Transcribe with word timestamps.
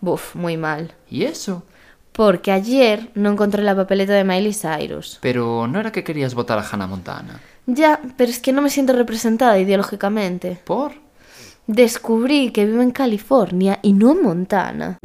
Buf, 0.00 0.36
muy 0.36 0.56
mal. 0.56 0.94
¿Y 1.10 1.24
eso? 1.24 1.64
Porque 2.12 2.52
ayer 2.52 3.10
no 3.14 3.32
encontré 3.32 3.64
la 3.64 3.74
papeleta 3.74 4.12
de 4.12 4.22
Miley 4.22 4.54
Cyrus. 4.54 5.18
Pero 5.20 5.66
no 5.66 5.80
era 5.80 5.90
que 5.90 6.04
querías 6.04 6.34
votar 6.34 6.58
a 6.58 6.62
Hannah 6.62 6.86
Montana. 6.86 7.40
Ya, 7.66 8.00
pero 8.16 8.30
es 8.30 8.38
que 8.38 8.52
no 8.52 8.62
me 8.62 8.70
siento 8.70 8.92
representada 8.92 9.58
ideológicamente. 9.58 10.60
¿Por? 10.64 10.92
Descubrí 11.66 12.50
que 12.52 12.64
vivo 12.64 12.80
en 12.80 12.92
California 12.92 13.80
y 13.82 13.92
no 13.92 14.12
en 14.12 14.22
Montana. 14.22 14.98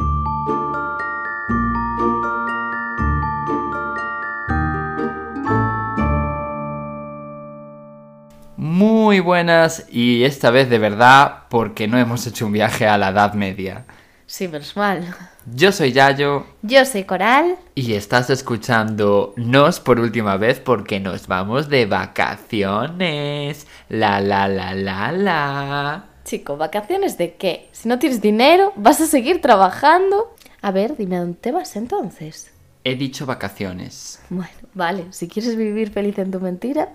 Muy 8.58 9.20
buenas 9.20 9.88
y 9.92 10.24
esta 10.24 10.52
vez 10.52 10.70
de 10.70 10.78
verdad 10.78 11.44
porque 11.50 11.88
no 11.88 11.98
hemos 11.98 12.26
hecho 12.28 12.46
un 12.46 12.54
viaje 12.54 12.88
a 12.88 12.98
la 12.98 13.10
Edad 13.10 13.34
Media. 13.34 13.86
Sí, 14.34 14.48
menos 14.48 14.76
mal. 14.76 15.16
Yo 15.54 15.72
soy 15.72 15.92
Yayo 15.92 16.48
Yo 16.64 16.86
soy 16.86 17.04
Coral. 17.04 17.56
y 17.76 17.94
estás 17.94 18.32
escuchando 18.32 19.36
Nos 19.38 19.80
por 19.80 20.00
última 20.00 20.38
vez 20.38 20.60
porque 20.60 21.00
nos 21.00 21.28
vamos 21.28 21.70
de 21.70 21.86
vacaciones. 21.86 23.68
La 23.90 24.20
la 24.20 24.48
la 24.48 24.74
la 24.74 25.12
la. 25.12 26.06
Chico, 26.26 26.58
¿vacaciones 26.58 27.20
de 27.20 27.36
qué? 27.36 27.70
Si 27.74 27.88
no 27.88 28.00
tienes 28.00 28.22
dinero, 28.22 28.74
vas 28.76 29.02
a 29.02 29.06
seguir 29.06 29.40
trabajando. 29.40 30.34
A 30.64 30.72
ver, 30.72 30.98
dime 30.98 31.18
a 31.18 31.20
dónde 31.20 31.38
te 31.38 31.52
vas 31.52 31.76
entonces. 31.76 32.52
He 32.84 32.96
dicho 32.96 33.28
vacaciones. 33.28 34.20
Bueno, 34.32 34.52
vale, 34.74 35.06
si 35.12 35.28
quieres 35.28 35.56
vivir 35.56 35.92
feliz 35.92 36.18
en 36.18 36.32
tu 36.32 36.40
mentira, 36.40 36.90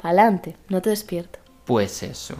pa'lante, 0.00 0.56
no 0.70 0.80
te 0.80 0.88
despierto. 0.88 1.38
Pues 1.66 2.02
eso. 2.02 2.36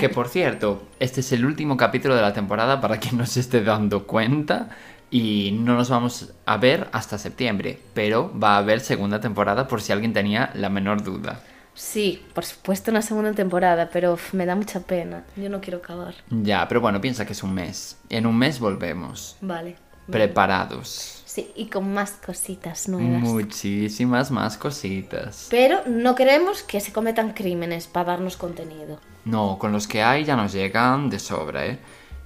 Que 0.00 0.08
por 0.08 0.28
cierto, 0.28 0.82
este 1.00 1.20
es 1.20 1.32
el 1.32 1.44
último 1.44 1.76
capítulo 1.76 2.14
de 2.14 2.22
la 2.22 2.32
temporada 2.32 2.80
para 2.80 2.98
quien 2.98 3.16
no 3.16 3.26
se 3.26 3.40
esté 3.40 3.62
dando 3.62 4.06
cuenta. 4.06 4.70
Y 5.10 5.56
no 5.60 5.74
nos 5.74 5.88
vamos 5.88 6.34
a 6.44 6.56
ver 6.58 6.88
hasta 6.92 7.16
septiembre. 7.16 7.78
Pero 7.94 8.32
va 8.38 8.54
a 8.56 8.58
haber 8.58 8.80
segunda 8.80 9.20
temporada 9.20 9.66
por 9.66 9.80
si 9.80 9.92
alguien 9.92 10.12
tenía 10.12 10.50
la 10.54 10.68
menor 10.68 11.02
duda. 11.02 11.40
Sí, 11.74 12.22
por 12.34 12.44
supuesto 12.44 12.90
una 12.90 13.02
segunda 13.02 13.32
temporada, 13.32 13.88
pero 13.92 14.14
uf, 14.14 14.34
me 14.34 14.44
da 14.46 14.56
mucha 14.56 14.80
pena. 14.80 15.22
Yo 15.36 15.48
no 15.48 15.60
quiero 15.60 15.78
acabar. 15.78 16.14
Ya, 16.28 16.66
pero 16.66 16.80
bueno, 16.80 17.00
piensa 17.00 17.24
que 17.24 17.32
es 17.32 17.42
un 17.44 17.54
mes. 17.54 17.96
En 18.10 18.26
un 18.26 18.36
mes 18.36 18.58
volvemos. 18.58 19.36
Vale. 19.40 19.76
Preparados. 20.10 21.17
Sí, 21.38 21.52
y 21.54 21.66
con 21.66 21.94
más 21.94 22.18
cositas 22.24 22.88
nuevas. 22.88 23.22
Muchísimas 23.22 24.32
más 24.32 24.58
cositas. 24.58 25.46
Pero 25.48 25.82
no 25.86 26.16
queremos 26.16 26.64
que 26.64 26.80
se 26.80 26.92
cometan 26.92 27.32
crímenes 27.32 27.86
para 27.86 28.06
darnos 28.10 28.36
contenido. 28.36 28.98
No, 29.24 29.56
con 29.56 29.70
los 29.70 29.86
que 29.86 30.02
hay 30.02 30.24
ya 30.24 30.34
nos 30.34 30.52
llegan 30.52 31.08
de 31.08 31.20
sobra, 31.20 31.64
¿eh? 31.64 31.78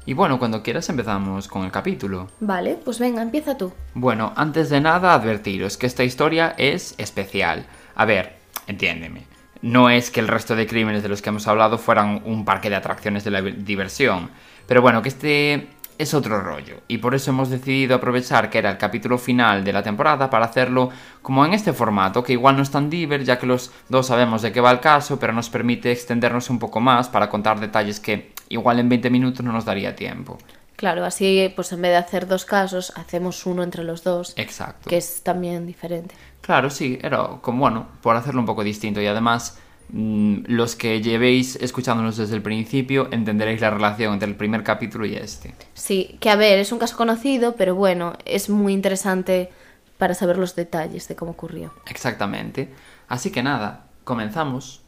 Y 0.07 0.15
bueno, 0.15 0.39
cuando 0.39 0.63
quieras 0.63 0.89
empezamos 0.89 1.47
con 1.47 1.65
el 1.65 1.71
capítulo. 1.71 2.29
Vale, 2.41 2.79
pues 2.83 2.99
venga, 2.99 3.21
empieza 3.21 3.59
tú. 3.59 3.75
Bueno, 3.93 4.33
antes 4.35 4.71
de 4.71 4.81
nada 4.81 5.13
advertiros 5.13 5.77
que 5.77 5.85
esta 5.89 6.05
historia 6.05 6.55
es 6.57 6.95
especial. 6.97 7.67
A 7.95 8.07
ver, 8.07 8.37
entiéndeme. 8.67 9.27
No 9.61 9.91
es 9.91 10.11
que 10.11 10.20
el 10.20 10.29
resto 10.29 10.57
de 10.57 10.67
crímenes 10.67 11.03
de 11.03 11.11
los 11.11 11.20
que 11.20 11.29
hemos 11.29 11.47
hablado 11.48 11.77
fueran 11.77 12.23
un 12.25 12.47
parque 12.47 12.70
de 12.70 12.77
atracciones 12.77 13.25
de 13.25 13.31
la 13.31 13.42
diversión. 13.42 14.31
Pero 14.67 14.81
bueno, 14.81 15.03
que 15.03 15.11
este 15.11 15.69
es 16.02 16.14
otro 16.14 16.40
rollo. 16.40 16.80
Y 16.89 16.98
por 16.98 17.14
eso 17.14 17.30
hemos 17.30 17.48
decidido 17.48 17.95
aprovechar 17.95 18.51
que 18.51 18.58
era 18.58 18.70
el 18.70 18.79
capítulo 18.79 19.18
final 19.18 19.64
de 19.64 19.73
la 19.73 19.83
temporada 19.83 20.29
para 20.29 20.46
hacerlo 20.46 20.90
como 21.23 21.45
en 21.46 21.55
este 21.55 21.73
formato, 21.73 22.23
que 22.23 22.33
igual 22.33 22.57
no 22.57 22.63
es 22.63 22.70
tan 22.70 22.90
diver, 22.90 23.24
ya 23.24 23.39
que 23.39 23.46
los 23.46 23.70
dos 23.89 24.08
sabemos 24.08 24.42
de 24.42 24.52
qué 24.52 24.61
va 24.61 24.70
el 24.70 24.80
caso, 24.80 25.18
pero 25.18 25.33
nos 25.33 25.48
permite 25.48 25.92
extendernos 25.92 26.51
un 26.51 26.58
poco 26.58 26.80
más 26.80 27.08
para 27.08 27.29
contar 27.29 27.61
detalles 27.61 28.01
que 28.01 28.33
igual 28.48 28.80
en 28.80 28.89
20 28.89 29.11
minutos 29.11 29.45
no 29.45 29.52
nos 29.52 29.64
daría 29.64 29.95
tiempo. 29.96 30.39
Claro, 30.77 31.05
así 31.05 31.52
pues 31.55 31.70
en 31.73 31.83
vez 31.83 31.92
de 31.92 31.98
hacer 31.98 32.27
dos 32.27 32.45
casos, 32.45 32.92
hacemos 32.96 33.46
uno 33.46 33.62
entre 33.62 33.85
los 33.85 34.02
dos, 34.02 34.35
Exacto. 34.36 34.91
que 34.91 34.96
es 34.96 35.23
también 35.23 35.67
diferente. 35.67 36.17
Claro, 36.41 36.70
sí, 36.70 36.98
era 37.01 37.29
como 37.41 37.61
bueno, 37.61 37.86
por 38.02 38.17
hacerlo 38.17 38.41
un 38.41 38.46
poco 38.46 38.64
distinto 38.64 39.01
y 39.01 39.07
además 39.07 39.58
los 39.92 40.75
que 40.75 41.03
llevéis 41.03 41.57
escuchándonos 41.57 42.17
desde 42.17 42.35
el 42.35 42.42
principio 42.42 43.08
entenderéis 43.11 43.61
la 43.61 43.70
relación 43.70 44.14
entre 44.14 44.29
el 44.29 44.36
primer 44.36 44.63
capítulo 44.63 45.05
y 45.05 45.14
este. 45.14 45.55
Sí, 45.75 46.17
que 46.19 46.30
a 46.30 46.36
ver, 46.36 46.58
es 46.58 46.73
un 46.73 46.79
caso 46.79 46.97
conocido, 46.97 47.57
pero 47.57 47.75
bueno, 47.75 48.14
es 48.25 48.48
muy 48.48 48.73
interesante 48.73 49.51
para 49.98 50.14
saber 50.14 50.39
los 50.39 50.57
detalles 50.57 51.08
de 51.08 51.14
cómo 51.14 51.33
ocurrió. 51.33 51.75
Exactamente. 51.89 52.70
Así 53.08 53.30
que 53.30 53.42
nada, 53.42 53.85
comenzamos. 54.05 54.80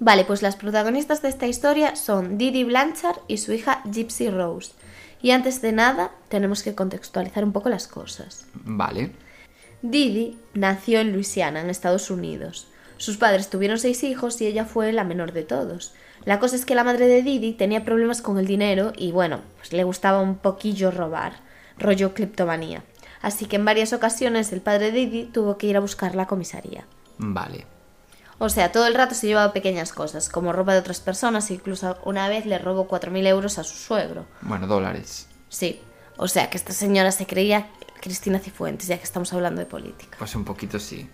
Vale, 0.00 0.24
pues 0.24 0.42
las 0.42 0.56
protagonistas 0.56 1.22
de 1.22 1.28
esta 1.28 1.46
historia 1.46 1.94
son 1.94 2.36
Didi 2.36 2.64
Blanchard 2.64 3.18
y 3.28 3.36
su 3.36 3.52
hija 3.52 3.82
Gypsy 3.84 4.30
Rose. 4.30 4.72
Y 5.22 5.30
antes 5.30 5.62
de 5.62 5.72
nada, 5.72 6.10
tenemos 6.28 6.62
que 6.62 6.74
contextualizar 6.74 7.44
un 7.44 7.52
poco 7.52 7.68
las 7.68 7.86
cosas. 7.86 8.46
Vale. 8.54 9.12
Didi 9.82 10.38
nació 10.54 11.00
en 11.00 11.12
Luisiana, 11.12 11.60
en 11.60 11.70
Estados 11.70 12.10
Unidos. 12.10 12.66
Sus 13.00 13.16
padres 13.16 13.48
tuvieron 13.48 13.78
seis 13.78 14.04
hijos 14.04 14.38
y 14.42 14.46
ella 14.46 14.66
fue 14.66 14.92
la 14.92 15.04
menor 15.04 15.32
de 15.32 15.42
todos. 15.42 15.94
La 16.26 16.38
cosa 16.38 16.54
es 16.54 16.66
que 16.66 16.74
la 16.74 16.84
madre 16.84 17.06
de 17.06 17.22
Didi 17.22 17.54
tenía 17.54 17.82
problemas 17.82 18.20
con 18.20 18.38
el 18.38 18.46
dinero 18.46 18.92
y 18.94 19.10
bueno, 19.10 19.40
pues 19.56 19.72
le 19.72 19.84
gustaba 19.84 20.20
un 20.20 20.36
poquillo 20.36 20.90
robar, 20.90 21.40
rollo 21.78 22.12
criptomanía. 22.12 22.84
Así 23.22 23.46
que 23.46 23.56
en 23.56 23.64
varias 23.64 23.94
ocasiones 23.94 24.52
el 24.52 24.60
padre 24.60 24.92
de 24.92 24.98
Didi 24.98 25.24
tuvo 25.24 25.56
que 25.56 25.66
ir 25.66 25.78
a 25.78 25.80
buscar 25.80 26.14
la 26.14 26.26
comisaría. 26.26 26.84
Vale. 27.16 27.64
O 28.38 28.50
sea, 28.50 28.70
todo 28.70 28.86
el 28.86 28.94
rato 28.94 29.14
se 29.14 29.28
llevaba 29.28 29.54
pequeñas 29.54 29.94
cosas, 29.94 30.28
como 30.28 30.52
ropa 30.52 30.74
de 30.74 30.80
otras 30.80 31.00
personas 31.00 31.50
e 31.50 31.54
incluso 31.54 31.96
una 32.04 32.28
vez 32.28 32.44
le 32.44 32.58
robó 32.58 32.86
4.000 32.86 33.26
euros 33.28 33.58
a 33.58 33.64
su 33.64 33.78
suegro. 33.78 34.26
Bueno, 34.42 34.66
dólares. 34.66 35.26
Sí, 35.48 35.80
o 36.18 36.28
sea 36.28 36.50
que 36.50 36.58
esta 36.58 36.74
señora 36.74 37.12
se 37.12 37.26
creía 37.26 37.68
Cristina 38.02 38.40
Cifuentes, 38.40 38.88
ya 38.88 38.98
que 38.98 39.04
estamos 39.04 39.32
hablando 39.32 39.60
de 39.60 39.66
política. 39.66 40.18
Pues 40.18 40.34
un 40.34 40.44
poquito 40.44 40.78
sí. 40.78 41.08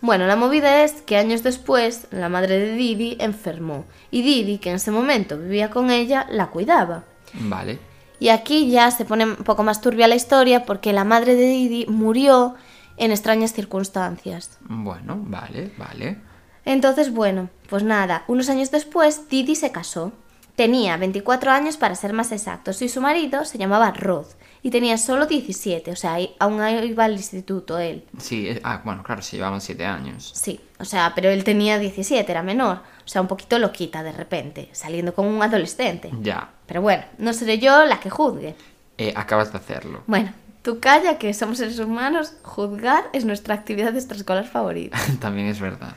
Bueno, 0.00 0.26
la 0.26 0.36
movida 0.36 0.84
es 0.84 1.02
que 1.02 1.16
años 1.16 1.42
después 1.42 2.06
la 2.10 2.28
madre 2.28 2.58
de 2.58 2.74
Didi 2.74 3.16
enfermó 3.20 3.84
y 4.10 4.22
Didi, 4.22 4.58
que 4.58 4.70
en 4.70 4.76
ese 4.76 4.90
momento 4.90 5.36
vivía 5.36 5.70
con 5.70 5.90
ella, 5.90 6.26
la 6.30 6.48
cuidaba. 6.48 7.04
Vale. 7.34 7.80
Y 8.20 8.28
aquí 8.28 8.70
ya 8.70 8.90
se 8.90 9.04
pone 9.04 9.24
un 9.24 9.36
poco 9.36 9.62
más 9.64 9.80
turbia 9.80 10.08
la 10.08 10.14
historia 10.14 10.64
porque 10.64 10.92
la 10.92 11.04
madre 11.04 11.34
de 11.34 11.46
Didi 11.46 11.86
murió 11.86 12.54
en 12.96 13.10
extrañas 13.10 13.52
circunstancias. 13.52 14.58
Bueno, 14.60 15.18
vale, 15.20 15.72
vale. 15.76 16.18
Entonces, 16.64 17.12
bueno, 17.12 17.48
pues 17.68 17.82
nada, 17.82 18.24
unos 18.28 18.48
años 18.48 18.70
después 18.70 19.28
Didi 19.28 19.56
se 19.56 19.72
casó. 19.72 20.12
Tenía 20.54 20.96
24 20.96 21.50
años 21.50 21.76
para 21.76 21.94
ser 21.94 22.12
más 22.12 22.32
exactos 22.32 22.82
y 22.82 22.88
su 22.88 23.00
marido 23.00 23.44
se 23.44 23.58
llamaba 23.58 23.92
Rod 23.92 24.26
y 24.62 24.70
tenía 24.70 24.98
solo 24.98 25.26
17, 25.26 25.92
o 25.92 25.96
sea, 25.96 26.18
aún 26.38 26.60
iba 26.84 27.04
al 27.04 27.12
instituto 27.12 27.78
él. 27.78 28.04
Sí, 28.18 28.48
eh, 28.48 28.60
ah, 28.64 28.82
bueno, 28.84 29.02
claro, 29.02 29.22
se 29.22 29.36
llevaban 29.36 29.60
siete 29.60 29.84
años. 29.86 30.32
Sí, 30.34 30.60
o 30.78 30.84
sea, 30.84 31.12
pero 31.14 31.30
él 31.30 31.44
tenía 31.44 31.78
17, 31.78 32.30
era 32.30 32.42
menor, 32.42 32.78
o 33.04 33.08
sea, 33.08 33.20
un 33.20 33.28
poquito 33.28 33.58
loquita 33.58 34.02
de 34.02 34.12
repente, 34.12 34.68
saliendo 34.72 35.14
con 35.14 35.26
un 35.26 35.42
adolescente. 35.42 36.10
Ya. 36.20 36.50
Pero 36.66 36.82
bueno, 36.82 37.04
no 37.18 37.32
seré 37.32 37.58
yo 37.58 37.84
la 37.84 38.00
que 38.00 38.10
juzgue. 38.10 38.54
Eh, 38.98 39.12
acabas 39.16 39.52
de 39.52 39.58
hacerlo. 39.58 40.02
Bueno, 40.06 40.32
tú 40.62 40.80
calla 40.80 41.18
que 41.18 41.32
somos 41.34 41.58
seres 41.58 41.78
humanos, 41.78 42.34
juzgar 42.42 43.04
es 43.12 43.24
nuestra 43.24 43.54
actividad 43.54 43.94
extraescolar 43.94 44.46
favorita. 44.46 44.98
También 45.20 45.46
es 45.46 45.60
verdad. 45.60 45.94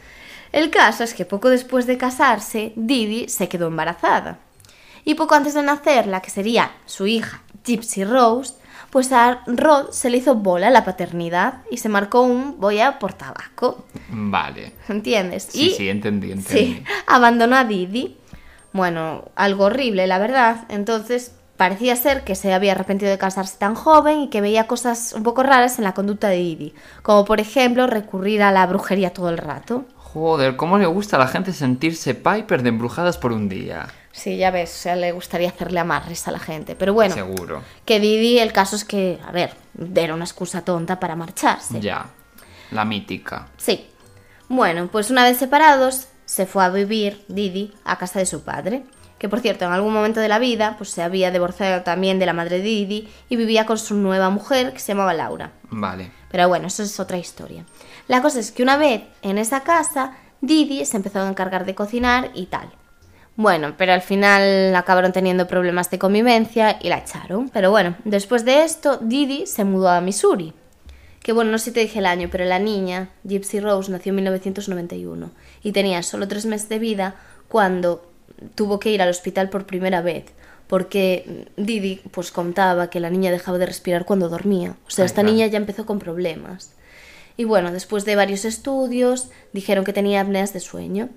El 0.52 0.70
caso 0.70 1.04
es 1.04 1.14
que 1.14 1.26
poco 1.26 1.50
después 1.50 1.88
de 1.88 1.98
casarse, 1.98 2.74
Didi 2.76 3.30
se 3.30 3.48
quedó 3.48 3.68
embarazada. 3.68 4.40
Y 5.04 5.16
poco 5.16 5.36
antes 5.36 5.54
de 5.54 5.64
nacer, 5.64 6.08
la 6.08 6.22
que 6.22 6.30
sería 6.30 6.72
su 6.86 7.08
hija, 7.08 7.42
Gypsy 7.64 8.04
Rose, 8.04 8.56
pues 8.92 9.12
a 9.14 9.42
Rod 9.48 9.92
se 9.92 10.10
le 10.10 10.18
hizo 10.18 10.36
bola 10.36 10.70
la 10.70 10.84
paternidad 10.84 11.62
y 11.72 11.78
se 11.78 11.90
marcó 11.90 12.22
un 12.22 12.60
voy 12.60 12.80
a 12.80 13.00
por 13.00 13.14
tabaco. 13.14 13.86
Vale. 14.10 14.74
¿Entiendes? 14.90 15.48
Sí, 15.50 15.70
y, 15.70 15.76
sí, 15.76 15.90
entendí, 15.90 16.32
entendí. 16.32 16.76
Sí, 16.76 16.84
abandonó 17.08 17.56
a 17.56 17.64
Didi. 17.64 18.18
Bueno, 18.74 19.26
algo 19.36 19.66
horrible, 19.66 20.08
la 20.08 20.18
verdad. 20.18 20.66
Entonces, 20.70 21.34
parecía 21.56 21.96
ser 21.96 22.24
que 22.24 22.36
se 22.36 22.54
había 22.54 22.74
arrepentido 22.74 23.12
de 23.12 23.18
casarse 23.18 23.58
tan 23.58 23.76
joven 23.76 24.22
y 24.22 24.30
que 24.30 24.42
veía 24.42 24.68
cosas 24.68 25.14
un 25.14 25.24
poco 25.24 25.44
raras 25.44 25.78
en 25.78 25.86
la 25.86 25.94
conducta 25.94 26.28
de 26.28 26.38
Didi. 26.38 26.74
Como 27.02 27.24
por 27.24 27.40
ejemplo 27.40 27.88
recurrir 27.88 28.44
a 28.44 28.52
la 28.52 28.66
brujería 28.68 29.14
todo 29.14 29.30
el 29.30 29.38
rato. 29.38 29.86
Joder, 29.96 30.58
¿cómo 30.58 30.78
le 30.78 30.86
gusta 30.86 31.16
a 31.16 31.20
la 31.20 31.28
gente 31.28 31.54
sentirse 31.54 32.14
Piper 32.14 32.64
de 32.64 32.70
embrujadas 32.70 33.18
por 33.18 33.32
un 33.32 33.48
día? 33.48 33.88
Sí, 34.12 34.38
ya 34.38 34.52
ves, 34.52 34.74
o 34.74 34.78
sea, 34.78 34.96
le 34.96 35.12
gustaría 35.12 35.50
hacerle 35.50 35.80
amarres 35.80 36.28
a 36.28 36.32
la 36.32 36.40
gente. 36.40 36.76
Pero 36.76 36.94
bueno, 36.94 37.14
Seguro. 37.14 37.64
que 37.86 38.00
Didi, 38.00 38.40
el 38.40 38.52
caso 38.52 38.76
es 38.76 38.84
que, 38.84 39.20
a 39.26 39.32
ver, 39.32 39.54
era 39.96 40.14
una 40.14 40.26
excusa 40.26 40.64
tonta 40.64 41.00
para 41.00 41.16
marcharse. 41.16 41.80
Ya. 41.80 42.08
La 42.72 42.86
mítica. 42.86 43.48
Sí. 43.58 43.88
Bueno, 44.50 44.90
pues 44.92 45.10
una 45.12 45.24
vez 45.24 45.38
separados, 45.38 46.08
se 46.26 46.46
fue 46.46 46.64
a 46.64 46.70
vivir 46.70 47.24
Didi 47.28 47.74
a 47.86 47.98
casa 47.98 48.20
de 48.20 48.26
su 48.26 48.42
padre, 48.44 48.84
que 49.18 49.30
por 49.30 49.40
cierto, 49.40 49.66
en 49.66 49.72
algún 49.72 49.94
momento 49.94 50.20
de 50.20 50.28
la 50.28 50.40
vida, 50.40 50.76
pues 50.78 50.90
se 50.90 51.04
había 51.04 51.32
divorciado 51.32 51.84
también 51.84 52.20
de 52.20 52.26
la 52.26 52.34
madre 52.34 52.58
de 52.58 52.64
Didi 52.64 53.08
y 53.30 53.36
vivía 53.36 53.66
con 53.66 53.78
su 53.78 53.96
nueva 53.96 54.30
mujer 54.30 54.74
que 54.74 54.80
se 54.80 54.94
llamaba 54.94 55.14
Laura. 55.14 55.52
Vale. 55.70 56.12
Pero 56.32 56.48
bueno, 56.48 56.68
eso 56.68 56.84
es 56.84 57.00
otra 57.00 57.18
historia. 57.18 57.66
La 58.08 58.22
cosa 58.22 58.40
es 58.40 58.52
que 58.52 58.64
una 58.64 58.78
vez 58.78 59.04
en 59.22 59.38
esa 59.38 59.62
casa, 59.62 60.14
Didi 60.42 60.86
se 60.86 60.98
empezó 60.98 61.20
a 61.20 61.30
encargar 61.30 61.66
de 61.66 61.76
cocinar 61.76 62.32
y 62.34 62.48
tal. 62.48 62.72
Bueno, 63.42 63.74
pero 63.78 63.94
al 63.94 64.02
final 64.02 64.76
acabaron 64.76 65.14
teniendo 65.14 65.48
problemas 65.48 65.90
de 65.90 65.98
convivencia 65.98 66.78
y 66.82 66.90
la 66.90 67.00
echaron. 67.00 67.50
Pero 67.50 67.72
bueno, 67.72 67.96
después 68.06 68.46
de 68.46 68.64
esto, 68.64 68.98
Didi 69.02 69.48
se 69.48 69.64
mudó 69.64 69.90
a 69.90 70.00
Missouri. 70.02 70.54
Que 71.24 71.34
bueno, 71.34 71.52
no 71.52 71.58
sé 71.58 71.66
si 71.66 71.72
te 71.72 71.80
dije 71.80 72.00
el 72.00 72.06
año, 72.06 72.30
pero 72.32 72.46
la 72.46 72.60
niña, 72.60 73.10
Gypsy 73.24 73.60
Rose, 73.60 73.92
nació 73.92 74.12
en 74.12 74.18
1991 74.18 75.32
y 75.64 75.72
tenía 75.72 76.04
solo 76.04 76.28
tres 76.28 76.46
meses 76.46 76.70
de 76.70 76.80
vida 76.80 77.16
cuando 77.48 78.06
tuvo 78.56 78.80
que 78.80 78.92
ir 78.92 79.02
al 79.02 79.10
hospital 79.10 79.50
por 79.50 79.66
primera 79.66 80.02
vez. 80.02 80.26
Porque 80.68 81.48
Didi 81.58 82.02
pues 82.12 82.32
contaba 82.32 82.90
que 82.90 83.00
la 83.00 83.10
niña 83.10 83.30
dejaba 83.32 83.58
de 83.58 83.66
respirar 83.66 84.06
cuando 84.06 84.30
dormía. 84.30 84.76
O 84.88 84.90
sea, 84.90 85.04
Ay, 85.04 85.08
esta 85.08 85.22
claro. 85.22 85.34
niña 85.36 85.48
ya 85.48 85.58
empezó 85.58 85.86
con 85.86 86.00
problemas. 86.00 86.74
Y 87.38 87.44
bueno, 87.44 87.72
después 87.72 88.06
de 88.06 88.16
varios 88.16 88.46
estudios, 88.46 89.30
dijeron 89.52 89.84
que 89.84 89.94
tenía 89.94 90.22
apneas 90.22 90.54
de 90.54 90.60
sueño. 90.60 91.10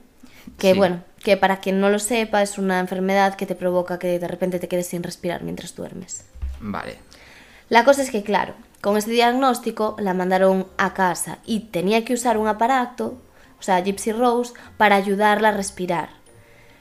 Que 0.58 0.72
Sí. 0.72 0.78
bueno, 0.78 1.02
que 1.24 1.36
para 1.36 1.60
quien 1.60 1.80
no 1.80 1.90
lo 1.90 1.98
sepa, 1.98 2.42
es 2.42 2.58
una 2.58 2.78
enfermedad 2.78 3.34
que 3.34 3.46
te 3.46 3.54
provoca 3.54 3.98
que 3.98 4.18
de 4.18 4.28
repente 4.28 4.58
te 4.58 4.68
quedes 4.68 4.86
sin 4.86 5.02
respirar 5.02 5.42
mientras 5.42 5.74
duermes. 5.74 6.24
Vale. 6.60 6.98
La 7.70 7.84
cosa 7.84 8.02
es 8.02 8.10
que, 8.10 8.22
claro, 8.22 8.54
con 8.82 8.98
este 8.98 9.10
diagnóstico 9.10 9.96
la 9.98 10.12
mandaron 10.12 10.66
a 10.76 10.92
casa 10.92 11.38
y 11.46 11.60
tenía 11.60 12.04
que 12.04 12.12
usar 12.12 12.36
un 12.36 12.46
aparato, 12.46 13.16
o 13.58 13.62
sea, 13.62 13.82
Gypsy 13.82 14.12
Rose, 14.12 14.52
para 14.76 14.96
ayudarla 14.96 15.48
a 15.48 15.52
respirar. 15.52 16.10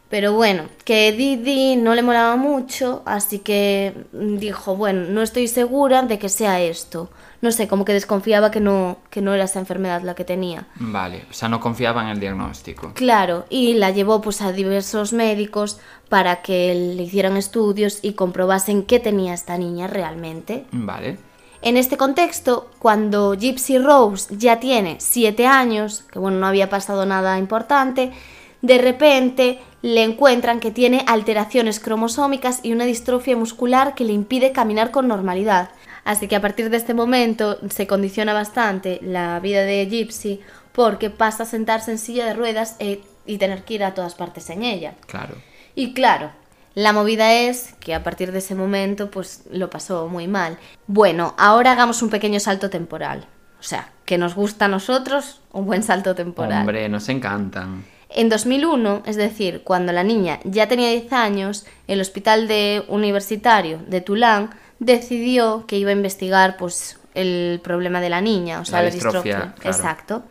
Pero 0.10 0.34
bueno, 0.34 0.66
que 0.84 1.13
Didi 1.13 1.78
no 1.78 1.95
le 1.95 2.04
molaba 2.04 2.36
mucho, 2.36 3.01
así 3.06 3.40
que 3.40 3.95
dijo, 4.12 4.75
bueno, 4.75 5.06
no 5.07 5.22
estoy 5.22 5.48
segura 5.48 6.04
de 6.04 6.19
que 6.19 6.30
sea 6.30 6.62
esto. 6.62 7.10
No 7.44 7.51
sé, 7.51 7.68
como 7.68 7.84
que 7.84 7.92
desconfiaba 7.92 8.51
que 8.51 8.62
no, 8.62 9.00
que 9.10 9.22
no 9.22 9.34
era 9.34 9.44
esa 9.44 9.60
enfermedad 9.60 10.01
la 10.01 10.16
que 10.16 10.24
tenía. 10.24 10.66
Vale. 10.78 11.25
O 11.30 11.34
sea, 11.34 11.50
no 11.50 11.60
confiaba 11.60 12.01
en 12.01 12.07
el 12.07 12.22
diagnóstico. 12.22 12.94
Claro, 12.94 13.45
y 13.50 13.74
la 13.74 13.92
llevó 13.92 14.22
pues 14.22 14.42
a 14.42 14.54
diversos 14.54 15.12
médicos 15.12 15.78
para 16.07 16.42
que 16.42 16.74
le 16.74 17.04
hicieran 17.04 17.36
estudios 17.36 18.00
y 18.01 18.13
comprobasen 18.13 18.84
qué 18.84 19.01
tenía 19.01 19.34
esta 19.34 19.57
niña 19.57 19.88
realmente. 19.88 20.63
Vale. 20.72 21.18
En 21.62 21.75
este 21.75 21.98
contexto, 21.98 22.72
cuando 22.80 23.34
Gypsy 23.34 23.78
Rose 23.78 24.34
ya 24.38 24.62
tiene 24.62 24.95
7 25.01 25.45
años, 25.45 26.06
que 26.13 26.19
bueno, 26.19 26.38
no 26.40 26.48
había 26.48 26.69
pasado 26.69 27.06
nada 27.06 27.38
importante, 27.40 28.13
de 28.62 28.78
repente 28.78 29.60
le 29.81 30.04
encuentran 30.04 30.62
que 30.62 30.72
tiene 30.72 31.04
alteraciones 31.07 31.81
cromosómicas 31.81 32.62
y 32.63 32.72
una 32.72 32.86
distrofia 32.86 33.36
muscular 33.36 33.95
que 33.95 34.06
le 34.06 34.13
impide 34.13 34.54
caminar 34.54 34.92
con 34.92 35.10
normalidad. 35.10 35.72
Así 36.03 36.27
que 36.27 36.35
a 36.35 36.41
partir 36.41 36.69
de 36.69 36.77
este 36.77 36.94
momento 36.94 37.59
se 37.69 37.88
condiciona 37.88 38.33
bastante 38.33 39.00
la 39.01 39.39
vida 39.39 39.61
de 39.61 39.85
Gypsy 39.88 40.41
porque 40.73 41.09
pasa 41.09 41.44
a 41.44 41.45
sentarse 41.45 41.91
en 41.91 41.97
silla 41.97 42.25
de 42.25 42.33
ruedas 42.33 42.75
e- 42.79 43.01
y 43.25 43.38
tener 43.38 43.63
que 43.63 43.75
ir 43.75 43.83
a 43.83 43.94
todas 43.94 44.15
partes 44.15 44.50
en 44.50 44.63
ella. 44.63 44.95
Claro. 45.07 45.35
Y 45.75 45.94
claro, 45.94 46.31
la 46.75 46.91
movida 46.91 47.33
es 47.33 47.73
que 47.79 47.94
a 47.94 48.03
partir 48.03 48.31
de 48.31 48.39
ese 48.39 48.55
momento 48.55 49.09
pues 49.11 49.44
lo 49.51 49.69
pasó 49.69 50.07
muy 50.07 50.27
mal. 50.27 50.57
Bueno, 50.88 51.35
ahora 51.38 51.71
hagamos 51.71 52.01
un 52.01 52.09
pequeño 52.09 52.39
salto 52.39 52.69
temporal. 52.69 53.25
O 53.59 53.63
sea, 53.63 53.91
que 54.03 54.17
nos 54.17 54.35
gusta 54.35 54.65
a 54.65 54.67
nosotros 54.67 55.41
un 55.53 55.65
buen 55.65 55.83
salto 55.83 56.15
temporal. 56.15 56.61
Hombre, 56.61 56.89
nos 56.89 57.07
encantan. 57.07 57.85
En 58.09 58.27
2001, 58.29 59.03
es 59.06 59.15
decir, 59.15 59.61
cuando 59.63 59.91
la 59.94 60.03
niña 60.03 60.39
ya 60.44 60.67
tenía 60.67 60.89
10 60.89 61.13
años, 61.13 61.65
el 61.88 62.01
hospital 62.01 62.47
de 62.47 62.83
universitario 62.89 63.79
de 63.88 64.01
Tulán 64.01 64.49
decidió 64.85 65.65
que 65.68 65.77
iba 65.77 65.89
a 65.89 65.94
investigar 65.94 66.57
pues 66.57 67.00
el 67.13 67.59
problema 67.63 68.01
de 68.01 68.09
la 68.09 68.21
niña, 68.21 68.59
o 68.59 68.65
sea, 68.65 68.80
La 68.80 68.85
la, 68.85 68.91
distrofia, 68.91 69.21
distrofia. 69.35 69.56
claro. 69.62 69.77
Exacto. 69.77 70.24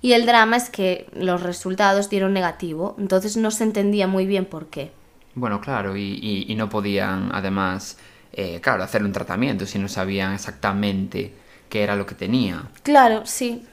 Y 0.00 0.14
el 0.14 0.26
drama 0.26 0.56
es 0.56 0.70
que 0.70 1.06
los 1.14 1.42
resultados 1.42 2.08
dieron 2.10 2.32
negativo, 2.32 2.96
entonces 2.98 3.36
no 3.36 3.50
se 3.50 3.64
entendía 3.64 4.06
muy 4.06 4.26
bien 4.26 4.46
por 4.46 4.66
qué. 4.66 4.90
Bueno, 5.34 5.60
claro, 5.60 5.96
y, 5.96 6.18
y- 6.20 6.46
y 6.52 6.54
no 6.56 6.68
podían, 6.68 7.30
además, 7.32 7.98
eh, 8.32 8.60
claro, 8.60 8.82
hacer 8.82 9.04
un 9.04 9.12
tratamiento 9.12 9.64
si 9.66 9.78
no 9.78 9.88
sabían 9.88 10.32
exactamente 10.34 11.32
qué 11.68 11.82
era 11.84 11.96
lo 11.96 12.04
que 12.06 12.14
tenía. 12.14 12.64
Claro, 12.82 13.22
sí. 13.26 13.64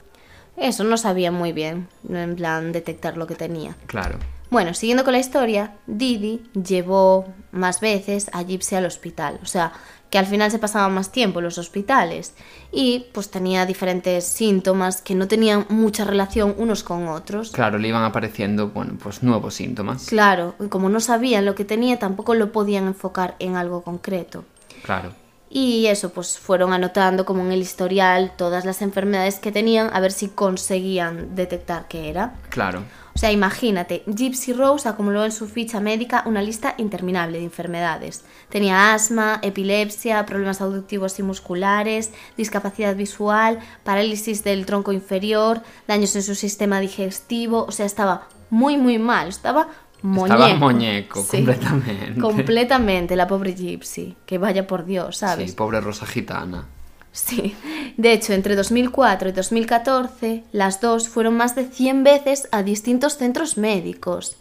Eso 0.56 0.84
no 0.84 0.96
sabía 0.96 1.32
muy 1.32 1.52
bien, 1.52 1.88
en 2.08 2.36
plan 2.36 2.72
detectar 2.72 3.16
lo 3.16 3.26
que 3.26 3.34
tenía. 3.34 3.76
Claro. 3.86 4.18
Bueno, 4.50 4.74
siguiendo 4.74 5.04
con 5.04 5.12
la 5.12 5.18
historia, 5.18 5.74
Didi 5.86 6.42
llevó 6.52 7.32
más 7.52 7.80
veces 7.80 8.28
a 8.32 8.42
Gypsy 8.42 8.74
al 8.76 8.84
hospital, 8.84 9.38
o 9.42 9.46
sea, 9.46 9.72
que 10.10 10.18
al 10.18 10.26
final 10.26 10.50
se 10.50 10.58
pasaba 10.58 10.88
más 10.88 11.12
tiempo 11.12 11.38
en 11.38 11.44
los 11.44 11.58
hospitales 11.58 12.34
y 12.72 13.06
pues 13.12 13.30
tenía 13.30 13.64
diferentes 13.64 14.24
síntomas 14.24 15.00
que 15.00 15.14
no 15.14 15.28
tenían 15.28 15.66
mucha 15.68 16.04
relación 16.04 16.54
unos 16.58 16.82
con 16.82 17.08
otros. 17.08 17.52
Claro, 17.52 17.78
le 17.78 17.88
iban 17.88 18.02
apareciendo, 18.02 18.68
bueno, 18.68 18.94
pues 19.00 19.22
nuevos 19.22 19.54
síntomas. 19.54 20.06
Claro, 20.06 20.56
y 20.60 20.66
como 20.66 20.88
no 20.88 21.00
sabían 21.00 21.44
lo 21.44 21.54
que 21.54 21.64
tenía, 21.64 21.98
tampoco 21.98 22.34
lo 22.34 22.52
podían 22.52 22.86
enfocar 22.86 23.36
en 23.38 23.56
algo 23.56 23.82
concreto. 23.82 24.44
Claro. 24.82 25.12
Y 25.52 25.86
eso, 25.86 26.10
pues 26.10 26.38
fueron 26.38 26.72
anotando 26.72 27.26
como 27.26 27.42
en 27.44 27.50
el 27.50 27.60
historial 27.60 28.32
todas 28.36 28.64
las 28.64 28.82
enfermedades 28.82 29.40
que 29.40 29.50
tenían 29.50 29.90
a 29.92 29.98
ver 29.98 30.12
si 30.12 30.28
conseguían 30.28 31.34
detectar 31.34 31.88
qué 31.88 32.08
era. 32.08 32.34
Claro. 32.50 32.84
O 33.16 33.18
sea, 33.18 33.32
imagínate, 33.32 34.04
Gypsy 34.06 34.52
Rose 34.52 34.88
acumuló 34.88 35.24
en 35.24 35.32
su 35.32 35.48
ficha 35.48 35.80
médica 35.80 36.22
una 36.24 36.40
lista 36.40 36.74
interminable 36.78 37.38
de 37.38 37.44
enfermedades. 37.44 38.24
Tenía 38.48 38.94
asma, 38.94 39.40
epilepsia, 39.42 40.24
problemas 40.24 40.60
auditivos 40.60 41.18
y 41.18 41.24
musculares, 41.24 42.12
discapacidad 42.36 42.94
visual, 42.94 43.58
parálisis 43.82 44.44
del 44.44 44.64
tronco 44.64 44.92
inferior, 44.92 45.62
daños 45.88 46.14
en 46.14 46.22
su 46.22 46.36
sistema 46.36 46.78
digestivo, 46.78 47.64
o 47.64 47.72
sea, 47.72 47.86
estaba 47.86 48.28
muy 48.48 48.76
muy 48.76 48.98
mal, 48.98 49.28
estaba 49.28 49.68
Estaba 50.02 50.54
muñeco, 50.54 51.22
Sí, 51.22 51.44
completamente. 51.44 52.20
Completamente, 52.20 53.16
la 53.16 53.26
pobre 53.26 53.54
Gypsy, 53.54 54.16
que 54.26 54.38
vaya 54.38 54.66
por 54.66 54.84
Dios, 54.84 55.18
¿sabes? 55.18 55.50
Sí, 55.50 55.56
pobre 55.56 55.80
Rosa 55.80 56.06
Gitana. 56.06 56.66
Sí, 57.12 57.56
de 57.96 58.12
hecho, 58.12 58.32
entre 58.32 58.54
2004 58.54 59.28
y 59.28 59.32
2014, 59.32 60.44
las 60.52 60.80
dos 60.80 61.08
fueron 61.08 61.36
más 61.36 61.54
de 61.56 61.64
100 61.64 62.04
veces 62.04 62.48
a 62.52 62.62
distintos 62.62 63.16
centros 63.16 63.58
médicos. 63.58 64.36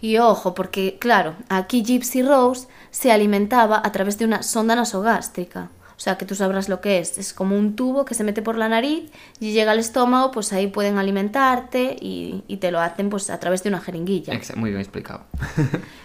Y 0.00 0.18
ojo, 0.18 0.54
porque 0.54 0.96
claro, 0.98 1.34
aquí 1.48 1.82
Gypsy 1.82 2.22
Rose 2.22 2.68
se 2.90 3.12
alimentaba 3.12 3.82
a 3.84 3.92
través 3.92 4.16
de 4.18 4.24
una 4.24 4.42
sonda 4.42 4.74
nasogástrica. 4.74 5.70
O 5.98 6.00
sea, 6.00 6.16
que 6.16 6.24
tú 6.24 6.36
sabrás 6.36 6.68
lo 6.68 6.80
que 6.80 7.00
es. 7.00 7.18
Es 7.18 7.34
como 7.34 7.58
un 7.58 7.74
tubo 7.74 8.04
que 8.04 8.14
se 8.14 8.22
mete 8.22 8.40
por 8.40 8.56
la 8.56 8.68
nariz 8.68 9.10
y 9.40 9.52
llega 9.52 9.72
al 9.72 9.80
estómago, 9.80 10.30
pues 10.30 10.52
ahí 10.52 10.68
pueden 10.68 10.96
alimentarte 10.96 11.96
y, 12.00 12.44
y 12.46 12.58
te 12.58 12.70
lo 12.70 12.78
hacen 12.80 13.10
pues 13.10 13.30
a 13.30 13.40
través 13.40 13.64
de 13.64 13.68
una 13.70 13.80
jeringuilla. 13.80 14.32
Muy 14.56 14.70
bien 14.70 14.80
explicado. 14.80 15.24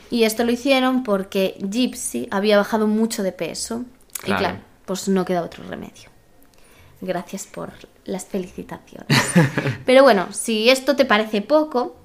Y 0.10 0.26
esto 0.26 0.44
lo 0.44 0.52
hicieron 0.52 1.02
porque 1.02 1.58
Gypsy 1.72 2.28
había 2.30 2.58
bajado 2.58 2.86
mucho 2.86 3.24
de 3.24 3.32
peso. 3.32 3.84
Y 4.22 4.26
Claro. 4.26 4.40
claro, 4.40 4.58
pues 4.86 5.08
no 5.08 5.26
queda 5.26 5.42
otro 5.42 5.64
remedio. 5.64 6.10
Gracias 7.02 7.48
por 7.48 7.72
las 8.06 8.26
felicitaciones. 8.26 9.08
Pero 9.88 10.04
bueno, 10.04 10.28
si 10.32 10.70
esto 10.70 10.96
te 10.96 11.06
parece 11.06 11.42
poco, 11.42 11.96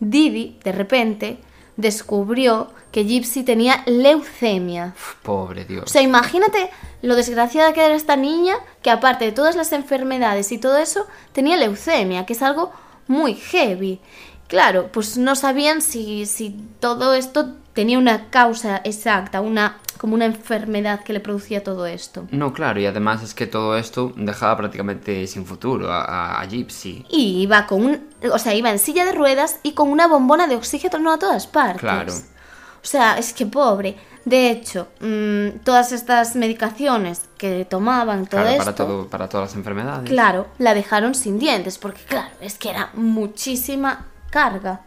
Didi, 0.00 0.58
de 0.64 0.72
repente, 0.72 1.38
descubrió 1.76 2.70
que 2.90 3.04
Gypsy 3.04 3.42
tenía 3.42 3.82
leucemia. 3.86 4.94
Uf, 4.94 5.14
pobre 5.22 5.64
Dios. 5.64 5.84
O 5.84 5.88
sea, 5.88 6.02
imagínate 6.02 6.70
lo 7.00 7.16
desgraciada 7.16 7.72
que 7.72 7.84
era 7.84 7.94
esta 7.94 8.16
niña, 8.16 8.54
que 8.82 8.90
aparte 8.90 9.24
de 9.24 9.32
todas 9.32 9.56
las 9.56 9.72
enfermedades 9.72 10.52
y 10.52 10.58
todo 10.58 10.76
eso, 10.76 11.06
tenía 11.32 11.56
leucemia, 11.56 12.26
que 12.26 12.34
es 12.34 12.42
algo 12.42 12.72
muy 13.08 13.34
heavy. 13.34 14.00
Claro, 14.48 14.90
pues 14.92 15.16
no 15.16 15.34
sabían 15.34 15.80
si, 15.80 16.26
si 16.26 16.56
todo 16.78 17.14
esto 17.14 17.54
tenía 17.72 17.98
una 17.98 18.28
causa 18.30 18.80
exacta, 18.84 19.40
una 19.40 19.78
como 19.92 20.14
una 20.14 20.26
enfermedad 20.26 21.02
que 21.04 21.12
le 21.12 21.20
producía 21.20 21.62
todo 21.62 21.86
esto. 21.86 22.26
No, 22.30 22.52
claro, 22.52 22.80
y 22.80 22.86
además 22.86 23.22
es 23.22 23.34
que 23.34 23.46
todo 23.46 23.76
esto 23.76 24.12
dejaba 24.16 24.56
prácticamente 24.56 25.26
sin 25.26 25.46
futuro 25.46 25.88
a, 25.90 26.44
Gypsy. 26.48 27.06
Y 27.08 27.42
iba 27.42 27.66
con 27.66 27.84
un, 27.84 28.08
o 28.32 28.38
sea, 28.38 28.54
iba 28.54 28.70
en 28.70 28.78
silla 28.78 29.04
de 29.04 29.12
ruedas 29.12 29.58
y 29.62 29.72
con 29.72 29.90
una 29.90 30.06
bombona 30.06 30.46
de 30.46 30.56
oxígeno 30.56 31.12
a 31.12 31.18
todas 31.18 31.46
partes. 31.46 31.80
Claro. 31.80 32.12
O 32.12 32.86
sea, 32.86 33.18
es 33.18 33.32
que 33.32 33.46
pobre. 33.46 33.96
De 34.24 34.50
hecho, 34.50 34.88
mm, 35.00 35.60
todas 35.64 35.92
estas 35.92 36.36
medicaciones 36.36 37.22
que 37.38 37.64
tomaban, 37.64 38.26
todo 38.26 38.42
Claro, 38.42 38.50
esto, 38.50 38.64
para, 38.64 38.74
todo, 38.74 39.06
para 39.08 39.28
todas 39.28 39.50
las 39.50 39.56
enfermedades. 39.56 40.08
claro, 40.08 40.46
la 40.58 40.74
dejaron 40.74 41.14
sin 41.14 41.38
dientes, 41.38 41.78
porque 41.78 42.02
claro, 42.02 42.30
es 42.40 42.56
que 42.56 42.70
era 42.70 42.90
muchísima 42.94 44.06
carga. 44.30 44.82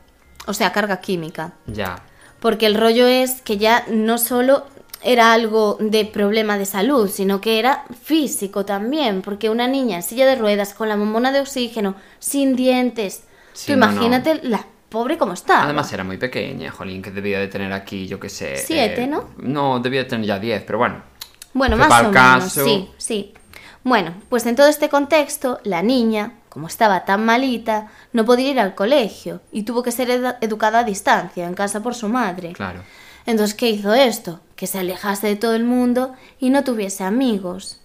O 0.47 0.53
sea, 0.53 0.71
carga 0.71 1.01
química. 1.01 1.53
Ya. 1.67 2.01
Porque 2.39 2.65
el 2.65 2.75
rollo 2.75 3.07
es 3.07 3.41
que 3.41 3.57
ya 3.57 3.85
no 3.89 4.17
solo 4.17 4.65
era 5.05 5.31
algo 5.33 5.77
de 5.79 6.03
problema 6.05 6.57
de 6.57 6.65
salud, 6.65 7.09
sino 7.09 7.39
que 7.39 7.59
era 7.59 7.85
físico 8.03 8.65
también, 8.65 9.21
porque 9.21 9.49
una 9.49 9.67
niña 9.67 9.97
en 9.97 10.03
silla 10.03 10.25
de 10.25 10.35
ruedas 10.35 10.73
con 10.73 10.89
la 10.89 10.95
bombona 10.95 11.31
de 11.31 11.39
oxígeno, 11.39 11.95
sin 12.19 12.55
dientes, 12.55 13.23
Sí, 13.53 13.71
tú 13.73 13.77
no, 13.79 13.85
no. 13.85 13.91
imagínate 13.93 14.41
la 14.43 14.65
pobre 14.89 15.17
como 15.17 15.33
está. 15.33 15.63
Además 15.63 15.91
era 15.93 16.03
muy 16.03 16.17
pequeña, 16.17 16.71
jolín, 16.71 17.01
que 17.01 17.11
debía 17.11 17.39
de 17.39 17.47
tener 17.47 17.71
aquí, 17.71 18.07
yo 18.07 18.19
qué 18.19 18.29
sé... 18.29 18.57
Siete, 18.57 19.03
eh, 19.03 19.07
¿no? 19.07 19.29
No, 19.37 19.79
debía 19.79 20.03
de 20.03 20.09
tener 20.09 20.25
ya 20.25 20.39
10, 20.39 20.63
pero 20.63 20.79
bueno. 20.79 21.01
Bueno, 21.53 21.77
más 21.77 21.91
o 22.03 22.11
menos, 22.11 22.13
caso- 22.43 22.65
sí, 22.65 22.89
sí. 22.97 23.33
Bueno, 23.83 24.13
pues 24.29 24.45
en 24.47 24.55
todo 24.55 24.67
este 24.67 24.89
contexto, 24.89 25.59
la 25.63 25.81
niña, 25.83 26.33
como 26.49 26.67
estaba 26.67 27.05
tan 27.05 27.23
malita, 27.25 27.91
no 28.13 28.25
podía 28.25 28.49
ir 28.51 28.59
al 28.59 28.73
colegio 28.73 29.41
y 29.51 29.63
tuvo 29.63 29.83
que 29.83 29.91
ser 29.91 30.09
edu- 30.09 30.35
educada 30.41 30.79
a 30.79 30.83
distancia, 30.83 31.45
en 31.45 31.53
casa 31.53 31.83
por 31.83 31.93
su 31.93 32.09
madre. 32.09 32.53
Claro. 32.53 32.81
Entonces, 33.27 33.55
¿qué 33.55 33.69
hizo 33.69 33.93
esto? 33.93 34.39
Que 34.55 34.67
se 34.67 34.79
alejase 34.79 35.27
de 35.27 35.35
todo 35.35 35.55
el 35.55 35.63
mundo 35.63 36.13
y 36.39 36.49
no 36.49 36.63
tuviese 36.63 37.03
amigos. 37.03 37.81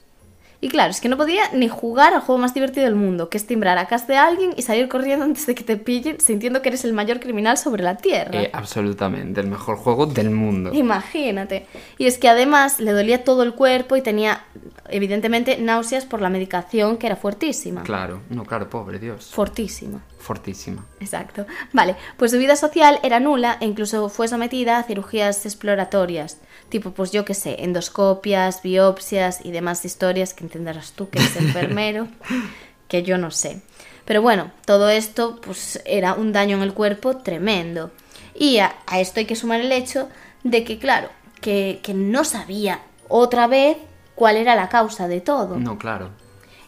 Y 0.62 0.68
claro, 0.68 0.90
es 0.90 1.00
que 1.00 1.08
no 1.08 1.16
podía 1.16 1.50
ni 1.54 1.68
jugar 1.68 2.12
al 2.12 2.20
juego 2.20 2.38
más 2.38 2.52
divertido 2.52 2.84
del 2.84 2.94
mundo, 2.94 3.30
que 3.30 3.38
es 3.38 3.46
timbrar 3.46 3.78
a 3.78 3.86
casa 3.86 4.06
de 4.06 4.16
alguien 4.16 4.52
y 4.56 4.62
salir 4.62 4.88
corriendo 4.88 5.24
antes 5.30 5.46
de 5.46 5.54
que 5.54 5.64
te 5.64 5.76
pillen, 5.76 6.20
sintiendo 6.20 6.60
que 6.60 6.68
eres 6.68 6.84
el 6.84 6.92
mayor 6.92 7.18
criminal 7.18 7.56
sobre 7.56 7.82
la 7.82 7.96
tierra. 7.96 8.42
Eh, 8.42 8.50
absolutamente, 8.52 9.40
el 9.40 9.46
mejor 9.46 9.76
juego 9.76 10.06
del 10.06 10.30
mundo. 10.30 10.70
Imagínate. 10.74 11.66
Y 11.96 12.06
es 12.06 12.18
que 12.18 12.28
además 12.28 12.78
le 12.78 12.92
dolía 12.92 13.24
todo 13.24 13.42
el 13.42 13.54
cuerpo 13.54 13.96
y 13.96 14.02
tenía, 14.02 14.44
evidentemente, 14.88 15.56
náuseas 15.56 16.04
por 16.04 16.20
la 16.20 16.28
medicación 16.28 16.98
que 16.98 17.06
era 17.06 17.16
fuertísima. 17.16 17.82
Claro, 17.82 18.20
no, 18.28 18.44
claro, 18.44 18.68
pobre 18.68 18.98
Dios. 18.98 19.30
Fortísima. 19.32 20.02
Fortísima. 20.18 20.84
Exacto. 21.00 21.46
Vale, 21.72 21.96
pues 22.18 22.32
su 22.32 22.38
vida 22.38 22.54
social 22.54 22.98
era 23.02 23.18
nula 23.18 23.56
e 23.60 23.66
incluso 23.66 24.10
fue 24.10 24.28
sometida 24.28 24.78
a 24.78 24.82
cirugías 24.82 25.46
exploratorias, 25.46 26.36
tipo, 26.70 26.92
pues 26.92 27.10
yo 27.10 27.24
qué 27.24 27.34
sé, 27.34 27.62
endoscopias, 27.62 28.62
biopsias 28.62 29.44
y 29.44 29.50
demás 29.50 29.84
historias 29.84 30.32
que 30.32 30.44
entenderás 30.44 30.92
tú 30.92 31.10
que 31.10 31.18
eres 31.18 31.36
enfermero, 31.36 32.08
que 32.88 33.02
yo 33.02 33.18
no 33.18 33.30
sé. 33.30 33.60
Pero 34.04 34.22
bueno, 34.22 34.50
todo 34.64 34.88
esto 34.88 35.40
pues 35.40 35.80
era 35.84 36.14
un 36.14 36.32
daño 36.32 36.56
en 36.56 36.62
el 36.62 36.72
cuerpo 36.72 37.18
tremendo. 37.18 37.90
Y 38.34 38.58
a, 38.58 38.74
a 38.86 39.00
esto 39.00 39.20
hay 39.20 39.26
que 39.26 39.36
sumar 39.36 39.60
el 39.60 39.72
hecho 39.72 40.08
de 40.42 40.64
que, 40.64 40.78
claro, 40.78 41.10
que, 41.40 41.80
que 41.82 41.94
no 41.94 42.24
sabía 42.24 42.80
otra 43.08 43.46
vez 43.46 43.76
cuál 44.14 44.36
era 44.36 44.54
la 44.54 44.68
causa 44.68 45.08
de 45.08 45.20
todo. 45.20 45.58
No, 45.58 45.78
claro. 45.78 46.10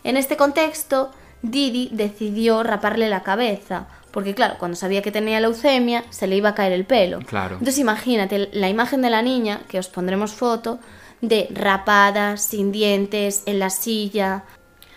En 0.04 0.16
este 0.16 0.36
contexto, 0.36 1.10
Didi 1.42 1.88
decidió 1.92 2.62
raparle 2.62 3.08
la 3.08 3.22
cabeza, 3.22 3.86
porque 4.12 4.34
claro, 4.34 4.56
cuando 4.58 4.76
sabía 4.76 5.02
que 5.02 5.10
tenía 5.10 5.40
leucemia, 5.40 6.04
se 6.10 6.26
le 6.26 6.36
iba 6.36 6.50
a 6.50 6.54
caer 6.54 6.72
el 6.72 6.84
pelo. 6.84 7.20
Claro. 7.20 7.54
Entonces 7.54 7.78
imagínate 7.78 8.50
la 8.52 8.68
imagen 8.68 9.02
de 9.02 9.10
la 9.10 9.22
niña, 9.22 9.62
que 9.68 9.78
os 9.78 9.88
pondremos 9.88 10.32
foto, 10.32 10.78
de 11.22 11.48
rapada, 11.50 12.36
sin 12.36 12.72
dientes, 12.72 13.42
en 13.46 13.58
la 13.58 13.70
silla. 13.70 14.44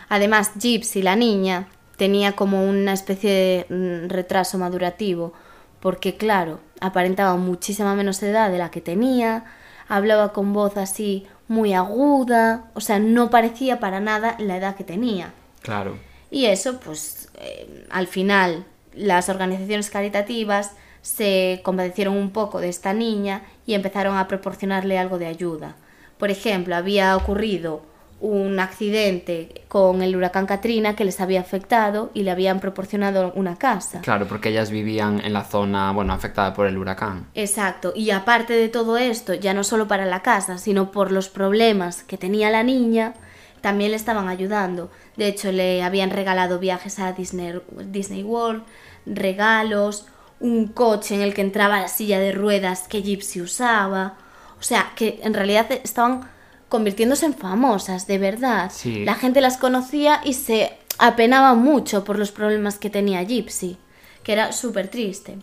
Además, 0.09 0.51
Gypsy, 0.59 1.01
la 1.01 1.15
niña, 1.15 1.69
tenía 1.97 2.33
como 2.33 2.67
una 2.67 2.93
especie 2.93 3.31
de 3.31 3.65
mm, 3.69 4.09
retraso 4.09 4.57
madurativo, 4.57 5.33
porque 5.79 6.17
claro, 6.17 6.59
aparentaba 6.81 7.35
muchísima 7.37 7.95
menos 7.95 8.21
edad 8.21 8.51
de 8.51 8.57
la 8.57 8.69
que 8.71 8.81
tenía, 8.81 9.45
hablaba 9.87 10.33
con 10.33 10.51
voz 10.51 10.77
así 10.77 11.25
muy 11.47 11.73
aguda, 11.73 12.65
o 12.73 12.81
sea, 12.81 12.99
no 12.99 13.29
parecía 13.29 13.79
para 13.79 13.99
nada 13.99 14.35
la 14.39 14.57
edad 14.57 14.75
que 14.75 14.83
tenía. 14.83 15.33
Claro. 15.61 15.97
Y 16.31 16.45
eso, 16.45 16.79
pues, 16.79 17.29
eh, 17.35 17.85
al 17.91 18.07
final, 18.07 18.65
las 18.95 19.29
organizaciones 19.29 19.89
caritativas 19.89 20.71
se 21.01 21.61
compadecieron 21.63 22.17
un 22.17 22.31
poco 22.31 22.59
de 22.59 22.69
esta 22.69 22.93
niña 22.93 23.43
y 23.65 23.75
empezaron 23.75 24.17
a 24.17 24.27
proporcionarle 24.27 24.97
algo 24.97 25.19
de 25.19 25.27
ayuda. 25.27 25.75
Por 26.17 26.31
ejemplo, 26.31 26.75
había 26.75 27.15
ocurrido 27.15 27.83
un 28.21 28.59
accidente 28.59 29.63
con 29.67 30.01
el 30.01 30.15
huracán 30.15 30.45
Katrina 30.45 30.95
que 30.95 31.05
les 31.05 31.19
había 31.19 31.41
afectado 31.41 32.09
y 32.13 32.23
le 32.23 32.31
habían 32.31 32.59
proporcionado 32.59 33.33
una 33.35 33.57
casa. 33.57 34.01
Claro, 34.01 34.27
porque 34.27 34.49
ellas 34.49 34.71
vivían 34.71 35.21
en 35.23 35.33
la 35.33 35.43
zona, 35.43 35.91
bueno, 35.91 36.13
afectada 36.13 36.53
por 36.53 36.65
el 36.65 36.77
huracán. 36.77 37.27
Exacto, 37.35 37.93
y 37.95 38.09
aparte 38.11 38.53
de 38.53 38.69
todo 38.69 38.97
esto, 38.97 39.33
ya 39.33 39.53
no 39.53 39.63
solo 39.63 39.87
para 39.87 40.05
la 40.05 40.21
casa, 40.21 40.57
sino 40.57 40.91
por 40.91 41.11
los 41.11 41.29
problemas 41.29 42.03
que 42.03 42.17
tenía 42.17 42.49
la 42.49 42.63
niña, 42.63 43.13
también 43.61 43.91
le 43.91 43.97
estaban 43.97 44.27
ayudando. 44.27 44.89
De 45.17 45.27
hecho, 45.27 45.51
le 45.51 45.83
habían 45.83 46.09
regalado 46.09 46.57
viajes 46.57 46.99
a 46.99 47.11
Disney, 47.13 47.61
Disney 47.91 48.23
World, 48.23 48.63
regalos, 49.05 50.05
un 50.39 50.67
coche 50.67 51.15
en 51.15 51.21
el 51.21 51.33
que 51.33 51.41
entraba 51.41 51.81
la 51.81 51.87
silla 51.87 52.19
de 52.19 52.31
ruedas 52.31 52.87
que 52.87 53.01
Gypsy 53.01 53.41
usaba. 53.41 54.17
O 54.59 54.63
sea, 54.63 54.91
que 54.95 55.19
en 55.23 55.33
realidad 55.33 55.67
estaban 55.71 56.29
convirtiéndose 56.69 57.25
en 57.25 57.33
famosas, 57.33 58.07
de 58.07 58.17
verdad. 58.17 58.71
Sí. 58.73 59.05
La 59.05 59.15
gente 59.15 59.41
las 59.41 59.57
conocía 59.57 60.21
y 60.23 60.33
se 60.33 60.77
apenaba 60.97 61.53
mucho 61.53 62.03
por 62.03 62.17
los 62.17 62.31
problemas 62.31 62.77
que 62.77 62.89
tenía 62.89 63.23
Gypsy, 63.23 63.77
que 64.23 64.33
era 64.33 64.51
súper 64.51 64.87
triste. 64.87 65.37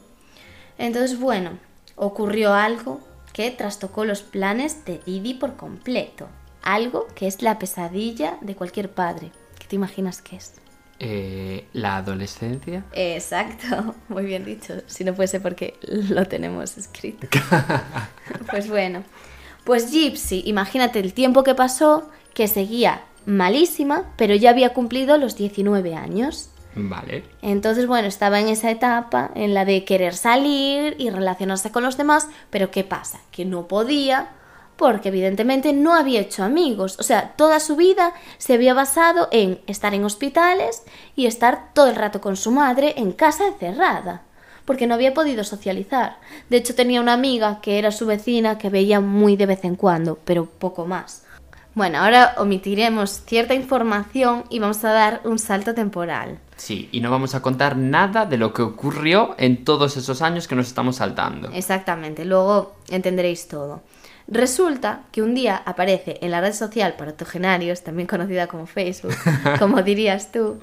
Entonces, 0.78 1.19
bueno, 1.19 1.59
ocurrió 1.97 2.54
algo 2.54 3.00
que 3.33 3.50
trastocó 3.50 4.04
los 4.04 4.23
planes 4.23 4.85
de 4.85 5.00
Didi 5.04 5.35
por 5.35 5.57
completo. 5.57 6.28
Algo 6.62 7.07
que 7.14 7.26
es 7.26 7.42
la 7.42 7.59
pesadilla 7.59 8.38
de 8.40 8.54
cualquier 8.54 8.90
padre. 8.90 9.33
¿Qué 9.59 9.66
te 9.66 9.76
imaginas 9.76 10.23
que 10.23 10.37
es? 10.37 10.54
Eh, 10.99 11.66
la 11.72 11.96
adolescencia. 11.96 12.84
Exacto, 12.92 13.94
muy 14.08 14.25
bien 14.25 14.44
dicho. 14.44 14.75
Si 14.87 15.04
no 15.04 15.14
fuese 15.14 15.40
porque 15.40 15.75
lo 15.82 16.26
tenemos 16.26 16.78
escrito. 16.78 17.26
pues 18.50 18.68
bueno, 18.68 19.02
pues 19.64 19.90
Gypsy, 19.90 20.42
imagínate 20.46 21.00
el 21.00 21.12
tiempo 21.12 21.42
que 21.42 21.54
pasó, 21.54 22.08
que 22.34 22.46
seguía 22.46 23.02
malísima, 23.26 24.12
pero 24.16 24.34
ya 24.34 24.50
había 24.50 24.72
cumplido 24.72 25.18
los 25.18 25.37
19 25.37 25.94
años. 25.94 26.50
Vale. 26.75 27.25
Entonces, 27.42 27.87
bueno, 27.87 28.08
estaba 28.08 28.40
en 28.40 28.49
esa 28.49 28.70
etapa 28.70 29.30
en 29.34 29.54
la 29.54 29.64
de 29.64 29.84
querer 29.84 30.14
salir 30.14 30.96
y 30.99 31.11
relacionarse 31.11 31.70
con 31.70 31.82
los 31.82 31.96
demás, 31.96 32.28
pero 32.50 32.70
¿qué 32.70 32.82
pasa? 32.82 33.20
Que 33.30 33.44
no 33.44 33.68
podía 33.68 34.30
porque 34.82 35.10
evidentemente 35.10 35.72
no 35.72 35.94
había 35.94 36.18
hecho 36.18 36.42
amigos. 36.42 36.96
O 36.98 37.04
sea, 37.04 37.34
toda 37.36 37.60
su 37.60 37.76
vida 37.76 38.14
se 38.38 38.54
había 38.54 38.74
basado 38.74 39.28
en 39.30 39.60
estar 39.68 39.94
en 39.94 40.04
hospitales 40.04 40.82
y 41.14 41.26
estar 41.26 41.72
todo 41.72 41.88
el 41.88 41.94
rato 41.94 42.20
con 42.20 42.36
su 42.36 42.50
madre 42.50 42.94
en 42.96 43.12
casa 43.12 43.46
encerrada, 43.46 44.22
porque 44.64 44.88
no 44.88 44.94
había 44.94 45.14
podido 45.14 45.44
socializar. 45.44 46.16
De 46.50 46.56
hecho, 46.56 46.74
tenía 46.74 47.00
una 47.00 47.12
amiga 47.12 47.60
que 47.60 47.78
era 47.78 47.92
su 47.92 48.06
vecina 48.06 48.58
que 48.58 48.70
veía 48.70 48.98
muy 48.98 49.36
de 49.36 49.46
vez 49.46 49.64
en 49.64 49.76
cuando, 49.76 50.18
pero 50.24 50.46
poco 50.46 50.84
más. 50.84 51.22
Bueno, 51.74 51.98
ahora 51.98 52.34
omitiremos 52.38 53.22
cierta 53.24 53.54
información 53.54 54.46
y 54.50 54.58
vamos 54.58 54.84
a 54.84 54.90
dar 54.90 55.20
un 55.22 55.38
salto 55.38 55.74
temporal. 55.74 56.40
Sí, 56.56 56.88
y 56.90 57.00
no 57.00 57.08
vamos 57.12 57.36
a 57.36 57.40
contar 57.40 57.76
nada 57.76 58.26
de 58.26 58.36
lo 58.36 58.52
que 58.52 58.62
ocurrió 58.62 59.36
en 59.38 59.64
todos 59.64 59.96
esos 59.96 60.22
años 60.22 60.48
que 60.48 60.56
nos 60.56 60.66
estamos 60.66 60.96
saltando. 60.96 61.50
Exactamente, 61.52 62.24
luego 62.24 62.74
entenderéis 62.90 63.46
todo. 63.46 63.82
Resulta 64.32 65.02
que 65.12 65.20
un 65.20 65.34
día 65.34 65.62
aparece 65.66 66.16
en 66.22 66.30
la 66.30 66.40
red 66.40 66.54
social 66.54 66.94
para 66.96 67.10
octogenarios, 67.10 67.82
también 67.82 68.08
conocida 68.08 68.46
como 68.46 68.64
Facebook, 68.66 69.12
como 69.58 69.82
dirías 69.82 70.32
tú, 70.32 70.58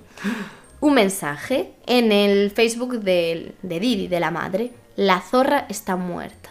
un 0.80 0.96
mensaje 0.96 1.74
en 1.86 2.12
el 2.12 2.50
Facebook 2.50 3.00
de, 3.02 3.54
de 3.62 3.80
Didi, 3.80 4.08
de 4.08 4.20
la 4.20 4.32
madre. 4.32 4.74
La 4.96 5.22
zorra 5.22 5.68
está 5.70 5.96
muerta. 5.98 6.50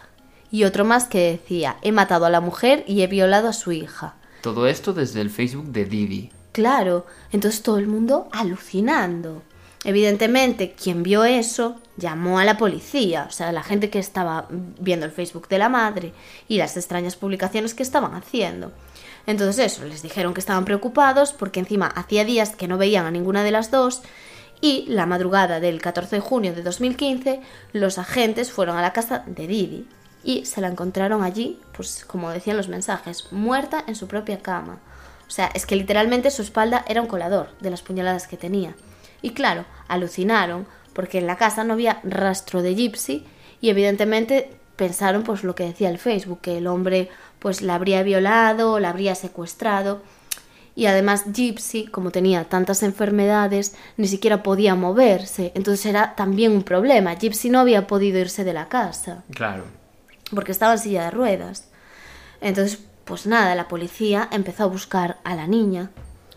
Y 0.52 0.62
otro 0.62 0.84
más 0.84 1.06
que 1.06 1.32
decía, 1.32 1.76
he 1.82 1.90
matado 1.90 2.24
a 2.24 2.30
la 2.30 2.40
mujer 2.40 2.84
y 2.86 3.02
he 3.02 3.08
violado 3.08 3.48
a 3.48 3.52
su 3.52 3.72
hija. 3.72 4.14
Todo 4.40 4.68
esto 4.68 4.92
desde 4.92 5.20
el 5.20 5.30
Facebook 5.30 5.72
de 5.72 5.86
Didi. 5.86 6.30
Claro, 6.52 7.04
entonces 7.32 7.62
todo 7.62 7.78
el 7.78 7.88
mundo 7.88 8.28
alucinando. 8.30 9.42
Evidentemente, 9.82 10.72
quien 10.80 11.02
vio 11.02 11.24
eso 11.24 11.80
llamó 11.98 12.38
a 12.38 12.44
la 12.44 12.56
policía, 12.56 13.26
o 13.28 13.32
sea, 13.32 13.52
la 13.52 13.62
gente 13.62 13.90
que 13.90 13.98
estaba 13.98 14.46
viendo 14.48 15.04
el 15.04 15.12
Facebook 15.12 15.48
de 15.48 15.58
la 15.58 15.68
madre 15.68 16.12
y 16.46 16.56
las 16.56 16.76
extrañas 16.76 17.16
publicaciones 17.16 17.74
que 17.74 17.82
estaban 17.82 18.14
haciendo. 18.14 18.72
Entonces 19.26 19.72
eso, 19.72 19.84
les 19.84 20.00
dijeron 20.00 20.32
que 20.32 20.40
estaban 20.40 20.64
preocupados 20.64 21.32
porque 21.32 21.60
encima 21.60 21.86
hacía 21.88 22.24
días 22.24 22.56
que 22.56 22.68
no 22.68 22.78
veían 22.78 23.04
a 23.04 23.10
ninguna 23.10 23.42
de 23.42 23.50
las 23.50 23.70
dos 23.70 24.02
y 24.60 24.86
la 24.88 25.06
madrugada 25.06 25.60
del 25.60 25.80
14 25.80 26.16
de 26.16 26.20
junio 26.20 26.54
de 26.54 26.62
2015 26.62 27.40
los 27.72 27.98
agentes 27.98 28.50
fueron 28.50 28.76
a 28.76 28.82
la 28.82 28.92
casa 28.92 29.24
de 29.26 29.46
Didi 29.46 29.86
y 30.24 30.44
se 30.46 30.60
la 30.60 30.68
encontraron 30.68 31.22
allí, 31.22 31.60
pues 31.76 32.04
como 32.06 32.30
decían 32.30 32.56
los 32.56 32.68
mensajes, 32.68 33.32
muerta 33.32 33.84
en 33.86 33.94
su 33.94 34.08
propia 34.08 34.40
cama. 34.40 34.78
O 35.26 35.30
sea, 35.30 35.50
es 35.54 35.66
que 35.66 35.76
literalmente 35.76 36.30
su 36.30 36.42
espalda 36.42 36.84
era 36.88 37.02
un 37.02 37.08
colador 37.08 37.50
de 37.60 37.70
las 37.70 37.82
puñaladas 37.82 38.26
que 38.26 38.36
tenía. 38.36 38.74
Y 39.20 39.30
claro, 39.30 39.64
alucinaron 39.88 40.66
porque 40.92 41.18
en 41.18 41.26
la 41.26 41.36
casa 41.36 41.64
no 41.64 41.74
había 41.74 42.00
rastro 42.04 42.62
de 42.62 42.74
Gypsy 42.74 43.24
y 43.60 43.70
evidentemente 43.70 44.50
pensaron 44.76 45.22
pues 45.24 45.44
lo 45.44 45.54
que 45.54 45.64
decía 45.64 45.90
el 45.90 45.98
Facebook, 45.98 46.40
que 46.40 46.58
el 46.58 46.66
hombre 46.66 47.08
pues 47.38 47.62
la 47.62 47.74
habría 47.74 48.02
violado 48.02 48.78
la 48.80 48.90
habría 48.90 49.14
secuestrado. 49.14 50.02
Y 50.74 50.86
además 50.86 51.24
Gypsy, 51.32 51.86
como 51.88 52.12
tenía 52.12 52.44
tantas 52.44 52.84
enfermedades, 52.84 53.74
ni 53.96 54.06
siquiera 54.06 54.44
podía 54.44 54.76
moverse. 54.76 55.50
Entonces 55.56 55.84
era 55.86 56.14
también 56.14 56.52
un 56.52 56.62
problema. 56.62 57.16
Gypsy 57.16 57.50
no 57.50 57.58
había 57.58 57.88
podido 57.88 58.20
irse 58.20 58.44
de 58.44 58.52
la 58.52 58.68
casa. 58.68 59.24
Claro. 59.34 59.64
porque 60.32 60.52
estaba 60.52 60.74
en 60.74 60.78
silla 60.78 61.04
de 61.04 61.10
ruedas. 61.10 61.68
Entonces, 62.40 62.78
pues 63.04 63.26
nada, 63.26 63.54
la 63.54 63.66
policía 63.66 64.28
empezó 64.30 64.64
a 64.64 64.66
buscar 64.66 65.18
a 65.24 65.34
la 65.34 65.46
niña. 65.46 65.90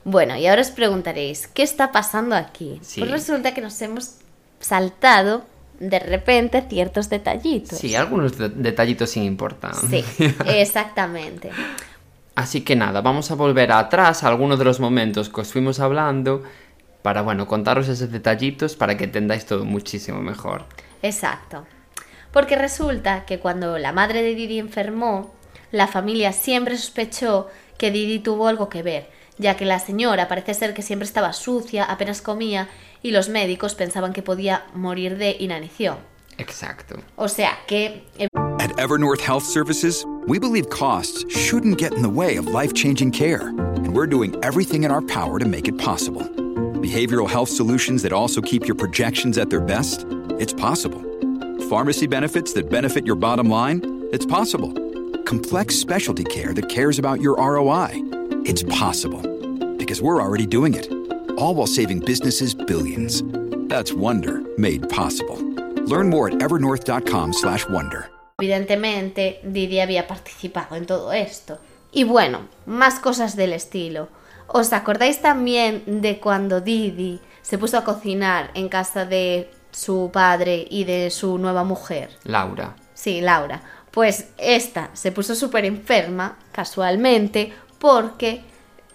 Bueno, 0.04 0.36
y 0.38 0.48
ahora 0.48 0.62
os 0.62 0.72
preguntaréis, 0.72 1.48
¿qué 1.48 1.62
está 1.62 1.92
pasando 1.92 2.36
aquí? 2.36 2.80
Sí. 2.82 3.02
Pues 3.02 3.12
resulta 3.12 3.54
que 3.54 3.62
nos 3.62 3.80
hemos 3.82 4.16
saltado 4.62 5.46
de 5.80 6.00
repente 6.00 6.64
ciertos 6.70 7.10
detallitos. 7.10 7.78
Sí, 7.80 7.96
algunos 7.96 8.38
de- 8.38 8.50
detallitos 8.50 9.10
sin 9.10 9.24
importancia. 9.24 10.04
Sí, 10.04 10.06
exactamente. 10.46 11.50
Así 12.36 12.62
que 12.62 12.76
nada, 12.76 13.02
vamos 13.02 13.30
a 13.32 13.36
volver 13.36 13.72
atrás 13.72 14.24
a 14.24 14.28
algunos 14.30 14.58
de 14.58 14.66
los 14.66 14.80
momentos 14.80 15.30
que 15.30 15.42
os 15.42 15.52
fuimos 15.52 15.80
hablando 15.80 16.44
para, 17.02 17.22
bueno, 17.24 17.48
contaros 17.48 17.88
esos 17.90 18.12
detallitos 18.12 18.76
para 18.76 18.96
que 18.96 19.04
entendáis 19.06 19.46
todo 19.46 19.66
muchísimo 19.66 20.22
mejor. 20.22 20.66
Exacto. 21.02 21.66
Porque 22.32 22.56
resulta 22.56 23.26
que 23.26 23.40
cuando 23.40 23.78
la 23.78 23.92
madre 23.92 24.22
de 24.24 24.36
Didi 24.36 24.60
enfermó, 24.60 25.34
la 25.72 25.88
familia 25.88 26.32
siempre 26.32 26.78
sospechó 26.78 27.48
que 27.78 27.92
Didi 27.92 28.20
tuvo 28.20 28.48
algo 28.48 28.70
que 28.70 28.84
ver, 28.84 29.10
ya 29.38 29.58
que 29.58 29.66
la 29.66 29.80
señora 29.80 30.28
parece 30.28 30.54
ser 30.54 30.74
que 30.74 30.84
siempre 30.84 31.06
estaba 31.08 31.34
sucia, 31.34 31.84
apenas 31.84 32.22
comía, 32.22 32.70
y 33.04 33.12
los 33.12 33.30
médicos 33.30 33.76
pensaban 33.76 34.14
que 34.14 34.22
podía 34.22 34.66
morir 34.74 35.18
de 35.18 35.36
inanición. 35.40 35.98
Exacto. 36.38 36.96
O 37.16 37.28
sea 37.28 37.60
que 37.68 38.04
At 38.60 38.78
Evernorth 38.78 39.22
Health 39.22 39.44
Services, 39.44 40.06
we 40.28 40.40
believe 40.40 40.70
costs 40.70 41.26
shouldn't 41.30 41.78
get 41.78 41.94
in 41.94 42.02
the 42.02 42.10
way 42.10 42.38
of 42.38 42.48
life 42.48 42.74
changing 42.74 43.12
care, 43.12 43.50
and 43.50 43.94
we're 43.94 44.08
doing 44.08 44.36
everything 44.44 44.84
in 44.84 44.92
our 44.92 45.02
power 45.02 45.40
to 45.40 45.46
make 45.46 45.68
it 45.68 45.78
possible. 45.78 46.22
Behavioral 46.82 47.30
health 47.30 47.50
solutions 47.50 48.02
that 48.04 48.14
also 48.14 48.42
keep 48.42 48.68
your 48.68 48.76
projections 48.76 49.38
at 49.38 49.50
their 49.50 49.62
best? 49.62 50.06
It's 50.40 50.54
possible. 50.54 51.02
Pharmacy 51.70 52.08
benefits 52.08 52.54
that 52.54 52.70
benefit 52.70 53.06
your 53.06 53.16
bottom 53.16 53.50
line? 53.50 53.82
It's 54.12 54.26
possible. 54.26 54.74
Complex 55.24 55.76
specialty 55.76 56.24
care 56.24 56.54
that 56.54 56.70
cares 56.70 57.00
about 57.00 57.22
your 57.22 57.36
ROI? 57.38 57.90
It's 58.46 58.64
possible. 58.64 59.22
Because 59.78 60.02
we're 60.02 60.22
already 60.22 60.46
doing 60.46 60.74
it. 60.74 61.01
All 61.42 61.56
while 61.56 61.66
saving 61.66 62.02
businesses 62.02 62.54
billions. 62.54 63.24
That's 63.68 63.92
Wonder 63.94 64.44
made 64.60 64.88
possible. 64.90 65.38
Learn 65.88 66.08
more 66.08 66.30
at 66.30 66.40
evernorth.com/wonder. 66.40 68.12
evidentemente 68.38 69.40
Didi 69.44 69.80
había 69.80 70.06
participado 70.08 70.76
en 70.76 70.86
todo 70.86 71.12
esto. 71.12 71.58
Y 71.92 72.04
bueno, 72.04 72.48
más 72.68 73.00
cosas 73.00 73.36
del 73.36 73.54
estilo. 73.54 74.10
¿Os 74.46 74.72
acordáis 74.72 75.20
también 75.20 76.02
de 76.02 76.20
cuando 76.20 76.62
Didi 76.62 77.20
se 77.42 77.58
puso 77.58 77.80
a 77.80 77.84
cocinar 77.84 78.52
en 78.54 78.70
casa 78.70 79.06
de 79.06 79.50
su 79.72 80.12
padre 80.14 80.68
y 80.70 80.84
de 80.84 81.10
su 81.10 81.40
nueva 81.40 81.64
mujer? 81.64 82.12
Laura. 82.24 82.76
Sí, 82.94 83.20
Laura. 83.20 83.64
Pues 83.90 84.28
esta 84.38 84.92
se 84.94 85.12
puso 85.12 85.34
súper 85.34 85.66
enferma, 85.66 86.38
casualmente, 86.52 87.52
porque 87.80 88.44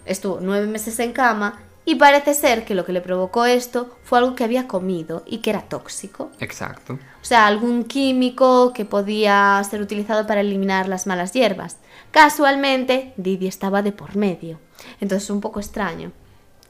estuvo 0.05 0.38
nueve 0.41 0.69
meses 0.69 1.00
en 1.00 1.12
cama 1.12 1.66
y 1.88 1.95
parece 1.95 2.35
ser 2.35 2.64
que 2.64 2.75
lo 2.75 2.85
que 2.85 2.93
le 2.93 3.00
provocó 3.00 3.47
esto 3.47 3.97
fue 4.02 4.19
algo 4.19 4.35
que 4.35 4.43
había 4.43 4.66
comido 4.66 5.23
y 5.25 5.38
que 5.38 5.50
era 5.50 5.62
tóxico. 5.62 6.33
Exacto. 6.40 6.95
O 6.95 7.25
sea, 7.25 7.47
algún 7.47 7.85
químico 7.85 8.73
que 8.73 8.85
podía 8.85 9.62
ser 9.71 9.81
utilizado 9.81 10.26
para 10.26 10.40
eliminar 10.40 10.88
las 10.88 11.07
malas 11.07 11.33
hierbas. 11.33 11.76
Casualmente, 12.11 13.14
Didi 13.16 13.47
estaba 13.47 13.83
de 13.83 13.93
por 13.93 14.16
medio. 14.16 14.59
Entonces, 15.00 15.31
un 15.31 15.40
poco 15.40 15.61
extraño. 15.61 16.11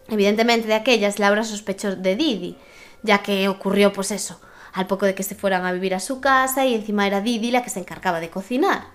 Evidentemente, 0.09 0.69
de 0.69 0.75
aquellas, 0.75 1.19
Laura 1.19 1.45
sospechó 1.45 1.97
de 1.97 2.15
Didi, 2.15 2.59
ya 3.03 3.23
que 3.23 3.49
ocurrió, 3.49 3.95
pues 3.95 4.11
eso, 4.11 4.39
al 4.75 4.87
poco 4.87 5.07
de 5.07 5.15
que 5.15 5.23
se 5.23 5.35
fueran 5.35 5.65
a 5.65 5.73
vivir 5.73 5.95
a 5.95 6.01
su 6.01 6.21
casa 6.21 6.67
y 6.67 6.75
encima 6.75 7.07
era 7.07 7.23
Didi 7.23 7.51
la 7.51 7.63
que 7.63 7.71
se 7.71 7.81
encargaba 7.81 8.21
de 8.21 8.29
cocinar. 8.29 8.89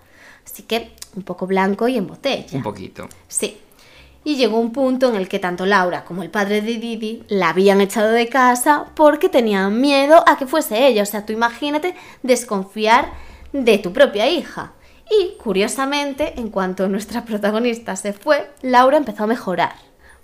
Así 0.45 0.63
que, 0.63 0.93
un 1.15 1.23
poco 1.23 1.47
blanco 1.47 1.87
y 1.87 1.97
en 1.97 2.05
botella. 2.05 2.55
Un 2.57 2.63
poquito. 2.63 3.09
Sí. 3.27 3.59
Y 4.23 4.35
llegó 4.35 4.59
un 4.59 4.71
punto 4.71 5.09
en 5.09 5.15
el 5.15 5.27
que 5.27 5.39
tanto 5.39 5.65
Laura 5.65 6.05
como 6.05 6.21
el 6.21 6.29
padre 6.29 6.61
de 6.61 6.77
Didi 6.77 7.23
la 7.27 7.49
habían 7.49 7.81
echado 7.81 8.11
de 8.11 8.27
casa 8.27 8.85
porque 8.95 9.29
tenían 9.29 9.81
miedo 9.81 10.23
a 10.27 10.37
que 10.37 10.45
fuese 10.45 10.85
ella. 10.85 11.03
O 11.03 11.07
sea, 11.07 11.25
tú 11.25 11.33
imagínate 11.33 11.95
desconfiar 12.21 13.11
de 13.51 13.77
tu 13.79 13.93
propia 13.93 14.29
hija. 14.29 14.73
Y 15.09 15.37
curiosamente, 15.37 16.39
en 16.39 16.49
cuanto 16.49 16.87
nuestra 16.87 17.25
protagonista 17.25 17.95
se 17.95 18.13
fue, 18.13 18.49
Laura 18.61 18.97
empezó 18.97 19.23
a 19.23 19.27
mejorar. 19.27 19.73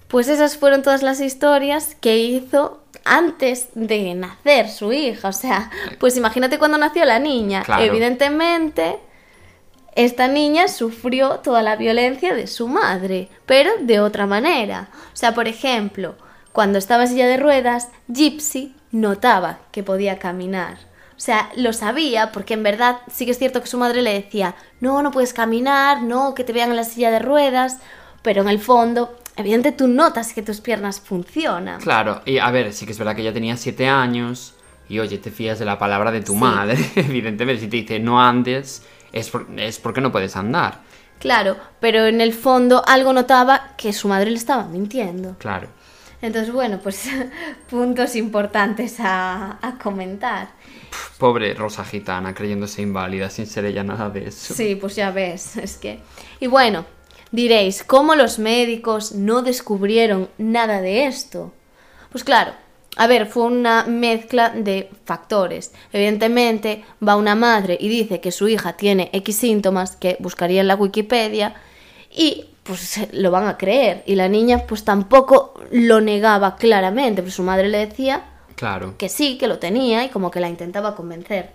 Pues 0.07 0.29
esas 0.29 0.57
fueron 0.57 0.83
todas 0.83 1.03
las 1.03 1.19
historias 1.19 1.95
que 1.99 2.17
hizo 2.17 2.81
antes 3.03 3.69
de 3.73 4.13
nacer 4.13 4.69
su 4.69 4.93
hija. 4.93 5.29
O 5.29 5.33
sea, 5.33 5.69
pues 5.99 6.15
imagínate 6.15 6.59
cuando 6.59 6.77
nació 6.77 7.03
la 7.03 7.19
niña. 7.19 7.63
Claro. 7.63 7.83
Evidentemente, 7.83 8.99
esta 9.97 10.27
niña 10.27 10.67
sufrió 10.67 11.39
toda 11.39 11.63
la 11.63 11.75
violencia 11.75 12.33
de 12.35 12.45
su 12.47 12.67
madre, 12.67 13.29
pero 13.47 13.71
de 13.81 13.99
otra 13.99 14.27
manera. 14.27 14.89
O 15.13 15.15
sea, 15.17 15.33
por 15.33 15.47
ejemplo, 15.47 16.15
cuando 16.53 16.77
estaba 16.77 17.03
en 17.03 17.09
silla 17.09 17.27
de 17.27 17.37
ruedas, 17.37 17.89
Gypsy 18.07 18.75
notaba 18.91 19.57
que 19.71 19.81
podía 19.83 20.19
caminar. 20.19 20.77
O 21.15 21.19
sea, 21.19 21.49
lo 21.55 21.73
sabía 21.73 22.31
porque 22.31 22.53
en 22.53 22.61
verdad 22.61 22.97
sí 23.11 23.25
que 23.25 23.31
es 23.31 23.39
cierto 23.39 23.59
que 23.59 23.67
su 23.67 23.79
madre 23.79 24.03
le 24.03 24.13
decía, 24.13 24.53
no, 24.81 25.01
no 25.01 25.09
puedes 25.09 25.33
caminar, 25.33 26.03
no, 26.03 26.35
que 26.35 26.43
te 26.43 26.53
vean 26.53 26.69
en 26.69 26.75
la 26.75 26.83
silla 26.83 27.09
de 27.09 27.17
ruedas, 27.17 27.77
pero 28.21 28.43
en 28.43 28.49
el 28.49 28.59
fondo, 28.59 29.17
evidente 29.35 29.71
tú 29.71 29.87
notas 29.87 30.31
que 30.33 30.43
tus 30.43 30.61
piernas 30.61 30.99
funcionan. 31.01 31.81
Claro, 31.81 32.21
y 32.23 32.37
a 32.37 32.51
ver, 32.51 32.71
sí 32.71 32.85
que 32.85 32.91
es 32.91 32.99
verdad 32.99 33.15
que 33.15 33.21
ella 33.23 33.33
tenía 33.33 33.57
siete 33.57 33.87
años 33.87 34.53
y 34.89 34.99
oye, 34.99 35.17
te 35.17 35.31
fías 35.31 35.57
de 35.57 35.65
la 35.65 35.79
palabra 35.79 36.11
de 36.11 36.21
tu 36.21 36.33
Sí. 36.33 36.37
madre. 36.39 36.77
Evidentemente, 36.95 37.61
si 37.63 37.67
te 37.67 37.77
dice 37.77 37.99
no 37.99 38.21
andes, 38.21 38.83
es, 39.11 39.29
por- 39.29 39.47
es 39.57 39.79
porque 39.79 40.01
no 40.01 40.11
puedes 40.11 40.35
andar. 40.35 40.81
Claro, 41.19 41.57
pero 41.79 42.05
en 42.05 42.21
el 42.21 42.33
fondo 42.33 42.83
algo 42.87 43.11
notaba 43.13 43.75
que 43.77 43.91
su 43.93 44.07
madre 44.07 44.29
le 44.29 44.37
estaba 44.37 44.65
mintiendo. 44.67 45.35
Claro. 45.39 45.67
Entonces, 46.21 46.51
bueno, 46.53 46.79
pues 46.81 47.09
puntos 47.69 48.15
importantes 48.15 48.99
a, 48.99 49.57
a 49.61 49.77
comentar. 49.77 50.49
Pobre 51.17 51.53
Rosa 51.53 51.83
Gitana 51.83 52.33
creyéndose 52.33 52.81
inválida 52.81 53.29
sin 53.29 53.45
ser 53.47 53.65
ella 53.65 53.83
nada 53.83 54.09
de 54.09 54.27
eso. 54.27 54.53
Sí, 54.53 54.75
pues 54.75 54.95
ya 54.95 55.11
ves, 55.11 55.57
es 55.57 55.77
que... 55.77 55.99
Y 56.39 56.47
bueno, 56.47 56.85
diréis, 57.31 57.83
¿cómo 57.83 58.15
los 58.15 58.39
médicos 58.39 59.11
no 59.13 59.41
descubrieron 59.41 60.29
nada 60.37 60.81
de 60.81 61.05
esto? 61.05 61.53
Pues 62.11 62.23
claro, 62.23 62.53
a 62.97 63.07
ver, 63.07 63.27
fue 63.27 63.43
una 63.43 63.83
mezcla 63.85 64.49
de 64.49 64.89
factores. 65.05 65.71
Evidentemente, 65.93 66.83
va 67.05 67.15
una 67.15 67.35
madre 67.35 67.77
y 67.79 67.87
dice 67.89 68.19
que 68.19 68.31
su 68.31 68.47
hija 68.47 68.73
tiene 68.73 69.09
X 69.13 69.35
síntomas 69.37 69.95
que 69.95 70.17
buscaría 70.19 70.61
en 70.61 70.67
la 70.67 70.75
Wikipedia 70.75 71.53
y 72.11 72.45
pues 72.63 72.99
lo 73.13 73.31
van 73.31 73.47
a 73.47 73.57
creer. 73.57 74.03
Y 74.05 74.15
la 74.15 74.27
niña 74.27 74.63
pues 74.67 74.83
tampoco 74.83 75.53
lo 75.71 76.01
negaba 76.01 76.55
claramente, 76.55 77.21
pero 77.21 77.31
su 77.33 77.43
madre 77.43 77.69
le 77.69 77.85
decía 77.85 78.23
Claro. 78.55 78.95
que 78.97 79.07
sí, 79.09 79.37
que 79.37 79.47
lo 79.47 79.59
tenía 79.59 80.03
y 80.03 80.09
como 80.09 80.31
que 80.31 80.39
la 80.39 80.49
intentaba 80.49 80.95
convencer. 80.95 81.51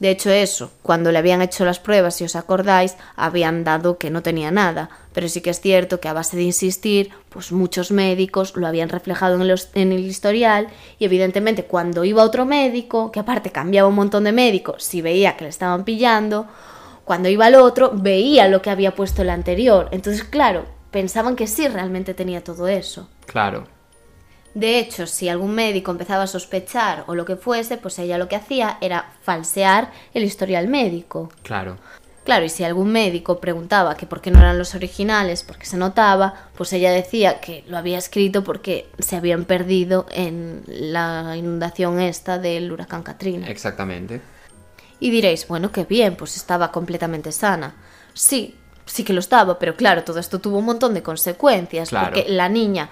De 0.00 0.10
hecho, 0.10 0.30
eso, 0.30 0.70
cuando 0.82 1.10
le 1.10 1.18
habían 1.18 1.42
hecho 1.42 1.64
las 1.64 1.80
pruebas, 1.80 2.14
si 2.14 2.24
os 2.24 2.36
acordáis, 2.36 2.96
habían 3.16 3.64
dado 3.64 3.98
que 3.98 4.10
no 4.10 4.22
tenía 4.22 4.52
nada. 4.52 4.90
Pero 5.12 5.28
sí 5.28 5.40
que 5.40 5.50
es 5.50 5.60
cierto 5.60 5.98
que 5.98 6.06
a 6.06 6.12
base 6.12 6.36
de 6.36 6.44
insistir, 6.44 7.10
pues 7.30 7.50
muchos 7.50 7.90
médicos 7.90 8.54
lo 8.56 8.68
habían 8.68 8.90
reflejado 8.90 9.34
en 9.34 9.42
el, 9.42 9.50
hos- 9.50 9.70
en 9.74 9.90
el 9.90 10.00
historial 10.06 10.68
y 11.00 11.04
evidentemente 11.06 11.64
cuando 11.64 12.04
iba 12.04 12.22
otro 12.22 12.46
médico, 12.46 13.10
que 13.10 13.18
aparte 13.18 13.50
cambiaba 13.50 13.88
un 13.88 13.96
montón 13.96 14.22
de 14.22 14.30
médicos, 14.32 14.84
si 14.84 15.02
veía 15.02 15.36
que 15.36 15.44
le 15.44 15.50
estaban 15.50 15.84
pillando, 15.84 16.46
cuando 17.04 17.28
iba 17.28 17.46
al 17.46 17.56
otro, 17.56 17.90
veía 17.92 18.46
lo 18.46 18.62
que 18.62 18.70
había 18.70 18.94
puesto 18.94 19.22
el 19.22 19.30
anterior. 19.30 19.88
Entonces, 19.90 20.22
claro, 20.22 20.66
pensaban 20.92 21.34
que 21.34 21.48
sí 21.48 21.66
realmente 21.66 22.14
tenía 22.14 22.44
todo 22.44 22.68
eso. 22.68 23.08
Claro. 23.26 23.66
De 24.58 24.80
hecho, 24.80 25.06
si 25.06 25.28
algún 25.28 25.54
médico 25.54 25.92
empezaba 25.92 26.24
a 26.24 26.26
sospechar 26.26 27.04
o 27.06 27.14
lo 27.14 27.24
que 27.24 27.36
fuese, 27.36 27.76
pues 27.76 27.96
ella 28.00 28.18
lo 28.18 28.26
que 28.26 28.34
hacía 28.34 28.76
era 28.80 29.12
falsear 29.22 29.92
el 30.14 30.24
historial 30.24 30.66
médico. 30.66 31.30
Claro. 31.44 31.76
Claro, 32.24 32.44
y 32.44 32.48
si 32.48 32.64
algún 32.64 32.90
médico 32.90 33.38
preguntaba 33.38 33.96
que 33.96 34.04
por 34.06 34.20
qué 34.20 34.32
no 34.32 34.40
eran 34.40 34.58
los 34.58 34.74
originales, 34.74 35.44
porque 35.44 35.64
se 35.64 35.76
notaba, 35.76 36.48
pues 36.56 36.72
ella 36.72 36.90
decía 36.90 37.40
que 37.40 37.62
lo 37.68 37.78
había 37.78 37.98
escrito 37.98 38.42
porque 38.42 38.88
se 38.98 39.14
habían 39.14 39.44
perdido 39.44 40.06
en 40.10 40.64
la 40.66 41.36
inundación 41.36 42.00
esta 42.00 42.38
del 42.38 42.72
huracán 42.72 43.04
Katrina. 43.04 43.46
Exactamente. 43.48 44.20
Y 44.98 45.10
diréis, 45.12 45.46
bueno, 45.46 45.70
qué 45.70 45.84
bien, 45.84 46.16
pues 46.16 46.36
estaba 46.36 46.72
completamente 46.72 47.30
sana. 47.30 47.76
Sí, 48.12 48.56
sí 48.86 49.04
que 49.04 49.12
lo 49.12 49.20
estaba, 49.20 49.56
pero 49.60 49.76
claro, 49.76 50.02
todo 50.02 50.18
esto 50.18 50.40
tuvo 50.40 50.58
un 50.58 50.64
montón 50.64 50.94
de 50.94 51.04
consecuencias, 51.04 51.90
Claro. 51.90 52.06
porque 52.12 52.28
la 52.28 52.48
niña 52.48 52.90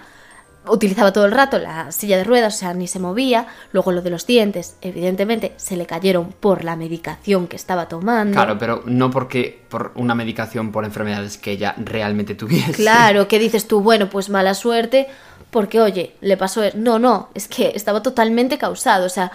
utilizaba 0.69 1.11
todo 1.13 1.25
el 1.25 1.31
rato 1.31 1.57
la 1.59 1.91
silla 1.91 2.17
de 2.17 2.23
ruedas, 2.23 2.55
o 2.55 2.57
sea, 2.59 2.73
ni 2.73 2.87
se 2.87 2.99
movía, 2.99 3.47
luego 3.71 3.91
lo 3.91 4.01
de 4.01 4.09
los 4.09 4.25
dientes, 4.27 4.75
evidentemente 4.81 5.53
se 5.57 5.77
le 5.77 5.85
cayeron 5.85 6.33
por 6.39 6.63
la 6.63 6.75
medicación 6.75 7.47
que 7.47 7.55
estaba 7.55 7.87
tomando. 7.87 8.33
Claro, 8.35 8.57
pero 8.57 8.83
no 8.85 9.09
porque 9.11 9.61
por 9.69 9.91
una 9.95 10.15
medicación 10.15 10.71
por 10.71 10.85
enfermedades 10.85 11.37
que 11.37 11.51
ella 11.51 11.75
realmente 11.77 12.35
tuviese. 12.35 12.73
Claro, 12.73 13.27
que 13.29 13.39
dices 13.39 13.67
tú, 13.67 13.81
bueno, 13.81 14.09
pues 14.09 14.29
mala 14.29 14.53
suerte, 14.53 15.07
porque 15.51 15.79
oye, 15.81 16.15
le 16.21 16.37
pasó. 16.37 16.63
e-". 16.63 16.73
No, 16.75 16.99
no, 16.99 17.29
es 17.33 17.47
que 17.47 17.71
estaba 17.75 18.01
totalmente 18.03 18.57
causado, 18.57 19.05
o 19.05 19.09
sea, 19.09 19.31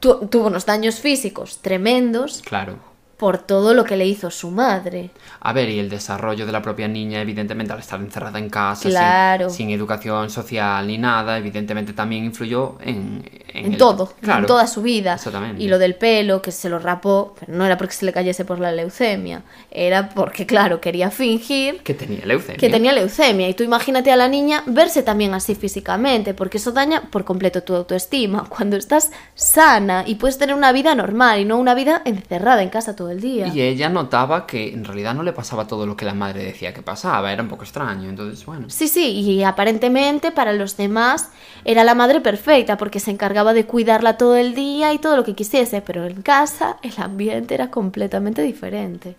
tu- 0.00 0.26
tuvo 0.28 0.46
unos 0.48 0.66
daños 0.66 0.96
físicos 0.96 1.58
tremendos, 1.62 2.42
Claro. 2.44 2.78
Por 3.16 3.38
todo 3.38 3.72
lo 3.72 3.84
que 3.84 3.96
le 3.96 4.06
hizo 4.06 4.30
su 4.30 4.50
madre. 4.50 5.10
A 5.40 5.52
ver, 5.54 5.70
y 5.70 5.78
el 5.78 5.88
desarrollo 5.88 6.44
de 6.44 6.52
la 6.52 6.60
propia 6.60 6.86
niña, 6.86 7.20
evidentemente, 7.22 7.72
al 7.72 7.78
estar 7.78 7.98
encerrada 8.00 8.38
en 8.38 8.50
casa, 8.50 8.82
sin- 8.82 8.90
Claro. 8.90 9.48
sin, 9.50 9.70
educación 9.70 10.28
social 10.28 10.86
ni 10.86 10.98
nada, 10.98 11.38
evidentemente 11.38 11.92
también 11.94 12.24
influyó 12.24 12.76
en... 12.82 13.24
En, 13.54 13.72
el- 13.72 13.78
todo, 13.78 14.12
claro. 14.20 14.40
en 14.40 14.46
toda 14.46 14.66
su 14.66 14.82
vida. 14.82 15.14
Exactamente. 15.14 15.62
Y 15.62 15.68
lo 15.68 15.78
del 15.78 15.94
pelo, 15.94 16.42
que 16.42 16.52
se 16.52 16.68
lo 16.68 16.78
rapó, 16.78 17.34
pero 17.40 17.54
no 17.56 17.64
era 17.64 17.78
porque 17.78 17.94
se 17.94 18.04
le 18.04 18.12
cayese 18.12 18.44
por 18.44 18.58
la 18.60 18.70
leucemia, 18.70 19.44
era 19.70 20.10
porque, 20.10 20.44
claro, 20.44 20.78
quería 20.82 21.10
fingir 21.10 21.78
Que 21.82 21.94
tenía 21.94 22.26
leucemia. 22.26 22.58
que 22.58 22.68
tenía 22.68 22.92
leucemia. 22.92 23.48
Y 23.48 23.54
tú 23.54 23.62
imagínate 23.64 24.12
a 24.12 24.16
la 24.16 24.28
niña 24.28 24.62
verse 24.66 25.02
también 25.02 25.32
así 25.32 25.54
físicamente, 25.54 26.34
porque 26.34 26.58
eso 26.58 26.72
daña 26.72 27.00
por 27.10 27.24
completo 27.24 27.62
tu 27.62 27.74
autoestima. 27.74 28.44
Cuando 28.46 28.76
estás 28.76 29.10
sana 29.34 30.04
y 30.06 30.16
puedes 30.16 30.36
tener 30.36 30.54
una 30.54 30.72
vida 30.72 30.94
normal 30.94 31.40
y 31.40 31.44
no 31.46 31.56
una 31.56 31.74
vida 31.74 32.02
encerrada 32.04 32.62
en 32.62 32.68
casa 32.68 32.94
todo 32.94 33.05
el 33.10 33.20
día. 33.20 33.48
Y 33.48 33.60
ella 33.60 33.88
notaba 33.88 34.46
que 34.46 34.72
en 34.72 34.84
realidad 34.84 35.14
no 35.14 35.22
le 35.22 35.32
pasaba 35.32 35.66
todo 35.66 35.86
lo 35.86 35.96
que 35.96 36.04
la 36.04 36.14
madre 36.14 36.44
decía 36.44 36.72
que 36.72 36.82
pasaba, 36.82 37.32
era 37.32 37.42
un 37.42 37.48
poco 37.48 37.64
extraño, 37.64 38.08
entonces 38.08 38.44
bueno. 38.44 38.68
Sí, 38.68 38.88
sí, 38.88 39.20
y 39.20 39.42
aparentemente 39.42 40.32
para 40.32 40.52
los 40.52 40.76
demás 40.76 41.30
era 41.64 41.84
la 41.84 41.94
madre 41.94 42.20
perfecta 42.20 42.76
porque 42.76 43.00
se 43.00 43.10
encargaba 43.10 43.54
de 43.54 43.66
cuidarla 43.66 44.16
todo 44.16 44.36
el 44.36 44.54
día 44.54 44.92
y 44.92 44.98
todo 44.98 45.16
lo 45.16 45.24
que 45.24 45.34
quisiese, 45.34 45.82
pero 45.82 46.04
en 46.04 46.22
casa 46.22 46.76
el 46.82 46.94
ambiente 46.98 47.54
era 47.54 47.70
completamente 47.70 48.42
diferente. 48.42 49.16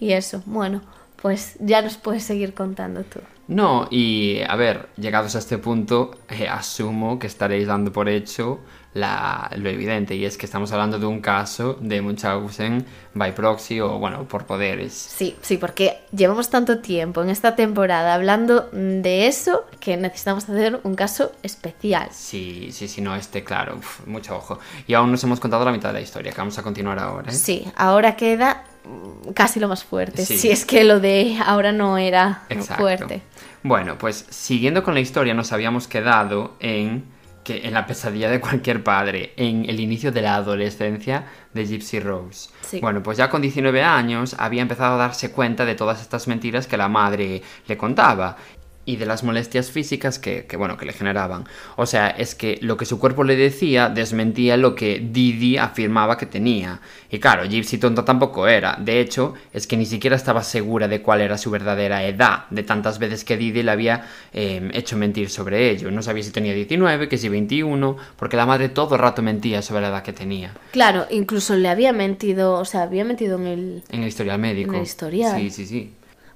Y 0.00 0.12
eso, 0.12 0.42
bueno, 0.46 0.82
pues 1.22 1.56
ya 1.60 1.80
nos 1.82 1.96
puedes 1.96 2.24
seguir 2.24 2.54
contando 2.54 3.04
tú. 3.04 3.20
No, 3.48 3.86
y 3.90 4.40
a 4.48 4.56
ver, 4.56 4.88
llegados 4.96 5.36
a 5.36 5.38
este 5.38 5.58
punto, 5.58 6.18
eh, 6.28 6.48
asumo 6.48 7.18
que 7.18 7.26
estaréis 7.26 7.66
dando 7.66 7.92
por 7.92 8.08
hecho 8.08 8.60
la- 8.94 9.50
lo 9.56 9.68
evidente, 9.70 10.14
y 10.14 10.24
es 10.26 10.36
que 10.36 10.44
estamos 10.46 10.70
hablando 10.72 10.98
de 10.98 11.06
un 11.06 11.20
caso 11.20 11.78
de 11.80 12.02
Munchausen 12.02 12.84
by 13.14 13.34
proxy 13.34 13.80
o, 13.80 13.98
bueno, 13.98 14.24
por 14.24 14.44
poderes. 14.44 14.92
Sí, 14.92 15.34
sí, 15.40 15.56
porque 15.56 16.00
llevamos 16.14 16.50
tanto 16.50 16.78
tiempo 16.80 17.22
en 17.22 17.30
esta 17.30 17.56
temporada 17.56 18.14
hablando 18.14 18.68
de 18.72 19.26
eso 19.26 19.64
que 19.80 19.96
necesitamos 19.96 20.44
hacer 20.44 20.80
un 20.82 20.94
caso 20.94 21.32
especial. 21.42 22.08
Sí, 22.12 22.68
sí, 22.72 22.86
sí, 22.88 23.00
no, 23.00 23.16
este, 23.16 23.42
claro, 23.42 23.76
uf, 23.78 24.06
mucho 24.06 24.36
ojo. 24.36 24.58
Y 24.86 24.94
aún 24.94 25.10
nos 25.10 25.24
hemos 25.24 25.40
contado 25.40 25.64
la 25.64 25.72
mitad 25.72 25.88
de 25.88 25.94
la 25.94 26.00
historia, 26.02 26.32
que 26.32 26.38
vamos 26.38 26.58
a 26.58 26.62
continuar 26.62 26.98
ahora. 26.98 27.30
¿eh? 27.30 27.34
Sí, 27.34 27.64
ahora 27.76 28.14
queda 28.16 28.64
mm, 28.84 29.30
casi 29.32 29.58
lo 29.58 29.68
más 29.68 29.84
fuerte. 29.84 30.24
Sí. 30.26 30.36
Si 30.36 30.50
es 30.50 30.66
que 30.66 30.84
lo 30.84 31.00
de 31.00 31.38
ahora 31.44 31.72
no 31.72 31.96
era 31.96 32.42
Exacto. 32.50 32.82
fuerte. 32.82 33.22
Bueno, 33.62 33.96
pues 33.96 34.26
siguiendo 34.28 34.82
con 34.82 34.92
la 34.94 35.00
historia, 35.00 35.32
nos 35.34 35.52
habíamos 35.52 35.86
quedado 35.88 36.56
en 36.60 37.04
que 37.44 37.66
en 37.66 37.74
la 37.74 37.86
pesadilla 37.86 38.30
de 38.30 38.40
cualquier 38.40 38.82
padre, 38.84 39.32
en 39.36 39.68
el 39.68 39.80
inicio 39.80 40.12
de 40.12 40.22
la 40.22 40.36
adolescencia 40.36 41.26
de 41.52 41.66
Gypsy 41.66 42.00
Rose. 42.00 42.50
Sí. 42.62 42.80
Bueno, 42.80 43.02
pues 43.02 43.18
ya 43.18 43.28
con 43.28 43.42
19 43.42 43.82
años 43.82 44.36
había 44.38 44.62
empezado 44.62 44.94
a 44.94 44.98
darse 44.98 45.32
cuenta 45.32 45.64
de 45.64 45.74
todas 45.74 46.00
estas 46.00 46.28
mentiras 46.28 46.66
que 46.66 46.76
la 46.76 46.88
madre 46.88 47.42
le 47.66 47.76
contaba 47.76 48.36
y 48.84 48.96
de 48.96 49.06
las 49.06 49.22
molestias 49.22 49.70
físicas 49.70 50.18
que, 50.18 50.46
que, 50.46 50.56
bueno, 50.56 50.76
que 50.76 50.86
le 50.86 50.92
generaban. 50.92 51.44
O 51.76 51.86
sea, 51.86 52.08
es 52.08 52.34
que 52.34 52.58
lo 52.62 52.76
que 52.76 52.84
su 52.84 52.98
cuerpo 52.98 53.22
le 53.22 53.36
decía 53.36 53.88
desmentía 53.88 54.56
lo 54.56 54.74
que 54.74 54.98
Didi 54.98 55.56
afirmaba 55.56 56.16
que 56.16 56.26
tenía. 56.26 56.80
Y 57.10 57.18
claro, 57.18 57.44
Gypsy 57.44 57.78
tonta 57.78 58.04
tampoco 58.04 58.48
era. 58.48 58.76
De 58.80 59.00
hecho, 59.00 59.34
es 59.52 59.66
que 59.66 59.76
ni 59.76 59.86
siquiera 59.86 60.16
estaba 60.16 60.42
segura 60.42 60.88
de 60.88 61.00
cuál 61.00 61.20
era 61.20 61.38
su 61.38 61.50
verdadera 61.50 62.04
edad, 62.04 62.46
de 62.50 62.64
tantas 62.64 62.98
veces 62.98 63.24
que 63.24 63.36
Didi 63.36 63.62
le 63.62 63.70
había 63.70 64.06
eh, 64.32 64.70
hecho 64.74 64.96
mentir 64.96 65.30
sobre 65.30 65.70
ello. 65.70 65.90
No 65.90 66.02
sabía 66.02 66.24
si 66.24 66.32
tenía 66.32 66.54
19, 66.54 67.08
que 67.08 67.18
si 67.18 67.28
21, 67.28 67.96
porque 68.16 68.36
la 68.36 68.46
madre 68.46 68.68
todo 68.68 68.96
el 68.96 69.00
rato 69.00 69.22
mentía 69.22 69.62
sobre 69.62 69.82
la 69.82 69.88
edad 69.88 70.02
que 70.02 70.12
tenía. 70.12 70.54
Claro, 70.72 71.06
incluso 71.10 71.54
le 71.54 71.68
había 71.68 71.92
mentido, 71.92 72.54
o 72.54 72.64
sea, 72.64 72.82
había 72.82 73.04
mentido 73.04 73.38
en 73.38 73.46
el... 73.46 73.82
En 73.90 74.02
el 74.02 74.08
historial 74.08 74.40
médico. 74.40 74.70
En 74.70 74.78
el 74.78 74.82
historial. 74.82 75.40
Sí, 75.40 75.50
sí, 75.50 75.66
sí. 75.66 75.92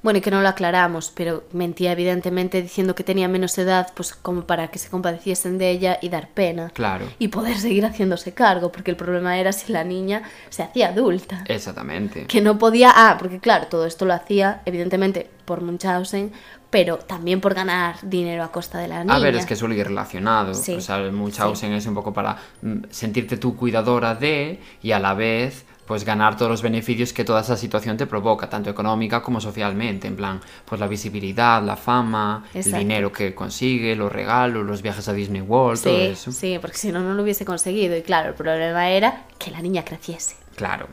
Bueno, 0.06 0.18
y 0.18 0.22
que 0.22 0.30
no 0.30 0.40
lo 0.40 0.46
aclaramos, 0.46 1.10
pero 1.12 1.42
mentía 1.52 1.90
evidentemente 1.90 2.62
diciendo 2.62 2.94
que 2.94 3.02
tenía 3.02 3.26
menos 3.26 3.58
edad, 3.58 3.88
pues 3.92 4.14
como 4.14 4.42
para 4.42 4.68
que 4.68 4.78
se 4.78 4.88
compadeciesen 4.88 5.58
de 5.58 5.68
ella 5.68 5.98
y 6.00 6.10
dar 6.10 6.28
pena. 6.28 6.70
Claro. 6.74 7.06
Y 7.18 7.26
poder 7.26 7.58
seguir 7.58 7.84
haciéndose 7.84 8.32
cargo, 8.32 8.70
porque 8.70 8.92
el 8.92 8.96
problema 8.96 9.36
era 9.36 9.52
si 9.52 9.72
la 9.72 9.82
niña 9.82 10.22
se 10.48 10.62
hacía 10.62 10.90
adulta. 10.90 11.42
Exactamente. 11.48 12.26
Que 12.26 12.40
no 12.40 12.56
podía... 12.56 12.92
Ah, 12.94 13.16
porque 13.18 13.40
claro, 13.40 13.66
todo 13.66 13.84
esto 13.84 14.04
lo 14.04 14.14
hacía 14.14 14.62
evidentemente 14.64 15.28
por 15.44 15.60
Munchausen, 15.60 16.30
pero 16.70 16.98
también 16.98 17.40
por 17.40 17.54
ganar 17.54 17.96
dinero 18.02 18.44
a 18.44 18.52
costa 18.52 18.78
de 18.78 18.86
la 18.86 19.02
niña. 19.02 19.16
A 19.16 19.18
ver, 19.18 19.34
es 19.34 19.44
que 19.44 19.56
suele 19.56 19.74
ir 19.74 19.88
relacionado. 19.88 20.54
Sí, 20.54 20.74
O 20.74 20.80
sea, 20.80 20.98
el 20.98 21.10
Munchausen 21.10 21.72
es 21.72 21.84
un 21.84 21.94
poco 21.94 22.12
para 22.12 22.36
mm, 22.62 22.76
sentirte 22.90 23.38
tú 23.38 23.56
cuidadora 23.56 24.14
de 24.14 24.60
y 24.82 24.92
a 24.92 25.00
la 25.00 25.14
vez 25.14 25.64
pues 25.86 26.04
ganar 26.04 26.36
todos 26.36 26.50
los 26.50 26.62
beneficios 26.62 27.12
que 27.12 27.24
toda 27.24 27.40
esa 27.42 27.56
situación 27.56 27.96
te 27.96 28.06
provoca, 28.06 28.48
tanto 28.50 28.68
económica 28.70 29.22
como 29.22 29.40
socialmente, 29.40 30.08
en 30.08 30.16
plan, 30.16 30.40
pues 30.64 30.80
la 30.80 30.88
visibilidad, 30.88 31.62
la 31.62 31.76
fama, 31.76 32.44
Exacto. 32.52 32.76
el 32.76 32.82
dinero 32.82 33.12
que 33.12 33.34
consigue, 33.34 33.94
los 33.94 34.10
regalos, 34.12 34.66
los 34.66 34.82
viajes 34.82 35.06
a 35.08 35.12
Disney 35.12 35.40
World, 35.42 35.82
todo 35.82 35.96
Sí, 35.96 36.02
eso. 36.02 36.32
sí, 36.32 36.58
porque 36.60 36.76
si 36.76 36.90
no, 36.92 37.00
no 37.00 37.14
lo 37.14 37.22
hubiese 37.22 37.44
conseguido. 37.44 37.96
Y 37.96 38.02
claro, 38.02 38.30
el 38.30 38.34
problema 38.34 38.90
era 38.90 39.24
que 39.38 39.50
la 39.50 39.60
niña 39.62 39.84
creciese. 39.84 40.34
Claro. 40.56 40.88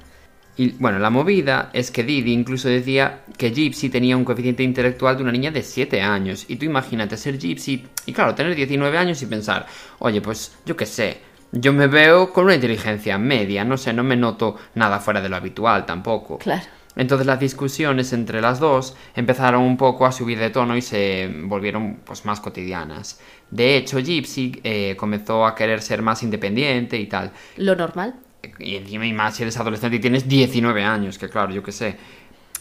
Y 0.56 0.70
bueno, 0.74 1.00
la 1.00 1.10
movida 1.10 1.72
es 1.74 1.90
que 1.90 2.04
Didi 2.04 2.32
incluso 2.32 2.68
decía 2.70 3.22
que 3.40 3.50
Gypsy 3.50 3.90
tenía 3.90 4.16
un 4.16 4.24
coeficiente 4.24 4.62
intelectual 4.62 5.18
de 5.18 5.24
una 5.24 5.32
niña 5.32 5.50
de 5.50 5.64
7 5.64 6.00
años. 6.00 6.46
Y 6.48 6.58
tú 6.58 6.66
imagínate 6.66 7.18
ser 7.18 7.40
Gypsy 7.40 7.88
y 8.06 8.14
claro, 8.14 8.36
tener 8.36 8.54
19 8.56 8.96
años 8.96 9.20
y 9.24 9.26
pensar, 9.26 9.66
oye, 9.98 10.22
pues 10.22 10.56
yo 10.64 10.78
qué 10.78 10.86
sé, 10.86 11.18
yo 11.54 11.72
me 11.72 11.88
veo 11.88 12.34
con 12.34 12.46
una 12.46 12.56
inteligencia 12.56 13.18
media, 13.18 13.64
no 13.64 13.78
sé, 13.78 13.94
no 13.94 14.04
me 14.04 14.16
noto 14.16 14.58
nada 14.74 15.00
fuera 15.00 15.22
de 15.22 15.30
lo 15.30 15.36
habitual 15.36 15.86
tampoco. 15.86 16.40
Claro. 16.40 16.64
Entonces 16.96 17.26
las 17.26 17.40
discusiones 17.40 18.12
entre 18.14 18.42
las 18.42 18.60
dos 18.60 18.96
empezaron 19.16 19.64
un 19.64 19.78
poco 19.78 20.06
a 20.06 20.12
subir 20.12 20.40
de 20.40 20.50
tono 20.50 20.76
y 20.76 20.82
se 20.82 21.32
volvieron 21.46 22.00
pues 22.04 22.26
más 22.26 22.40
cotidianas. 22.40 23.20
De 23.50 23.78
hecho, 23.78 24.00
Gypsy 24.00 24.62
eh, 24.64 24.96
comenzó 24.98 25.46
a 25.46 25.56
querer 25.56 25.82
ser 25.82 26.02
más 26.02 26.24
independiente 26.24 27.00
y 27.00 27.06
tal. 27.06 27.32
Lo 27.58 27.76
normal. 27.76 28.16
Y 28.60 28.76
encima 28.76 29.06
y 29.06 29.14
más 29.14 29.36
si 29.36 29.44
eres 29.44 29.58
adolescente 29.58 29.98
y 29.98 30.00
tienes 30.00 30.28
19 30.28 30.84
años, 30.84 31.18
que 31.18 31.30
claro, 31.30 31.52
yo 31.52 31.64
qué 31.64 31.72
sé. 31.72 31.98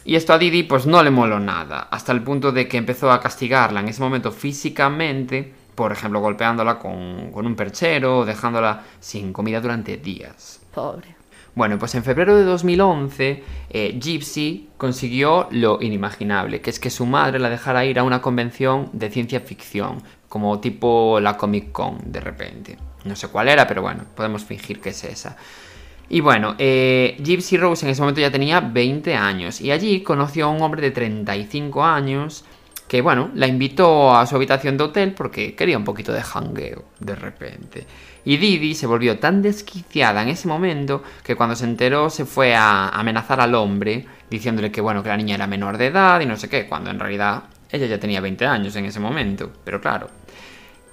Y 0.05 0.17
esto 0.17 0.33
a 0.33 0.39
Didi 0.39 0.65
pues 0.65 0.87
no 0.87 1.03
le 1.03 1.11
moló 1.11 1.39
nada, 1.39 1.89
hasta 1.91 2.13
el 2.13 2.23
punto 2.23 2.53
de 2.53 2.69
que 2.69 2.77
empezó 2.77 3.13
a 3.13 3.21
castigarla 3.21 3.81
en 3.81 3.89
ese 3.89 4.03
momento 4.03 4.33
físicamente, 4.33 5.53
por 5.83 5.91
ejemplo 5.91 6.21
golpeándola 6.21 6.79
con, 6.79 7.33
con 7.33 7.45
un 7.45 7.57
perchero 7.57 8.19
o 8.19 8.25
dejándola 8.25 8.85
sin 9.01 9.33
comida 9.33 9.61
durante 9.61 9.97
días. 9.97 10.61
Pobre. 10.73 11.17
Bueno, 11.57 11.77
pues 11.77 11.97
en 11.97 12.05
febrero 12.05 12.37
de 12.37 12.45
2011, 12.45 13.43
eh, 13.69 13.99
Gypsy 14.01 14.69
consiguió 14.77 15.49
lo 15.51 15.83
inimaginable, 15.83 16.61
que 16.61 16.71
es 16.71 16.79
que 16.79 16.89
su 16.89 17.05
madre 17.05 17.41
la 17.41 17.51
dejara 17.51 17.85
ir 17.85 17.99
a 17.99 18.05
una 18.05 18.23
convención 18.23 18.91
de 18.93 19.11
ciencia 19.11 19.41
ficción, 19.41 20.05
como 20.29 20.61
tipo 20.61 21.19
la 21.19 21.37
Comic 21.37 21.73
Con, 21.73 21.99
de 22.05 22.21
repente. 22.21 22.79
No 23.05 23.17
sé 23.17 23.27
cuál 23.27 23.49
era, 23.49 23.67
pero 23.67 23.83
bueno, 23.83 24.05
podemos 24.15 24.45
fingir 24.45 24.81
que 24.81 24.91
es 24.91 25.03
esa. 25.03 25.37
Y 26.09 26.21
bueno, 26.21 26.55
eh, 26.59 27.17
Gypsy 27.21 27.57
Rose 27.57 27.85
en 27.85 27.91
ese 27.91 28.03
momento 28.03 28.21
ya 28.21 28.31
tenía 28.31 28.61
20 28.61 29.17
años, 29.17 29.61
y 29.61 29.73
allí 29.73 30.05
conoció 30.05 30.47
a 30.47 30.51
un 30.51 30.63
hombre 30.63 30.81
de 30.81 30.93
35 30.93 31.85
años 31.85 32.45
que, 32.93 33.01
bueno, 33.01 33.31
la 33.37 33.47
invitó 33.47 34.15
a 34.15 34.27
su 34.27 34.37
habitación 34.37 34.77
de 34.77 34.85
hotel 34.85 35.15
porque 35.15 35.55
quería 35.55 35.79
un 35.79 35.85
poquito 35.85 36.13
de 36.13 36.23
jangueo, 36.23 36.85
de 37.01 37.17
repente. 37.17 37.87
Y 38.27 38.37
Didi 38.37 38.75
se 38.75 38.87
volvió 38.87 39.19
tan 39.19 39.41
desquiciada 39.41 40.21
en 40.21 40.29
ese 40.29 40.47
momento 40.47 41.03
que 41.25 41.35
cuando 41.35 41.57
se 41.57 41.65
enteró 41.65 42.11
se 42.11 42.27
fue 42.27 42.55
a 42.55 42.91
amenazar 42.91 43.41
al 43.41 43.55
hombre 43.55 44.05
diciéndole 44.29 44.71
que 44.71 44.83
bueno, 44.83 45.03
que 45.03 45.09
la 45.09 45.17
niña 45.17 45.37
era 45.37 45.47
menor 45.47 45.79
de 45.79 45.87
edad 45.87 46.21
y 46.21 46.27
no 46.27 46.37
sé 46.37 46.51
qué, 46.51 46.67
cuando 46.67 46.91
en 46.91 47.01
realidad 47.01 47.45
ella 47.71 47.87
ya 47.87 47.99
tenía 47.99 48.21
20 48.21 48.45
años 48.45 48.77
en 48.77 48.85
ese 48.85 49.01
momento, 49.01 49.51
pero 49.65 49.81
claro. 49.81 50.11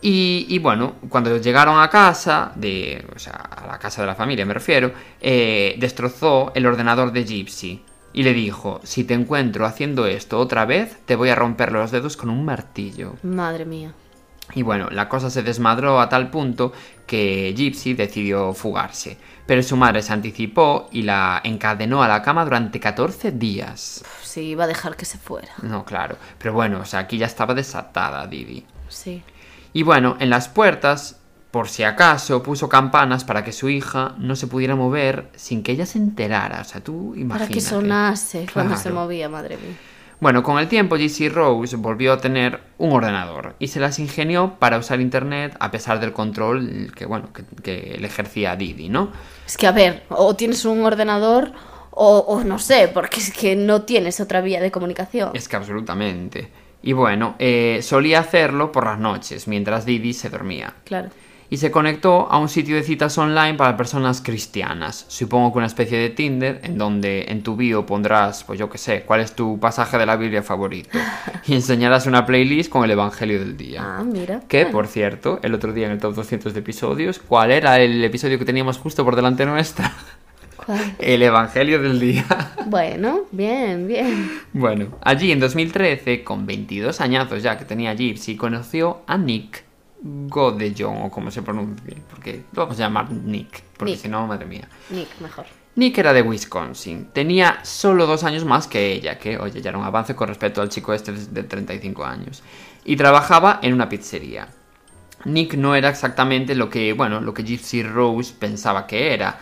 Y, 0.01 0.57
bueno, 0.59 0.93
cuando 1.09 1.35
llegaron 1.35 1.81
a 1.81 1.89
casa, 1.89 2.53
de, 2.55 3.05
o 3.13 3.19
sea, 3.19 3.33
a 3.33 3.67
la 3.67 3.77
casa 3.77 4.03
de 4.03 4.07
la 4.07 4.15
familia 4.15 4.45
me 4.45 4.53
refiero, 4.53 4.93
eh, 5.19 5.75
destrozó 5.77 6.53
el 6.55 6.65
ordenador 6.65 7.11
de 7.11 7.25
Gypsy 7.25 7.83
y 8.13 8.23
le 8.23 8.33
dijo, 8.33 8.81
si 8.83 9.03
te 9.03 9.13
encuentro 9.13 9.65
haciendo 9.65 10.05
esto 10.05 10.39
otra 10.39 10.65
vez, 10.65 10.97
te 11.05 11.15
voy 11.15 11.29
a 11.29 11.35
romper 11.35 11.71
los 11.71 11.91
dedos 11.91 12.17
con 12.17 12.29
un 12.29 12.45
martillo. 12.45 13.15
Madre 13.23 13.65
mía. 13.65 13.93
Y 14.55 14.63
bueno, 14.63 14.89
la 14.89 15.07
cosa 15.09 15.29
se 15.29 15.43
desmadró 15.43 15.99
a 15.99 16.09
tal 16.09 16.31
punto 16.31 16.73
que 17.05 17.53
Gypsy 17.55 17.93
decidió 17.93 18.53
fugarse. 18.53 19.17
Pero 19.45 19.63
su 19.63 19.77
madre 19.77 20.01
se 20.01 20.13
anticipó 20.13 20.89
y 20.91 21.03
la 21.03 21.41
encadenó 21.43 22.03
a 22.03 22.07
la 22.07 22.21
cama 22.21 22.43
durante 22.43 22.79
14 22.79 23.31
días. 23.31 24.03
Sí, 24.23 24.41
iba 24.49 24.63
a 24.63 24.67
dejar 24.67 24.95
que 24.95 25.05
se 25.05 25.17
fuera. 25.17 25.49
No, 25.61 25.85
claro. 25.85 26.17
Pero 26.37 26.53
bueno, 26.53 26.79
o 26.81 26.85
sea, 26.85 27.01
aquí 27.01 27.17
ya 27.17 27.25
estaba 27.25 27.53
desatada 27.53 28.25
Didi. 28.27 28.65
Sí. 28.87 29.23
Y 29.73 29.83
bueno, 29.83 30.17
en 30.19 30.29
las 30.29 30.47
puertas, 30.49 31.18
por 31.51 31.67
si 31.67 31.83
acaso, 31.83 32.43
puso 32.43 32.69
campanas 32.69 33.23
para 33.23 33.43
que 33.43 33.51
su 33.51 33.69
hija 33.69 34.15
no 34.17 34.35
se 34.35 34.47
pudiera 34.47 34.75
mover 34.75 35.29
sin 35.35 35.63
que 35.63 35.71
ella 35.71 35.85
se 35.85 35.97
enterara. 35.97 36.61
O 36.61 36.63
sea, 36.63 36.81
tú 36.81 37.15
imagínate. 37.15 37.39
Para 37.39 37.47
que 37.47 37.61
sonase 37.61 38.45
cuando 38.53 38.77
se 38.77 38.91
movía, 38.91 39.29
madre 39.29 39.57
mía. 39.57 39.75
Bueno, 40.19 40.43
con 40.43 40.59
el 40.59 40.67
tiempo 40.67 40.97
GC 40.97 41.29
Rose 41.31 41.77
volvió 41.77 42.11
a 42.11 42.17
tener 42.17 42.59
un 42.77 42.91
ordenador 42.91 43.55
y 43.57 43.69
se 43.69 43.79
las 43.79 43.99
ingenió 43.99 44.55
para 44.59 44.77
usar 44.77 44.99
internet 44.99 45.55
a 45.61 45.71
pesar 45.71 46.01
del 46.01 46.11
control 46.11 46.91
que, 46.93 47.05
bueno, 47.05 47.31
que, 47.31 47.43
que 47.63 47.97
le 47.97 48.07
ejercía 48.07 48.55
Didi, 48.57 48.89
¿no? 48.89 49.11
Es 49.47 49.55
que, 49.55 49.65
a 49.65 49.71
ver, 49.71 50.03
o 50.09 50.35
tienes 50.35 50.65
un 50.65 50.83
ordenador 50.83 51.53
o, 51.91 52.19
o 52.19 52.43
no 52.43 52.59
sé, 52.59 52.89
porque 52.93 53.21
es 53.21 53.31
que 53.31 53.55
no 53.55 53.83
tienes 53.83 54.19
otra 54.19 54.41
vía 54.41 54.59
de 54.59 54.71
comunicación. 54.71 55.31
Es 55.33 55.47
que 55.47 55.55
absolutamente. 55.55 56.51
Y 56.81 56.93
bueno, 56.93 57.35
eh, 57.39 57.79
solía 57.81 58.19
hacerlo 58.19 58.71
por 58.71 58.85
las 58.85 58.99
noches, 58.99 59.47
mientras 59.47 59.85
Didi 59.85 60.13
se 60.13 60.29
dormía. 60.29 60.75
Claro. 60.83 61.09
Y 61.51 61.57
se 61.57 61.71
conectó 61.71 62.31
a 62.31 62.37
un 62.37 62.47
sitio 62.47 62.75
de 62.75 62.83
citas 62.83 63.17
online 63.17 63.55
para 63.55 63.75
personas 63.75 64.21
cristianas. 64.21 65.05
Supongo 65.07 65.51
que 65.51 65.57
una 65.57 65.67
especie 65.67 65.97
de 65.97 66.09
Tinder, 66.09 66.61
en 66.63 66.77
donde 66.77 67.25
en 67.29 67.41
tu 67.41 67.55
bio 67.55 67.87
pondrás, 67.87 68.43
pues 68.43 68.59
yo 68.59 68.69
qué 68.69 68.77
sé, 68.77 69.01
cuál 69.01 69.21
es 69.21 69.33
tu 69.33 69.59
pasaje 69.59 69.97
de 69.97 70.05
la 70.05 70.15
Biblia 70.15 70.43
favorito. 70.43 70.89
Y 71.47 71.55
enseñarás 71.55 72.05
una 72.05 72.25
playlist 72.27 72.69
con 72.69 72.83
el 72.83 72.91
Evangelio 72.91 73.39
del 73.39 73.57
día. 73.57 73.81
Ah, 73.83 74.03
mira. 74.03 74.41
Que, 74.47 74.67
por 74.67 74.85
cierto, 74.85 75.39
el 75.41 75.55
otro 75.55 75.73
día 75.73 75.87
en 75.87 75.93
el 75.93 75.99
top 75.99 76.13
200 76.13 76.53
de 76.53 76.59
episodios, 76.59 77.17
¿cuál 77.17 77.49
era 77.49 77.79
el 77.79 78.03
episodio 78.03 78.37
que 78.37 78.45
teníamos 78.45 78.77
justo 78.77 79.03
por 79.03 79.15
delante 79.15 79.45
nuestra? 79.47 79.91
¿cuál? 80.65 80.95
El 80.99 81.23
Evangelio 81.23 81.81
del 81.81 81.99
día. 81.99 82.25
Bueno, 82.69 83.21
bien, 83.31 83.87
bien. 83.87 84.41
Bueno, 84.53 84.89
allí 85.01 85.31
en 85.31 85.39
2013, 85.39 86.23
con 86.23 86.45
22 86.45 87.01
añazos 87.01 87.41
ya 87.41 87.57
que 87.57 87.65
tenía 87.65 87.95
Gypsy, 87.95 88.35
conoció 88.35 89.01
a 89.07 89.17
Nick 89.17 89.63
Godejon, 90.01 91.03
o 91.03 91.11
como 91.11 91.29
se 91.29 91.41
pronuncie, 91.41 91.97
porque 92.09 92.43
lo 92.53 92.63
vamos 92.63 92.79
a 92.79 92.83
llamar 92.83 93.11
Nick, 93.11 93.63
porque 93.77 93.91
Nick. 93.93 94.01
si 94.01 94.07
no, 94.07 94.25
madre 94.27 94.45
mía. 94.45 94.67
Nick, 94.89 95.19
mejor. 95.19 95.45
Nick 95.75 95.97
era 95.97 96.13
de 96.13 96.21
Wisconsin, 96.21 97.09
tenía 97.13 97.59
solo 97.63 98.07
dos 98.07 98.23
años 98.23 98.45
más 98.45 98.67
que 98.67 98.91
ella, 98.91 99.17
que 99.17 99.37
oye, 99.37 99.61
ya 99.61 99.69
era 99.69 99.77
un 99.77 99.85
avance 99.85 100.15
con 100.15 100.27
respecto 100.27 100.61
al 100.61 100.69
chico 100.69 100.93
este 100.93 101.11
de 101.11 101.43
35 101.43 102.05
años, 102.05 102.43
y 102.85 102.95
trabajaba 102.95 103.59
en 103.61 103.73
una 103.73 103.89
pizzería. 103.89 104.47
Nick 105.25 105.55
no 105.55 105.75
era 105.75 105.89
exactamente 105.89 106.55
lo 106.55 106.69
que, 106.69 106.93
bueno, 106.93 107.19
lo 107.19 107.33
que 107.33 107.43
Gypsy 107.43 107.83
Rose 107.83 108.33
pensaba 108.37 108.87
que 108.87 109.13
era, 109.13 109.37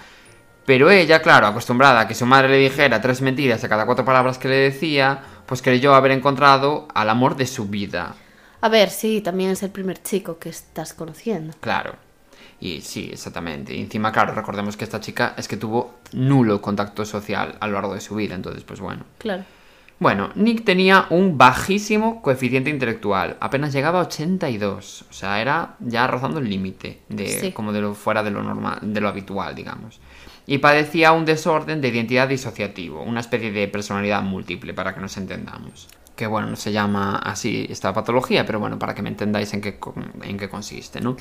pero 0.68 0.90
ella, 0.90 1.22
claro, 1.22 1.48
acostumbrada 1.48 2.02
a 2.02 2.08
que 2.10 2.14
su 2.14 2.26
madre 2.26 2.50
le 2.50 2.58
dijera 2.58 3.00
tres 3.00 3.22
mentiras 3.22 3.64
a 3.64 3.70
cada 3.70 3.86
cuatro 3.86 4.04
palabras 4.04 4.38
que 4.38 4.50
le 4.50 4.56
decía, 4.56 5.22
pues 5.46 5.62
creyó 5.62 5.96
haber 5.96 6.12
encontrado 6.12 6.90
al 6.94 7.10
amor 7.10 7.38
de 7.38 7.48
su 7.48 7.68
vida. 7.68 8.16
A 8.68 8.70
ver, 8.70 8.90
sí, 8.90 9.22
también 9.22 9.52
es 9.52 9.64
el 9.64 9.70
primer 9.70 10.04
chico 10.04 10.40
que 10.40 10.50
estás 10.50 10.94
conociendo. 10.94 11.54
Claro. 11.62 11.96
Y 12.60 12.82
sí, 12.82 13.10
exactamente. 13.14 13.74
Y 13.74 13.80
encima, 13.80 14.12
claro, 14.12 14.34
recordemos 14.34 14.76
que 14.76 14.84
esta 14.84 15.00
chica 15.00 15.36
es 15.38 15.48
que 15.48 15.56
tuvo 15.56 16.00
nulo 16.12 16.62
contacto 16.62 17.06
social 17.06 17.56
a 17.62 17.68
lo 17.68 17.76
largo 17.76 17.94
de 17.94 18.02
su 18.02 18.16
vida, 18.16 18.36
entonces, 18.36 18.66
pues 18.66 18.82
bueno. 18.82 19.06
Claro. 19.20 19.46
Bueno, 20.00 20.32
Nick 20.36 20.66
tenía 20.66 21.06
un 21.12 21.38
bajísimo 21.38 22.22
coeficiente 22.22 22.70
intelectual, 22.70 23.38
apenas 23.40 23.72
llegaba 23.72 24.02
a 24.02 24.04
82, 24.04 25.06
o 25.10 25.14
sea, 25.14 25.40
era 25.40 25.78
ya 25.80 26.06
rozando 26.06 26.40
el 26.42 26.50
límite 26.50 27.00
de 27.08 27.40
Sí. 27.40 27.52
como 27.54 27.72
de 27.72 27.80
lo 27.80 27.94
fuera 27.94 28.22
de 28.22 28.32
lo 28.32 28.44
normal, 28.44 28.80
de 28.82 29.00
lo 29.00 29.08
habitual, 29.08 29.56
digamos. 29.56 30.02
Y 30.50 30.60
padecía 30.60 31.12
un 31.12 31.26
desorden 31.26 31.82
de 31.82 31.90
identidad 31.90 32.30
disociativo, 32.30 33.04
una 33.04 33.20
especie 33.20 33.52
de 33.52 33.68
personalidad 33.68 34.24
múltiple, 34.24 34.74
para 34.74 34.96
que 34.96 35.02
nos 35.02 35.18
entendamos. 35.18 35.90
Que 36.16 36.26
bueno, 36.26 36.48
no 36.48 36.56
se 36.56 36.72
llama 36.72 37.18
así 37.18 37.68
esta 37.70 37.94
patología, 37.94 38.46
pero 38.46 38.58
bueno, 38.60 38.80
para 38.80 38.96
que 38.96 39.02
me 39.02 39.10
entendáis 39.10 39.54
en 39.54 39.60
qué, 39.60 39.78
en 40.24 40.38
qué 40.38 40.48
consiste, 40.48 41.02
¿no? 41.02 41.18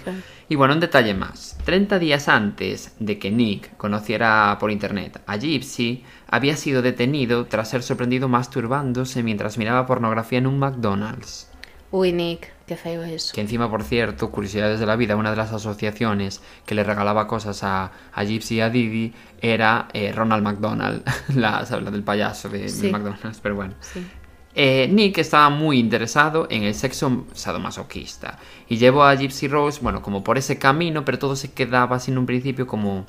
Y 0.49 0.55
bueno, 0.55 0.75
un 0.75 0.81
detalle 0.81 1.13
más. 1.13 1.59
30 1.65 1.99
días 1.99 2.29
antes 2.29 2.95
de 3.01 3.19
que 3.19 3.33
Nick 3.33 3.77
conociera 3.77 4.57
por 4.61 4.71
internet 4.71 5.21
a 5.27 5.37
Gypsy, 5.37 6.05
había 6.29 6.57
sido 6.57 6.81
detenido 6.81 7.47
tras 7.47 7.69
ser 7.69 7.83
sorprendido 7.83 8.29
masturbándose 8.29 9.25
mientras 9.25 9.59
miraba 9.59 9.87
pornografía 9.87 10.39
en 10.39 10.47
un 10.47 10.61
McDonald's. 10.61 11.51
Uy, 11.91 12.13
Nick, 12.13 12.53
qué 12.67 12.77
feo 12.77 13.03
eso. 13.05 13.33
Que 13.35 13.41
encima, 13.41 13.71
por 13.71 13.85
cierto, 13.85 14.31
curiosidades 14.31 14.81
de 14.81 14.87
la 14.87 14.97
vida, 14.97 15.15
una 15.17 15.31
de 15.31 15.37
las 15.37 15.53
asociaciones 15.53 16.41
que 16.67 16.75
le 16.75 16.83
regalaba 16.85 17.27
cosas 17.29 17.63
a, 17.63 17.93
a 18.13 18.25
Gypsy 18.25 18.57
y 18.57 18.61
a 18.61 18.71
Didi 18.71 19.15
era 19.41 19.89
eh, 19.93 20.13
Ronald 20.13 20.43
McDonald, 20.43 21.03
la, 21.35 21.65
la 21.71 21.91
del 21.91 22.03
payaso 22.03 22.49
de, 22.49 22.59
de 22.63 22.69
Sí. 22.69 22.91
McDonald's, 22.91 23.39
pero 23.41 23.55
bueno. 23.55 23.75
Sí. 23.81 24.05
Eh, 24.59 24.89
Nick 24.91 25.19
estaba 25.19 25.51
muy 25.51 25.79
interesado 25.79 26.47
en 26.51 26.63
el 26.63 26.75
sexo 26.75 27.27
sadomasoquista 27.35 28.39
y 28.69 28.79
llevó 28.79 29.05
a 29.05 29.15
Gypsy 29.15 29.49
Rose, 29.49 29.81
bueno, 29.83 30.01
como 30.03 30.25
por 30.25 30.39
ese 30.39 30.59
camino, 30.59 31.05
pero 31.05 31.19
todo 31.19 31.37
se 31.37 31.53
quedaba 31.53 32.01
en 32.07 32.17
un 32.19 32.25
principio 32.27 32.67
como 32.67 33.07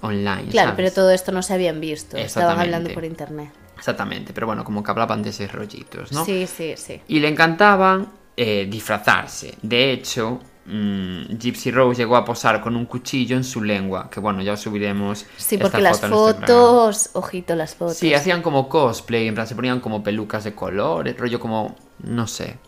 online. 0.00 0.48
Claro, 0.50 0.70
¿sabes? 0.70 0.76
pero 0.76 0.90
todo 0.92 1.10
esto 1.10 1.30
no 1.30 1.42
se 1.42 1.52
habían 1.52 1.80
visto. 1.80 2.16
Estaban 2.16 2.58
hablando 2.58 2.92
por 2.94 3.04
internet. 3.04 3.50
Exactamente, 3.78 4.32
pero 4.32 4.46
bueno, 4.46 4.64
como 4.64 4.82
que 4.82 4.90
hablaban 4.90 5.22
de 5.22 5.30
esos 5.30 5.50
rollitos, 5.52 6.12
¿no? 6.12 6.24
Sí, 6.24 6.46
sí, 6.46 6.74
sí. 6.76 7.00
Y 7.08 7.20
le 7.20 7.28
encantaba 7.28 8.06
eh, 8.36 8.66
disfrazarse. 8.68 9.56
De 9.62 9.92
hecho, 9.92 10.40
mm, 10.66 11.36
Gypsy 11.38 11.70
Rose 11.70 11.96
llegó 12.02 12.16
a 12.16 12.24
posar 12.24 12.60
con 12.60 12.76
un 12.76 12.86
cuchillo 12.86 13.36
en 13.36 13.44
su 13.44 13.62
lengua, 13.62 14.10
que 14.10 14.20
bueno, 14.20 14.42
ya 14.42 14.54
os 14.54 14.60
subiremos. 14.60 15.26
Sí, 15.36 15.58
porque 15.58 15.80
las 15.82 16.00
foto 16.00 16.40
fotos, 16.40 17.10
ojito 17.14 17.54
las 17.54 17.74
fotos. 17.76 17.96
Sí, 17.96 18.14
hacían 18.14 18.42
como 18.42 18.68
cosplay, 18.68 19.28
en 19.28 19.34
plan 19.34 19.46
se 19.46 19.54
ponían 19.54 19.80
como 19.80 20.02
pelucas 20.02 20.44
de 20.44 20.54
colores, 20.54 21.16
rollo 21.16 21.40
como, 21.40 21.76
no 21.98 22.26
sé, 22.26 22.58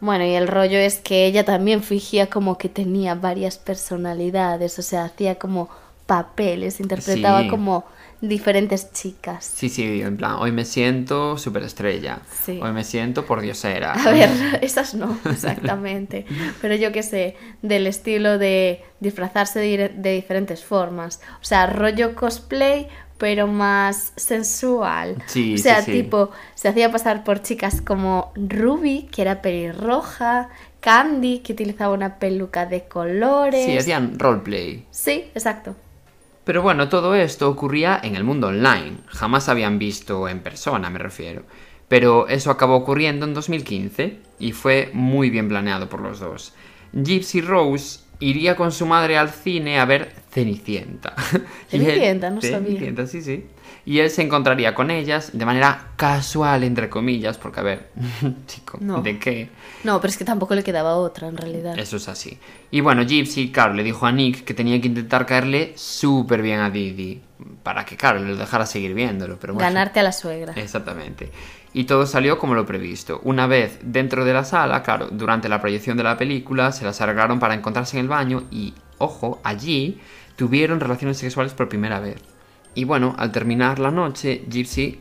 Bueno, 0.00 0.24
y 0.26 0.34
el 0.34 0.46
rollo 0.48 0.78
es 0.78 1.00
que 1.00 1.26
ella 1.26 1.44
también 1.44 1.82
fingía 1.82 2.28
como 2.28 2.58
que 2.58 2.68
tenía 2.68 3.14
varias 3.14 3.58
personalidades, 3.58 4.78
o 4.78 4.82
sea, 4.82 5.04
hacía 5.06 5.36
como 5.36 5.70
papeles, 6.06 6.80
interpretaba 6.80 7.42
Sí. 7.42 7.48
como 7.48 7.84
diferentes 8.20 8.92
chicas. 8.92 9.44
Sí, 9.44 9.68
sí, 9.68 10.00
en 10.00 10.16
plan, 10.16 10.36
hoy 10.38 10.52
me 10.52 10.64
siento 10.64 11.36
superestrella. 11.38 12.20
Sí. 12.44 12.58
Hoy 12.62 12.72
me 12.72 12.84
siento 12.84 13.26
por 13.26 13.40
diosera. 13.40 13.92
A 13.92 14.10
ver, 14.10 14.30
esas 14.62 14.94
no, 14.94 15.18
exactamente. 15.30 16.26
Pero 16.60 16.74
yo 16.74 16.92
qué 16.92 17.02
sé, 17.02 17.36
del 17.62 17.86
estilo 17.86 18.38
de 18.38 18.82
disfrazarse 19.00 19.60
de, 19.60 20.12
diferentes 20.12 20.64
formas. 20.64 21.20
O 21.40 21.44
sea, 21.44 21.66
rollo 21.66 22.14
cosplay, 22.14 22.88
pero 23.18 23.46
más 23.46 24.12
sensual. 24.16 25.22
Sí, 25.26 25.54
o 25.54 25.58
sea, 25.58 25.82
sí, 25.82 25.92
sí. 25.92 26.02
tipo, 26.02 26.30
se 26.54 26.68
hacía 26.68 26.90
pasar 26.90 27.24
por 27.24 27.42
chicas 27.42 27.80
como 27.80 28.32
Ruby, 28.34 29.08
que 29.10 29.22
era 29.22 29.42
pelirroja, 29.42 30.48
Candy, 30.80 31.40
que 31.40 31.52
utilizaba 31.52 31.92
una 31.92 32.18
peluca 32.18 32.66
de 32.66 32.84
colores. 32.84 33.64
Sí, 33.64 33.76
hacían 33.76 34.18
roleplay. 34.18 34.86
Sí, 34.90 35.30
exacto. 35.34 35.74
Pero 36.46 36.62
bueno, 36.62 36.88
todo 36.88 37.16
esto 37.16 37.50
ocurría 37.50 37.98
en 38.00 38.14
el 38.14 38.22
mundo 38.22 38.46
online. 38.46 38.98
Jamás 39.08 39.48
habían 39.48 39.80
visto 39.80 40.28
en 40.28 40.38
persona, 40.38 40.88
me 40.90 41.00
refiero. 41.00 41.42
Pero 41.88 42.28
eso 42.28 42.52
acabó 42.52 42.76
ocurriendo 42.76 43.26
en 43.26 43.34
2015 43.34 44.20
y 44.38 44.52
fue 44.52 44.90
muy 44.92 45.28
bien 45.28 45.48
planeado 45.48 45.88
por 45.88 46.00
los 46.00 46.20
dos. 46.20 46.54
Gypsy 46.92 47.40
Rose 47.40 47.98
iría 48.20 48.54
con 48.54 48.70
su 48.70 48.86
madre 48.86 49.18
al 49.18 49.30
cine 49.30 49.80
a 49.80 49.86
ver 49.86 50.14
Cenicienta. 50.36 51.14
Él- 51.32 51.80
Cenicienta, 51.82 52.30
no 52.30 52.40
sabía. 52.42 52.58
Cenicienta, 52.58 53.06
sí, 53.06 53.22
sí. 53.22 53.46
Y 53.86 54.00
él 54.00 54.10
se 54.10 54.20
encontraría 54.22 54.74
con 54.74 54.90
ellas 54.90 55.30
de 55.32 55.46
manera 55.46 55.92
casual, 55.96 56.64
entre 56.64 56.88
comillas, 56.90 57.38
porque 57.38 57.60
a 57.60 57.62
ver, 57.62 57.88
chico, 58.46 58.78
No. 58.80 59.00
¿de 59.00 59.18
qué? 59.18 59.48
No, 59.84 60.00
pero 60.00 60.10
es 60.10 60.16
que 60.18 60.24
tampoco 60.24 60.54
le 60.54 60.62
quedaba 60.64 60.96
otra 60.96 61.28
en 61.28 61.36
realidad. 61.36 61.78
Eso 61.78 61.96
es 61.96 62.08
así. 62.08 62.36
Y 62.70 62.80
bueno, 62.80 63.04
Gypsy, 63.06 63.50
claro, 63.52 63.74
le 63.74 63.82
dijo 63.84 64.04
a 64.04 64.12
Nick 64.12 64.44
que 64.44 64.54
tenía 64.54 64.80
que 64.80 64.88
intentar 64.88 65.24
caerle 65.24 65.72
súper 65.76 66.42
bien 66.42 66.60
a 66.60 66.70
Didi. 66.70 67.22
Para 67.62 67.84
que, 67.84 67.96
claro, 67.96 68.18
le 68.18 68.34
dejara 68.34 68.66
seguir 68.66 68.92
viéndolo. 68.94 69.38
Pero 69.40 69.54
bueno, 69.54 69.66
Ganarte 69.68 70.00
a 70.00 70.02
la 70.02 70.12
suegra. 70.12 70.52
Exactamente. 70.56 71.30
Y 71.74 71.84
todo 71.84 72.06
salió 72.06 72.38
como 72.38 72.54
lo 72.54 72.64
previsto. 72.66 73.20
Una 73.24 73.46
vez 73.46 73.78
dentro 73.82 74.24
de 74.24 74.32
la 74.32 74.44
sala, 74.44 74.82
claro, 74.82 75.08
durante 75.12 75.48
la 75.48 75.60
proyección 75.60 75.96
de 75.96 76.02
la 76.02 76.16
película, 76.16 76.72
se 76.72 76.84
las 76.84 77.00
arreglaron 77.00 77.38
para 77.38 77.54
encontrarse 77.54 77.98
en 77.98 78.04
el 78.04 78.08
baño 78.08 78.44
y, 78.50 78.72
ojo, 78.98 79.40
allí 79.44 80.00
tuvieron 80.36 80.80
relaciones 80.80 81.18
sexuales 81.18 81.54
por 81.54 81.68
primera 81.68 82.00
vez. 82.00 82.16
Y 82.74 82.84
bueno, 82.84 83.14
al 83.18 83.32
terminar 83.32 83.78
la 83.78 83.90
noche, 83.90 84.44
Gypsy 84.48 85.00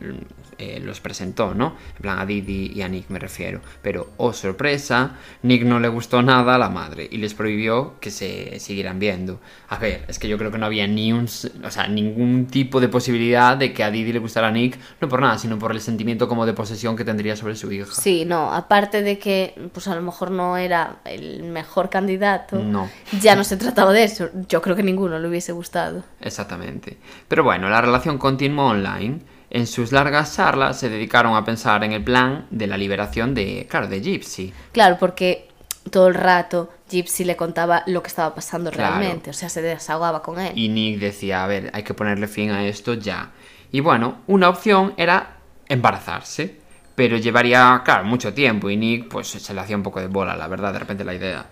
eh, 0.58 0.80
los 0.84 1.00
presentó, 1.02 1.54
¿no? 1.54 1.76
En 1.98 2.02
plan 2.02 2.20
a 2.20 2.26
Didi 2.26 2.72
y 2.76 2.82
a 2.82 2.88
Nick 2.88 3.10
me 3.10 3.20
refiero. 3.20 3.62
Pero, 3.82 4.10
oh 4.18 4.34
sorpresa, 4.34 5.18
Nick 5.44 5.64
no 5.64 5.80
le 5.80 5.88
gustó 5.88 6.22
nada 6.22 6.56
a 6.56 6.58
la 6.58 6.70
madre 6.70 7.08
y 7.12 7.18
les 7.18 7.34
prohibió 7.34 7.96
que 8.00 8.12
se 8.12 8.60
siguieran 8.60 9.00
viendo. 9.00 9.40
A 9.70 9.78
ver, 9.78 10.06
es 10.08 10.20
que 10.20 10.28
yo 10.28 10.38
creo 10.38 10.52
que 10.52 10.58
no 10.58 10.66
había 10.66 10.88
ni 10.88 11.12
un, 11.14 11.26
o 11.26 11.72
sea, 11.72 11.88
ningún 11.88 12.48
tipo 12.48 12.80
de 12.80 12.88
posibilidad 12.88 13.58
de 13.58 13.74
que 13.74 13.84
a 13.84 13.92
Didi 13.92 14.14
le 14.14 14.20
gustara 14.20 14.48
a 14.48 14.52
Nick, 14.52 14.78
no 15.02 15.10
por 15.10 15.22
nada, 15.22 15.38
sino 15.38 15.58
por 15.60 15.72
el 15.72 15.82
sentimiento 15.82 16.28
como 16.28 16.46
de 16.46 16.54
posesión 16.54 16.96
que 16.96 17.04
tendría 17.04 17.36
sobre 17.36 17.56
su 17.56 17.72
hija. 17.72 17.92
Sí, 17.94 18.26
no, 18.26 18.54
aparte 18.54 19.02
de 19.02 19.20
que 19.20 19.54
pues 19.74 19.88
a 19.88 19.96
lo 19.96 20.02
mejor 20.02 20.32
no 20.32 20.58
era 20.58 20.98
el 21.06 21.44
mejor 21.44 21.90
candidato, 21.90 22.58
No. 22.58 22.90
ya 23.22 23.36
no 23.36 23.44
se 23.44 23.58
trataba 23.58 23.92
de 23.94 24.04
eso. 24.04 24.30
Yo 24.48 24.62
creo 24.62 24.76
que 24.76 24.84
ninguno 24.84 25.20
le 25.20 25.28
hubiese 25.28 25.52
gustado. 25.52 26.04
Exactamente. 26.22 26.98
Pero 27.28 27.44
bueno, 27.44 27.70
la 27.70 27.82
relación 27.82 28.18
continuó 28.18 28.68
online. 28.70 29.20
En 29.50 29.68
sus 29.68 29.92
largas 29.92 30.36
charlas 30.36 30.80
se 30.80 30.90
dedicaron 30.90 31.36
a 31.36 31.46
pensar 31.46 31.84
en 31.84 31.92
el 31.92 32.04
plan 32.04 32.48
de 32.50 32.68
la 32.68 32.78
liberación 32.78 33.34
de, 33.34 33.68
claro, 33.70 33.88
de 33.88 34.02
Gypsy. 34.02 34.54
Claro, 34.72 34.98
porque 35.00 35.48
todo 35.92 36.08
el 36.08 36.16
rato 36.16 36.72
Gypsy 36.90 37.24
le 37.26 37.36
contaba 37.36 37.84
lo 37.86 38.02
que 38.02 38.08
estaba 38.08 38.34
pasando 38.34 38.72
Claro. 38.72 38.96
realmente, 38.98 39.30
o 39.30 39.34
sea, 39.34 39.50
se 39.50 39.62
desahogaba 39.62 40.22
con 40.22 40.40
él. 40.40 40.52
Y 40.56 40.70
Nick 40.70 41.00
decía, 41.00 41.44
a 41.44 41.48
ver, 41.48 41.70
hay 41.74 41.84
que 41.84 41.94
ponerle 41.94 42.28
fin 42.28 42.52
a 42.52 42.66
esto 42.66 42.96
ya. 42.96 43.32
Y 43.72 43.80
bueno, 43.82 44.20
una 44.28 44.50
opción 44.50 44.94
era 44.98 45.38
embarazarse. 45.68 46.64
Pero 46.96 47.18
llevaría, 47.18 47.82
claro, 47.84 48.06
mucho 48.06 48.34
tiempo 48.34 48.70
y 48.70 48.78
Nick 48.78 49.10
pues 49.10 49.28
se 49.28 49.54
le 49.54 49.60
hacía 49.60 49.76
un 49.76 49.84
poco 49.84 50.00
de 50.00 50.08
bola, 50.08 50.38
la 50.38 50.48
verdad, 50.48 50.72
de 50.72 50.80
repente 50.80 51.04
la 51.04 51.14
idea. 51.14 51.46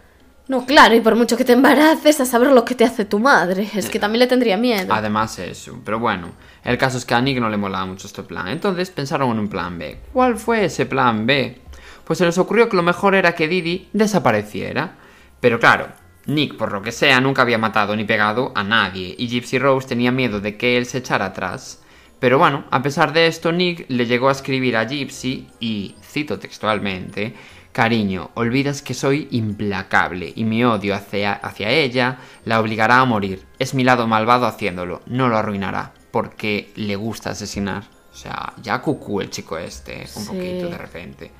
No, 0.47 0.65
claro, 0.65 0.93
y 0.93 0.99
por 0.99 1.15
mucho 1.15 1.37
que 1.37 1.45
te 1.45 1.53
embaraces, 1.53 2.19
a 2.19 2.25
saber 2.25 2.51
lo 2.51 2.65
que 2.65 2.75
te 2.75 2.83
hace 2.83 3.05
tu 3.05 3.19
madre. 3.19 3.69
Es 3.73 3.89
que 3.89 3.99
también 3.99 4.19
le 4.19 4.27
tendría 4.27 4.57
miedo. 4.57 4.93
Además 4.93 5.39
eso, 5.39 5.79
pero 5.85 5.99
bueno, 5.99 6.31
el 6.63 6.77
caso 6.77 6.97
es 6.97 7.05
que 7.05 7.13
a 7.13 7.21
Nick 7.21 7.39
no 7.39 7.49
le 7.49 7.57
molaba 7.57 7.85
mucho 7.85 8.07
este 8.07 8.23
plan, 8.23 8.49
entonces 8.49 8.91
pensaron 8.91 9.31
en 9.31 9.39
un 9.39 9.47
plan 9.47 9.79
B. 9.79 9.99
¿Cuál 10.11 10.37
fue 10.37 10.65
ese 10.65 10.85
plan 10.85 11.25
B? 11.25 11.59
Pues 12.03 12.19
se 12.19 12.25
les 12.25 12.37
ocurrió 12.37 12.67
que 12.67 12.75
lo 12.75 12.83
mejor 12.83 13.15
era 13.15 13.33
que 13.33 13.47
Didi 13.47 13.87
desapareciera. 13.93 14.95
Pero 15.39 15.59
claro, 15.59 15.87
Nick, 16.25 16.55
por 16.55 16.71
lo 16.73 16.81
que 16.81 16.91
sea, 16.91 17.21
nunca 17.21 17.41
había 17.41 17.57
matado 17.57 17.95
ni 17.95 18.03
pegado 18.03 18.51
a 18.55 18.63
nadie, 18.63 19.15
y 19.17 19.27
Gypsy 19.27 19.59
Rose 19.59 19.87
tenía 19.87 20.11
miedo 20.11 20.39
de 20.41 20.57
que 20.57 20.77
él 20.77 20.85
se 20.85 20.99
echara 20.99 21.25
atrás. 21.25 21.81
Pero 22.19 22.37
bueno, 22.37 22.63
a 22.71 22.81
pesar 22.81 23.11
de 23.11 23.27
esto, 23.27 23.51
Nick 23.51 23.85
le 23.89 24.05
llegó 24.05 24.29
a 24.29 24.33
escribir 24.33 24.77
a 24.77 24.85
Gypsy 24.85 25.47
y, 25.59 25.95
cito 26.01 26.39
textualmente, 26.39 27.33
Cariño, 27.73 28.29
olvidas 28.35 28.81
que 28.83 28.93
soy 28.93 29.27
implacable 29.31 30.31
y 30.35 30.43
mi 30.43 30.63
odio 30.63 30.93
hacia, 30.95 31.33
hacia 31.33 31.69
ella 31.71 32.17
la 32.45 32.59
obligará 32.59 32.99
a 32.99 33.05
morir. 33.05 33.43
Es 33.57 33.73
mi 33.73 33.83
lado 33.83 34.07
malvado 34.07 34.45
haciéndolo, 34.45 35.01
no 35.07 35.27
lo 35.27 35.37
arruinará, 35.37 35.91
porque 36.11 36.71
le 36.75 36.95
gusta 36.95 37.31
asesinar. 37.31 37.83
O 38.11 38.15
sea, 38.15 38.53
ya 38.61 38.79
cucú 38.79 39.21
el 39.21 39.31
chico 39.31 39.57
este, 39.57 40.01
un 40.15 40.21
Sí. 40.23 40.27
poquito 40.27 40.69
de 40.69 40.77
repente. 40.77 41.31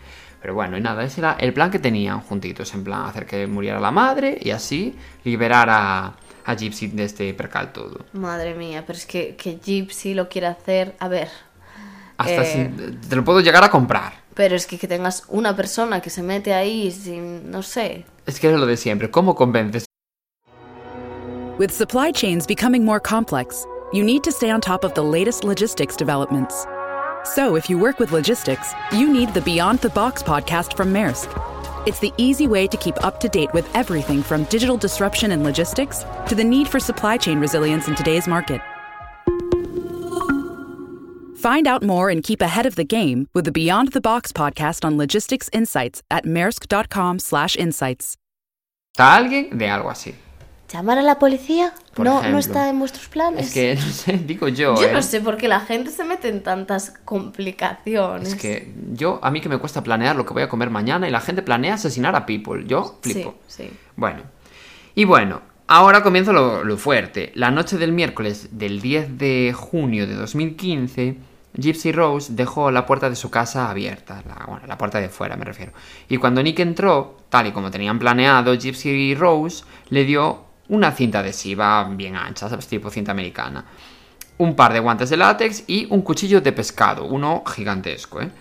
Pero 0.41 0.55
bueno, 0.55 0.75
y 0.75 0.81
nada, 0.81 1.03
ese 1.03 1.21
era 1.21 1.37
el 1.39 1.53
plan 1.53 1.69
que 1.69 1.77
tenían 1.77 2.19
juntitos, 2.21 2.73
en 2.73 2.83
plan 2.83 3.05
hacer 3.05 3.27
que 3.27 3.45
muriera 3.45 3.79
la 3.79 3.91
madre 3.91 4.37
y 4.41 4.49
así 4.49 4.95
liberar 5.23 5.69
a, 5.69 6.15
a 6.45 6.55
Gypsy 6.55 6.87
de 6.87 7.03
este 7.03 7.31
percal 7.35 7.71
todo. 7.71 8.05
Madre 8.13 8.55
mía, 8.55 8.83
pero 8.87 8.97
es 8.97 9.05
que, 9.05 9.35
que 9.35 9.59
Gypsy 9.63 10.15
lo 10.15 10.27
quiere 10.29 10.47
hacer. 10.47 10.95
A 10.99 11.07
ver. 11.07 11.29
Hasta 12.23 12.43
Eh. 12.43 12.71
sin- 12.75 12.99
te 13.01 13.15
lo 13.15 13.23
puedo 13.23 13.39
llegar 13.41 13.63
a 13.63 13.69
comprar. 13.69 14.13
Pero 14.33 14.55
es 14.55 14.65
que 14.65 14.77
que 14.79 14.88
tengas 14.88 15.23
una 15.27 15.55
persona 15.55 16.01
que 16.01 16.09
se 16.09 16.23
mete 16.23 16.53
ahí 16.53 16.91
sin. 16.91 17.51
No 17.51 17.62
sé. 17.62 18.05
Es 18.25 18.39
que 18.39 18.51
es 18.51 18.57
lo 18.59 18.65
de 18.65 18.77
siempre, 18.77 19.12
¿cómo 19.12 19.36
convences 19.36 19.86
With 21.59 21.69
supply 21.71 22.12
chains 22.12 22.47
becoming 22.47 22.83
more 22.83 22.99
complex, 22.99 23.63
you 23.93 24.03
need 24.03 24.23
to 24.23 24.31
stay 24.31 24.49
on 24.51 24.59
top 24.59 24.83
of 24.83 24.93
the 24.95 25.03
latest 25.03 25.43
logistics 25.43 25.95
developments. 25.95 26.65
So, 27.36 27.55
if 27.55 27.69
you 27.69 27.77
work 27.77 27.99
with 27.99 28.12
logistics, 28.12 28.73
you 28.91 29.07
need 29.07 29.29
the 29.33 29.41
Beyond 29.41 29.79
the 29.81 29.89
Box 29.89 30.23
podcast 30.23 30.75
from 30.75 30.91
Maersk. 30.91 31.29
It's 31.86 31.99
the 31.99 32.12
easy 32.17 32.47
way 32.47 32.67
to 32.67 32.75
keep 32.77 32.95
up 33.05 33.19
to 33.19 33.27
date 33.29 33.53
with 33.53 33.65
everything 33.75 34.23
from 34.23 34.45
digital 34.45 34.77
disruption 34.77 35.31
in 35.31 35.43
logistics 35.43 36.03
to 36.27 36.33
the 36.36 36.43
need 36.43 36.67
for 36.67 36.79
supply 36.79 37.17
chain 37.17 37.39
resilience 37.39 37.88
in 37.88 37.95
today's 37.95 38.27
market. 38.27 38.62
Find 41.43 41.67
out 41.67 41.84
more 41.84 42.10
and 42.10 42.23
keep 42.23 42.41
ahead 42.41 42.65
of 42.65 42.77
the 42.77 42.86
game 42.86 43.27
with 43.34 43.43
the 43.43 43.51
Beyond 43.51 43.91
the 43.91 43.99
Box 43.99 44.32
podcast 44.32 44.86
on 44.86 44.97
logistics 44.97 45.49
insights 45.51 46.01
at 46.10 46.23
maersk.com/insights. 46.23 48.15
a 48.97 49.15
alguien 49.17 49.58
de 49.58 49.69
algo 49.69 49.89
así? 49.89 50.15
¿Llamar 50.71 50.99
a 50.99 51.01
la 51.01 51.19
policía? 51.19 51.73
Por 51.95 52.06
no, 52.06 52.12
ejemplo. 52.13 52.32
no 52.32 52.38
está 52.39 52.69
en 52.69 52.79
vuestros 52.79 53.10
planes. 53.10 53.47
Es 53.47 53.53
que, 53.53 53.75
no 53.75 53.82
sé, 53.91 54.13
digo 54.25 54.47
yo, 54.47 54.75
Yo 54.75 54.88
¿eh? 54.88 54.93
no 54.93 55.01
sé 55.01 55.19
por 55.19 55.36
qué 55.36 55.49
la 55.49 55.60
gente 55.60 55.91
se 55.91 56.06
mete 56.06 56.29
en 56.29 56.43
tantas 56.43 56.91
complicaciones. 57.03 58.29
Es 58.29 58.36
que 58.36 58.73
yo, 58.93 59.19
a 59.21 59.29
mí 59.29 59.41
que 59.41 59.49
me 59.49 59.58
cuesta 59.58 59.84
planear 59.84 60.15
lo 60.15 60.25
que 60.25 60.32
voy 60.32 60.43
a 60.43 60.47
comer 60.47 60.69
mañana 60.69 61.10
y 61.10 61.12
la 61.12 61.19
gente 61.19 61.41
planea 61.41 61.73
asesinar 61.73 62.15
a 62.15 62.25
people. 62.25 62.63
Yo 62.65 62.99
flipo. 63.01 63.36
Sí, 63.49 63.63
sí. 63.63 63.69
Bueno. 63.97 64.21
Y 64.95 65.03
bueno, 65.03 65.41
ahora 65.67 66.03
comienza 66.03 66.32
lo, 66.32 66.63
lo 66.63 66.77
fuerte. 66.77 67.34
La 67.36 67.51
noche 67.51 67.77
del 67.77 67.91
miércoles 67.91 68.47
del 68.53 68.79
10 68.79 69.17
de 69.17 69.53
junio 69.53 70.08
de 70.08 70.13
2015, 70.13 71.32
Gypsy 71.55 71.91
Rose 71.91 72.33
dejó 72.33 72.71
la 72.71 72.85
puerta 72.85 73.09
de 73.09 73.15
su 73.15 73.29
casa 73.29 73.69
abierta. 73.69 74.23
La, 74.27 74.45
bueno, 74.47 74.65
la 74.67 74.77
puerta 74.77 74.99
de 74.99 75.09
fuera 75.09 75.35
me 75.35 75.45
refiero. 75.45 75.71
Y 76.09 76.17
cuando 76.17 76.41
Nick 76.41 76.59
entró, 76.59 77.17
tal 77.29 77.47
y 77.47 77.51
como 77.51 77.71
tenían 77.71 77.99
planeado, 77.99 78.53
Gypsy 78.53 79.15
Rose 79.15 79.63
le 79.89 80.03
dio 80.05 80.45
una 80.69 80.91
cinta 80.91 81.19
adhesiva 81.19 81.83
bien 81.83 82.15
ancha, 82.15 82.49
¿sabes? 82.49 82.67
Tipo 82.67 82.89
cinta 82.89 83.11
americana 83.11 83.65
un 84.37 84.55
par 84.55 84.73
de 84.73 84.79
guantes 84.79 85.09
de 85.09 85.17
látex 85.17 85.63
y 85.67 85.87
un 85.89 86.01
cuchillo 86.01 86.41
de 86.41 86.51
pescado, 86.51 87.05
uno 87.05 87.43
gigantesco, 87.45 88.21
¿eh? 88.21 88.31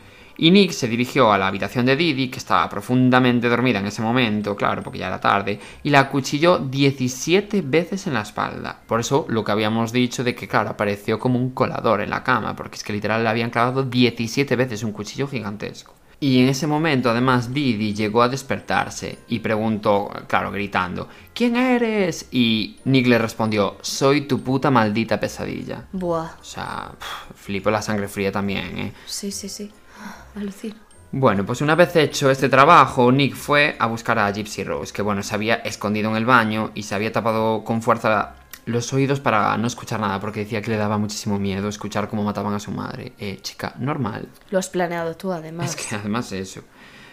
Y 0.43 0.51
Nick 0.51 0.73
se 0.73 0.89
dirigió 0.89 1.33
a 1.33 1.39
la 1.39 1.47
habitación 1.47 1.87
de 1.87 1.95
Didi, 1.95 2.27
que 2.27 2.41
estaba 2.41 2.69
profundamente 2.69 3.49
dormida 3.49 3.79
en 3.79 3.87
ese 3.87 4.03
momento, 4.03 4.57
claro, 4.57 4.83
porque 4.83 4.99
ya 4.99 5.07
era 5.07 5.21
tarde, 5.21 5.61
y 5.85 5.91
la 5.91 6.01
acuchilló 6.01 6.59
17 6.59 7.63
veces 7.63 8.09
en 8.09 8.15
la 8.15 8.23
espalda. 8.23 8.77
Por 8.89 8.99
eso 8.99 9.25
lo 9.29 9.45
que 9.45 9.53
habíamos 9.53 9.93
dicho 9.93 10.25
de 10.25 10.35
que, 10.35 10.49
claro, 10.49 10.71
apareció 10.71 11.21
como 11.21 11.39
un 11.39 11.51
colador 11.51 12.01
en 12.01 12.11
la 12.11 12.25
cama, 12.25 12.57
porque 12.57 12.75
es 12.75 12.83
que 12.83 12.93
literal 12.93 13.23
le 13.23 13.29
habían 13.29 13.51
clavado 13.51 13.85
17 13.85 14.57
veces 14.57 14.83
un 14.83 14.91
cuchillo 14.91 15.29
gigantesco. 15.29 15.95
Y 16.19 16.43
en 16.43 16.49
ese 16.49 16.67
momento, 16.67 17.11
además, 17.11 17.55
Didi 17.55 17.95
llegó 17.95 18.23
a 18.23 18.29
despertarse 18.29 19.21
y 19.29 19.39
preguntó, 19.39 20.11
claro, 20.27 20.51
gritando, 20.51 21.09
¿Quién 21.33 21.55
eres? 21.55 22.27
Y 22.33 22.79
Nick 22.85 23.07
le 23.07 23.19
respondió, 23.19 23.77
soy 23.81 24.23
tu 24.23 24.41
puta 24.43 24.73
maldita 24.73 25.19
pesadilla. 25.19 25.85
Buah. 25.93 26.33
O 26.41 26.45
sea, 26.45 26.93
flipo 27.37 27.71
la 27.71 27.81
sangre 27.81 28.09
fría 28.09 28.33
también, 28.33 28.79
¿eh? 28.79 28.93
Sí, 29.07 29.31
sí, 29.31 29.49
sí. 29.49 29.71
Alucino. 30.35 30.77
Bueno, 31.15 31.45
pues 31.45 31.61
una 31.61 31.75
vez 31.75 31.95
hecho 31.97 32.31
este 32.31 32.49
trabajo, 32.49 33.13
Nick 33.13 33.35
fue 33.35 33.77
a 33.79 33.87
buscar 33.87 34.19
a 34.19 34.31
Gypsy 34.31 34.65
Rose, 34.65 34.95
que 34.95 35.03
bueno, 35.03 35.23
se 35.23 35.35
había 35.35 35.57
escondido 35.57 36.09
en 36.11 36.17
el 36.17 36.25
baño 36.25 36.71
y 36.75 36.85
se 36.85 36.95
había 36.95 37.13
tapado 37.13 37.65
con 37.65 37.83
fuerza 37.83 38.37
los 38.65 38.93
oídos 38.93 39.21
para 39.21 39.57
no 39.59 39.67
escuchar 39.67 40.01
nada, 40.01 40.21
porque 40.21 40.41
decía 40.41 40.63
que 40.63 40.71
le 40.71 40.77
daba 40.79 40.97
muchísimo 40.97 41.39
miedo 41.39 41.69
escuchar 41.69 42.09
cómo 42.09 42.23
mataban 42.23 42.55
a 42.55 42.61
su 42.61 42.71
madre. 42.71 43.13
Eh, 43.19 43.41
chica, 43.43 43.75
normal. 43.79 44.29
Lo 44.51 44.59
has 44.59 44.71
planeado 44.71 45.15
tú, 45.17 45.33
además. 45.33 45.71
Es 45.71 45.87
que 45.87 45.95
además 45.95 46.33
eso. 46.33 46.63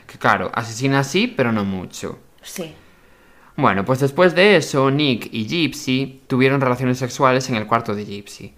Que 0.07 0.17
claro, 0.17 0.49
asesina 0.53 1.03
sí, 1.03 1.27
pero 1.27 1.51
no 1.51 1.65
mucho. 1.65 2.19
Sí. 2.41 2.73
Bueno, 3.57 3.83
pues 3.83 3.99
después 3.99 4.33
de 4.33 4.55
eso, 4.55 4.89
Nick 4.89 5.27
y 5.33 5.45
Gypsy 5.45 6.21
tuvieron 6.27 6.61
relaciones 6.61 6.97
sexuales 6.97 7.49
en 7.49 7.55
el 7.55 7.67
cuarto 7.67 7.93
de 7.93 8.05
Gypsy. 8.05 8.53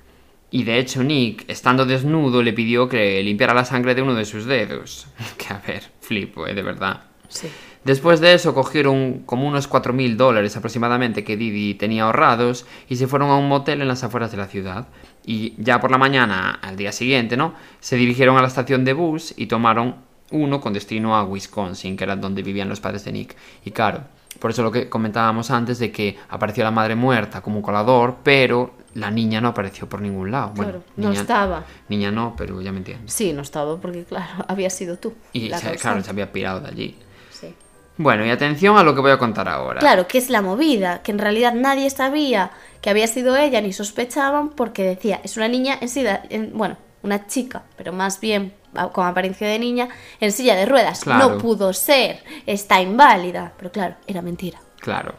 Y 0.52 0.64
de 0.64 0.80
hecho, 0.80 1.04
Nick, 1.04 1.46
estando 1.48 1.86
desnudo, 1.86 2.44
le 2.44 2.52
pidió 2.52 2.90
que 2.90 3.24
limpiara 3.24 3.54
la 3.54 3.64
sangre 3.64 3.96
de 3.96 4.02
uno 4.02 4.14
de 4.14 4.26
sus 4.26 4.46
dedos. 4.46 5.08
Que 5.38 5.54
a 5.54 5.62
ver, 5.66 5.84
flipo, 6.02 6.46
¿eh? 6.46 6.54
De 6.54 6.62
verdad. 6.62 7.06
Sí. 7.30 7.48
Después 7.84 8.20
de 8.20 8.34
eso, 8.34 8.54
cogieron 8.54 9.24
como 9.26 9.48
unos 9.48 9.68
4.000 9.68 10.16
dólares 10.16 10.56
aproximadamente 10.56 11.24
que 11.24 11.36
Didi 11.36 11.74
tenía 11.74 12.04
ahorrados 12.04 12.68
y 12.88 12.98
se 12.98 13.08
fueron 13.08 13.32
a 13.32 13.38
un 13.38 13.48
motel 13.48 13.82
en 13.82 13.88
las 13.88 14.04
afueras 14.04 14.30
de 14.30 14.38
la 14.38 14.48
ciudad. 14.48 14.88
Y 15.26 15.56
ya 15.58 15.80
por 15.80 15.90
la 15.90 15.98
mañana, 15.98 16.60
al 16.62 16.76
día 16.76 16.92
siguiente, 16.92 17.38
¿no? 17.38 17.56
Se 17.80 17.96
dirigieron 17.96 18.38
a 18.38 18.42
la 18.42 18.48
estación 18.48 18.86
de 18.86 18.94
bus 18.94 19.34
y 19.36 19.48
tomaron 19.48 19.96
uno 20.32 20.62
con 20.62 20.74
destino 20.74 21.16
a 21.16 21.24
Wisconsin, 21.24 21.98
que 21.98 22.04
era 22.04 22.16
donde 22.16 22.44
vivían 22.44 22.70
los 22.70 22.80
padres 22.80 23.04
de 23.04 23.14
Nick. 23.14 23.36
Y 23.66 23.72
claro, 23.72 24.04
por 24.40 24.52
eso 24.52 24.62
lo 24.64 24.72
que 24.72 24.88
comentábamos 24.88 25.50
antes 25.50 25.80
de 25.80 25.92
que 25.92 26.18
apareció 26.30 26.64
la 26.64 26.72
madre 26.72 26.96
muerta 26.96 27.42
como 27.42 27.58
un 27.58 27.62
colador, 27.64 28.18
pero 28.24 28.76
la 28.94 29.10
niña 29.12 29.40
no 29.42 29.50
apareció 29.50 29.88
por 29.88 30.02
ningún 30.02 30.32
lado. 30.32 30.52
Bueno, 30.56 30.72
Claro, 30.72 30.84
no 30.98 31.10
niña- 31.10 31.22
estaba. 31.22 31.64
Niña 31.90 32.12
no, 32.12 32.34
pero 32.38 32.62
ya 32.62 32.72
me 32.72 32.80
entiendes. 32.80 33.14
Sí, 33.14 33.32
no 33.34 33.42
estaba, 33.42 33.78
porque 33.78 34.04
claro, 34.04 34.44
había 34.48 34.70
sido 34.70 34.98
tú. 34.98 35.14
Y 35.34 35.50
la 35.50 35.58
se- 35.60 35.76
claro, 35.78 36.04
se 36.04 36.10
había 36.10 36.32
pirado 36.32 36.60
de 36.60 36.68
allí. 36.70 36.98
Sí. 37.32 37.54
Bueno, 37.98 38.26
y 38.26 38.30
atención 38.30 38.78
a 38.78 38.84
lo 38.84 38.94
que 38.96 39.02
voy 39.02 39.12
a 39.12 39.18
contar 39.18 39.48
ahora. 39.48 39.80
Claro, 39.80 40.08
que 40.08 40.18
es 40.18 40.30
la 40.30 40.42
movida, 40.42 41.02
que 41.04 41.12
en 41.12 41.20
realidad 41.20 41.54
nadie 41.54 41.90
sabía 41.90 42.52
que 42.82 42.90
había 42.90 43.08
sido 43.08 43.38
ella 43.38 43.62
ni 43.62 43.74
sospechaban 43.74 44.50
porque 44.50 44.84
decía, 44.84 45.22
es 45.24 45.38
una 45.38 45.48
niña 45.48 45.78
en 45.80 45.88
silla, 45.90 46.24
en- 46.30 46.52
bueno, 46.58 46.78
una 47.04 47.28
chica, 47.28 47.64
pero 47.78 47.94
más 47.94 48.20
bien 48.20 48.54
con 48.94 49.06
apariencia 49.06 49.48
de 49.48 49.60
niña, 49.60 49.90
en 50.22 50.32
silla 50.32 50.56
de 50.56 50.66
ruedas. 50.66 51.02
Claro. 51.04 51.32
No 51.32 51.38
pudo 51.38 51.74
ser, 51.74 52.24
está 52.46 52.82
inválida. 52.82 53.52
Pero 53.58 53.70
claro, 53.72 53.96
era 54.08 54.22
mentira. 54.22 54.60
Claro. 54.80 55.14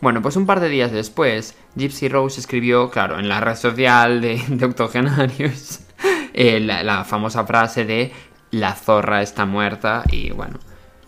Bueno, 0.00 0.22
pues 0.22 0.36
un 0.36 0.46
par 0.46 0.60
de 0.60 0.68
días 0.68 0.92
después, 0.92 1.54
Gypsy 1.76 2.08
Rose 2.08 2.40
escribió, 2.40 2.90
claro, 2.90 3.18
en 3.18 3.28
la 3.28 3.40
red 3.40 3.56
social 3.56 4.20
de, 4.20 4.40
de 4.48 4.64
octogenarios, 4.64 5.80
eh, 6.32 6.60
la, 6.60 6.82
la 6.82 7.04
famosa 7.04 7.44
frase 7.44 7.84
de 7.84 8.12
la 8.50 8.74
zorra 8.74 9.22
está 9.22 9.44
muerta 9.46 10.02
y 10.10 10.30
bueno, 10.30 10.58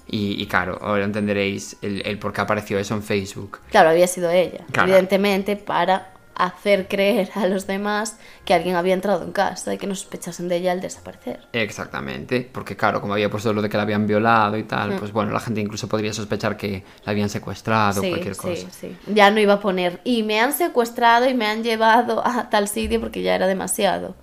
y, 0.06 0.40
y 0.40 0.46
claro, 0.46 0.78
ahora 0.82 1.04
entenderéis 1.04 1.76
el, 1.82 2.02
el 2.06 2.18
por 2.18 2.32
qué 2.32 2.42
apareció 2.42 2.78
eso 2.78 2.94
en 2.94 3.02
Facebook. 3.02 3.60
Claro, 3.70 3.88
había 3.90 4.06
sido 4.06 4.30
ella, 4.30 4.60
Claro. 4.70 4.88
evidentemente, 4.90 5.56
para 5.56 6.11
hacer 6.34 6.88
creer 6.88 7.30
a 7.34 7.46
los 7.46 7.66
demás 7.66 8.18
que 8.44 8.54
alguien 8.54 8.76
había 8.76 8.94
entrado 8.94 9.22
en 9.24 9.32
casa 9.32 9.72
y 9.74 9.78
que 9.78 9.86
no 9.86 9.94
sospechasen 9.94 10.48
de 10.48 10.56
ella 10.56 10.72
al 10.72 10.80
desaparecer. 10.80 11.40
Exactamente, 11.52 12.48
porque 12.52 12.76
claro, 12.76 13.00
como 13.00 13.12
había 13.14 13.30
puesto 13.30 13.52
lo 13.52 13.62
de 13.62 13.68
que 13.68 13.76
la 13.76 13.82
habían 13.84 14.06
violado 14.06 14.56
y 14.56 14.64
tal, 14.64 14.96
pues 14.96 15.12
bueno, 15.12 15.32
la 15.32 15.40
gente 15.40 15.60
incluso 15.60 15.88
podría 15.88 16.12
sospechar 16.12 16.56
que 16.56 16.84
la 17.04 17.12
habían 17.12 17.28
secuestrado 17.28 18.00
o 18.00 18.02
Sí, 18.02 18.10
cualquier 18.10 18.34
sí, 18.34 18.40
cosa. 18.40 18.70
sí. 18.70 18.96
Ya 19.06 19.30
no 19.30 19.40
iba 19.40 19.54
a 19.54 19.60
poner, 19.60 20.00
y 20.04 20.22
me 20.22 20.40
han 20.40 20.52
secuestrado 20.52 21.28
y 21.28 21.34
me 21.34 21.46
han 21.46 21.62
llevado 21.62 22.26
a 22.26 22.48
tal 22.50 22.68
sitio 22.68 23.00
porque 23.00 23.22
ya 23.22 23.34
era 23.34 23.46
demasiado. 23.46 24.14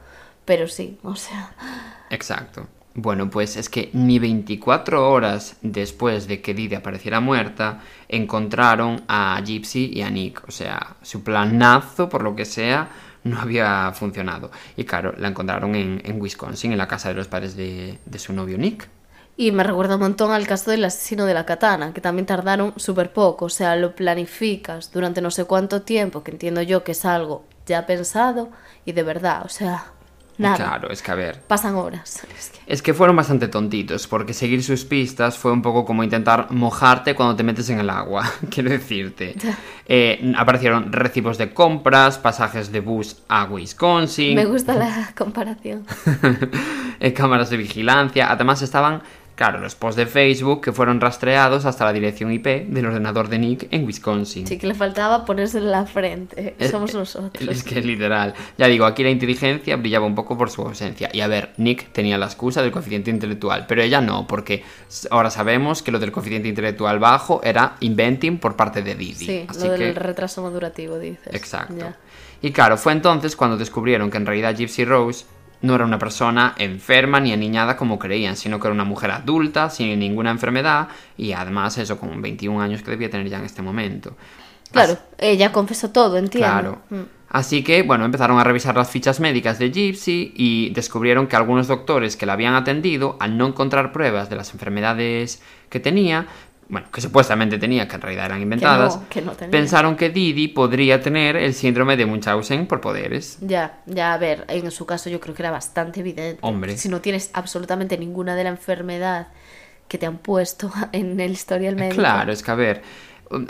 Pero 0.46 0.68
sí, 0.68 1.00
o 1.04 1.16
sea, 1.16 1.52
Exacto. 2.10 2.68
Bueno, 2.96 3.30
pues 3.30 3.56
es 3.56 3.70
que 3.70 3.90
ni 3.94 4.20
24 4.20 5.10
horas 5.10 5.58
después 5.62 6.28
de 6.28 6.42
que 6.42 6.54
Didi 6.54 6.76
apareciera 6.76 7.20
muerta, 7.20 7.82
encontraron 8.08 9.04
a 9.08 9.42
Gypsy 9.46 9.92
y 9.94 10.02
a 10.02 10.10
Nick. 10.10 10.44
O 10.48 10.52
sea, 10.52 10.96
su 11.02 11.24
planazo, 11.24 12.10
por 12.10 12.24
lo 12.24 12.36
que 12.36 12.46
sea, 12.46 12.90
no 13.24 13.40
había 13.40 13.92
funcionado. 13.94 14.52
Y 14.76 14.86
claro, 14.86 15.14
la 15.18 15.28
encontraron 15.28 15.76
en, 15.76 16.22
Wisconsin, 16.22 16.72
en 16.72 16.78
la 16.78 16.88
casa 16.88 17.10
de 17.10 17.16
los 17.16 17.28
padres 17.28 17.56
de, 17.56 18.00
de 18.06 18.20
su 18.20 18.34
novio 18.34 18.58
Nick. 18.58 18.88
Y 19.38 19.52
me 19.52 19.64
recuerda 19.64 19.96
un 19.96 20.02
montón 20.02 20.32
al 20.32 20.46
caso 20.46 20.72
del 20.72 20.84
asesino 20.84 21.26
de 21.26 21.34
la 21.34 21.46
katana, 21.46 21.94
que 21.94 22.02
también 22.02 22.26
tardaron 22.26 22.74
súper 22.76 23.14
poco. 23.14 23.46
O 23.46 23.50
sea, 23.50 23.76
lo 23.78 23.96
planificas 23.96 24.92
durante 24.92 25.22
no 25.22 25.32
sé 25.32 25.46
cuánto 25.46 25.84
tiempo, 25.84 26.24
que 26.24 26.32
entiendo 26.32 26.62
yo 26.62 26.84
que 26.84 26.92
es 26.92 27.06
algo 27.06 27.46
ya 27.66 27.86
pensado 27.86 28.50
y 28.84 28.92
de 28.92 29.04
verdad, 29.04 29.44
o 29.46 29.50
sea, 29.50 29.94
nada. 30.40 30.56
Claro, 30.56 30.90
es 30.90 31.02
que 31.04 31.12
a 31.12 31.16
ver. 31.16 31.42
Pasan 31.48 31.76
horas. 31.76 32.24
Es 32.38 32.50
que- 32.50 32.60
Es 32.66 32.82
que 32.82 32.94
fueron 32.94 33.16
bastante 33.16 33.48
tontitos, 33.48 34.08
porque 34.08 34.34
seguir 34.34 34.64
sus 34.64 34.86
pistas 34.86 35.38
fue 35.38 35.52
un 35.52 35.62
poco 35.62 35.86
como 35.86 36.04
intentar 36.04 36.48
mojarte 36.52 37.14
cuando 37.16 37.36
te 37.36 37.44
metes 37.44 37.70
en 37.70 37.80
el 37.80 37.90
agua, 37.90 38.24
quiero 38.50 38.70
decirte. 38.70 39.36
Eh, 39.88 40.34
aparecieron 40.38 40.92
recibos 40.92 41.38
de 41.38 41.54
compras, 41.54 42.18
pasajes 42.18 42.72
de 42.72 42.80
bus 42.80 43.18
a 43.28 43.46
Wisconsin, 43.46 44.36
Me 44.36 44.46
gusta 44.46 44.74
la 44.76 45.12
comparación. 45.18 45.86
eh, 47.00 47.14
cámaras 47.14 47.50
de 47.50 47.58
vigilancia, 47.58 48.32
además 48.32 48.62
estaban, 48.62 49.02
claro, 49.40 49.60
los 49.60 49.74
posts 49.74 49.96
de 49.96 50.06
Facebook 50.06 50.60
que 50.60 50.74
fueron 50.74 51.00
rastreados 51.00 51.64
hasta 51.64 51.86
la 51.86 51.94
dirección 51.94 52.30
IP 52.30 52.46
del 52.68 52.86
ordenador 52.86 53.30
de 53.30 53.40
Nick 53.40 53.68
en 53.72 53.86
Wisconsin. 53.86 54.46
Sí 54.46 54.58
que 54.58 54.68
le 54.68 54.74
faltaba 54.74 55.24
ponerse 55.24 55.60
en 55.60 55.72
la 55.72 55.86
frente. 55.86 56.56
Eh, 56.60 56.68
Somos 56.68 56.94
eh, 56.94 56.98
nosotros. 56.98 57.48
Es 57.48 57.64
que 57.64 57.80
literal. 57.82 58.34
Ya 58.58 58.68
digo, 58.68 58.84
aquí 58.86 59.02
la 59.02 59.12
inteligencia 59.12 59.78
brillaba 59.78 60.06
un 60.06 60.14
poco 60.14 60.38
por 60.38 60.50
su 60.50 60.64
ausencia. 60.64 61.10
Y 61.14 61.22
a 61.22 61.28
ver, 61.28 61.54
Nick 61.56 61.94
tenía 61.94 62.18
la 62.18 62.26
excusa 62.26 62.62
del 62.62 62.72
coeficiente 62.72 63.12
intelectual, 63.12 63.66
pero 63.66 63.82
ella 63.82 64.02
no, 64.02 64.28
porque 64.28 64.62
ahora 65.10 65.30
sabemos 65.30 65.82
que 65.84 65.94
lo 65.94 66.00
del 66.00 66.12
coeficiente 66.12 66.50
intelectual 66.50 67.00
bajo 67.00 67.40
era 67.42 67.78
inventing 67.80 68.40
por 68.40 68.58
parte 68.58 68.82
de 68.82 68.96
Didi. 68.96 69.26
Sí, 69.26 69.46
Así 69.48 69.66
lo 69.70 69.76
que... 69.76 69.86
del 69.86 69.96
retraso 69.96 70.44
madurativo, 70.44 71.00
dices. 71.00 71.34
Exacto. 71.34 71.78
Ya. 71.78 71.96
Y 72.42 72.52
claro, 72.52 72.78
fue 72.78 72.92
entonces 72.92 73.38
cuando 73.38 73.56
descubrieron 73.56 74.12
que 74.12 74.18
en 74.18 74.26
realidad 74.26 74.54
Gypsy 74.54 74.84
Rose 74.84 75.26
no 75.62 75.76
era 75.76 75.86
una 75.86 76.00
persona 76.00 76.56
enferma 76.58 77.20
ni 77.20 77.34
aniñada 77.34 77.76
como 77.76 78.00
creían, 78.00 78.36
sino 78.36 78.60
que 78.60 78.68
era 78.68 78.74
una 78.74 78.86
mujer 78.86 79.12
adulta, 79.12 79.70
sin 79.70 80.00
ninguna 80.00 80.32
enfermedad, 80.32 80.88
y 81.18 81.34
además 81.34 81.78
eso, 81.78 82.00
con 82.00 82.22
21 82.22 82.62
años 82.62 82.82
que 82.82 82.92
debía 82.92 83.10
tener 83.10 83.28
ya 83.30 83.40
en 83.40 83.46
este 83.46 83.62
momento. 83.62 84.16
Claro, 84.72 84.98
ella 85.18 85.52
confesó 85.52 85.90
todo, 85.90 86.18
entiendo. 86.18 86.48
Claro. 86.48 86.82
Mm. 86.90 87.20
Así 87.30 87.64
que, 87.64 87.84
bueno, 87.84 88.06
empezaron 88.06 88.40
a 88.40 88.44
revisar 88.44 88.76
las 88.76 88.90
fichas 88.90 89.20
médicas 89.20 89.60
de 89.60 89.70
Gypsy 89.72 90.34
y 90.36 90.72
descubrieron 90.72 91.28
que 91.28 91.36
algunos 91.36 91.68
doctores 91.68 92.16
que 92.16 92.26
la 92.26 92.34
habían 92.34 92.56
atendido, 92.56 93.18
al 93.20 93.38
no 93.38 93.46
encontrar 93.48 93.92
pruebas 93.92 94.32
de 94.32 94.36
las 94.36 94.52
enfermedades 94.54 95.42
que 95.70 95.80
tenía, 95.80 96.26
bueno, 96.70 96.88
que 96.92 97.02
supuestamente 97.02 97.58
tenía, 97.58 97.88
que 97.88 97.96
en 97.96 98.02
realidad 98.02 98.26
eran 98.26 98.42
inventadas, 98.44 99.00
que 99.10 99.24
no 99.24 99.32
tenía. 99.32 99.52
pensaron 99.52 99.96
que 99.96 100.12
Didi 100.12 100.50
podría 100.50 101.02
tener 101.02 101.36
el 101.36 101.56
síndrome 101.56 101.98
de 101.98 102.06
Munchausen 102.06 102.68
por 102.68 102.80
poderes. 102.80 103.40
Ya, 103.42 103.82
ya, 103.88 104.14
a 104.14 104.18
ver, 104.20 104.46
en 104.48 104.70
su 104.70 104.86
caso 104.86 105.10
yo 105.10 105.20
creo 105.20 105.34
que 105.34 105.42
era 105.42 105.50
bastante 105.50 106.02
evidente. 106.02 106.38
Hombre. 106.42 106.78
Si 106.78 106.88
no 106.88 107.02
tienes 107.02 107.32
absolutamente 107.34 107.98
ninguna 107.98 108.36
de 108.36 108.44
la 108.44 108.52
enfermedad 108.52 109.30
que 109.88 109.98
te 109.98 110.06
han 110.06 110.20
puesto 110.20 110.72
en 110.92 111.20
el 111.20 111.32
historial 111.32 111.76
médico. 111.76 112.02
Claro, 112.02 112.32
es 112.32 112.44
que 112.44 112.52
a 112.52 112.56
ver. 112.56 112.84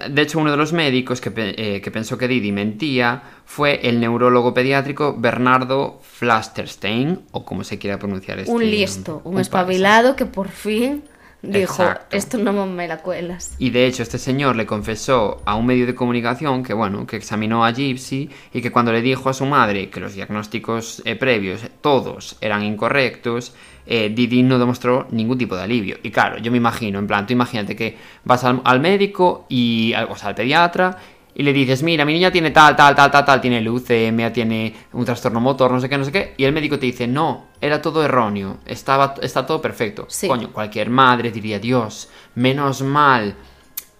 De 0.09 0.21
hecho, 0.21 0.39
uno 0.39 0.51
de 0.51 0.57
los 0.57 0.73
médicos 0.73 1.21
que, 1.21 1.31
eh, 1.35 1.81
que 1.81 1.91
pensó 1.91 2.17
que 2.17 2.27
Didi 2.27 2.51
mentía 2.51 3.23
fue 3.45 3.79
el 3.87 4.01
neurólogo 4.01 4.53
pediátrico 4.53 5.15
Bernardo 5.17 6.01
Flasterstein, 6.03 7.21
o 7.31 7.45
como 7.45 7.63
se 7.63 7.79
quiera 7.79 7.97
pronunciar 7.97 8.39
este. 8.39 8.51
Un 8.51 8.69
listo, 8.69 9.21
un, 9.23 9.35
paisa. 9.35 9.41
espabilado 9.41 10.17
que 10.17 10.25
por 10.25 10.49
fin 10.49 11.03
dijo, 11.41 11.83
Exacto. 11.83 12.15
esto 12.15 12.37
no 12.37 12.65
me 12.65 12.87
la 12.87 12.97
cuelas. 12.97 13.55
Y 13.59 13.69
de 13.69 13.85
hecho, 13.85 14.03
este 14.03 14.17
señor 14.17 14.55
le 14.55 14.65
confesó 14.65 15.41
a 15.45 15.55
un 15.55 15.65
medio 15.65 15.85
de 15.85 15.95
comunicación 15.95 16.63
que, 16.63 16.73
bueno, 16.73 17.05
que 17.07 17.15
examinó 17.15 17.65
a 17.65 17.71
Gypsy 17.71 18.29
y 18.53 18.61
que 18.61 18.71
cuando 18.71 18.91
le 18.91 19.01
dijo 19.01 19.29
a 19.29 19.33
su 19.33 19.45
madre 19.45 19.89
que 19.89 19.99
los 19.99 20.13
diagnósticos 20.13 21.01
eh, 21.05 21.15
previos, 21.15 21.61
todos, 21.81 22.37
eran 22.41 22.63
incorrectos, 22.63 23.53
eh, 23.85 24.11
Didi 24.13 24.43
no 24.43 24.59
demostró 24.59 25.07
ningún 25.11 25.37
tipo 25.37 25.55
de 25.55 25.63
alivio. 25.63 25.97
Y 26.03 26.11
claro, 26.11 26.37
yo 26.37 26.51
me 26.51 26.57
imagino, 26.57 26.99
en 26.99 27.07
plan, 27.07 27.25
tú 27.25 27.33
imagínate 27.33 27.75
que 27.75 27.97
vas 28.23 28.43
al, 28.43 28.61
al 28.63 28.79
médico 28.79 29.45
y, 29.49 29.93
o 30.09 30.15
sea, 30.15 30.29
al 30.29 30.35
pediatra 30.35 30.97
y 31.39 31.43
le 31.43 31.53
dices, 31.53 31.83
mira, 31.83 32.03
mi 32.03 32.11
niña 32.11 32.29
tiene 32.29 32.51
tal, 32.51 32.75
tal, 32.75 32.93
tal, 32.93 33.09
tal, 33.09 33.23
tal, 33.23 33.39
tiene 33.39 33.61
leucemia, 33.61 34.33
tiene 34.33 34.75
un 34.91 35.05
trastorno 35.05 35.39
motor, 35.39 35.71
no 35.71 35.79
sé 35.79 35.87
qué, 35.87 35.97
no 35.97 36.03
sé 36.03 36.11
qué, 36.11 36.33
y 36.35 36.43
el 36.43 36.51
médico 36.51 36.77
te 36.77 36.85
dice, 36.85 37.07
no, 37.07 37.51
era 37.61 37.81
todo 37.81 38.03
erróneo, 38.03 38.57
estaba, 38.65 39.15
está 39.21 39.45
todo 39.45 39.61
perfecto. 39.61 40.05
Sí. 40.09 40.27
Coño, 40.27 40.51
cualquier 40.51 40.89
madre 40.89 41.31
diría, 41.31 41.57
Dios, 41.57 42.09
menos 42.35 42.81
mal, 42.81 43.37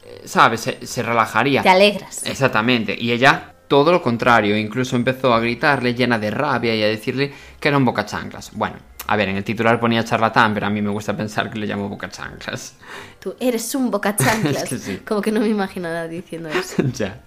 eh, 0.04 0.22
¿sabes? 0.26 0.60
Se, 0.60 0.86
se 0.86 1.02
relajaría. 1.02 1.62
Te 1.62 1.70
alegras. 1.70 2.26
Exactamente, 2.26 2.94
y 3.00 3.14
ella 3.14 3.54
todo 3.70 3.94
lo 3.94 4.02
contrario, 4.02 4.58
incluso 4.58 4.98
empezó 4.98 5.34
a 5.34 5.40
gritarle 5.40 5.94
llena 5.94 6.20
de 6.20 6.32
rabia 6.32 6.76
y 6.76 6.84
a 6.84 6.88
decirle 6.88 7.32
que 7.58 7.70
era 7.70 7.78
un 7.78 7.86
bocachanclas. 7.86 8.52
Bueno, 8.54 8.76
a 9.12 9.16
ver, 9.16 9.30
en 9.30 9.38
el 9.38 9.44
titular 9.44 9.80
ponía 9.80 10.04
charlatán, 10.04 10.54
pero 10.54 10.68
a 10.68 10.70
mí 10.70 10.84
me 10.84 10.92
gusta 10.92 11.18
pensar 11.18 11.50
que 11.50 11.58
le 11.58 11.66
llamo 11.66 11.90
bocachanclas. 11.90 12.76
Tú 13.20 13.36
eres 13.40 13.74
un 13.74 13.90
bocachanclas. 13.90 14.64
Es 14.64 14.70
que 14.70 14.78
sí. 14.78 14.98
Como 14.98 15.20
que 15.20 15.32
no 15.32 15.40
me 15.40 15.48
imagino 15.48 15.90
nada 15.90 16.08
diciendo 16.08 16.48
eso. 16.50 16.84
ya. 16.94 17.20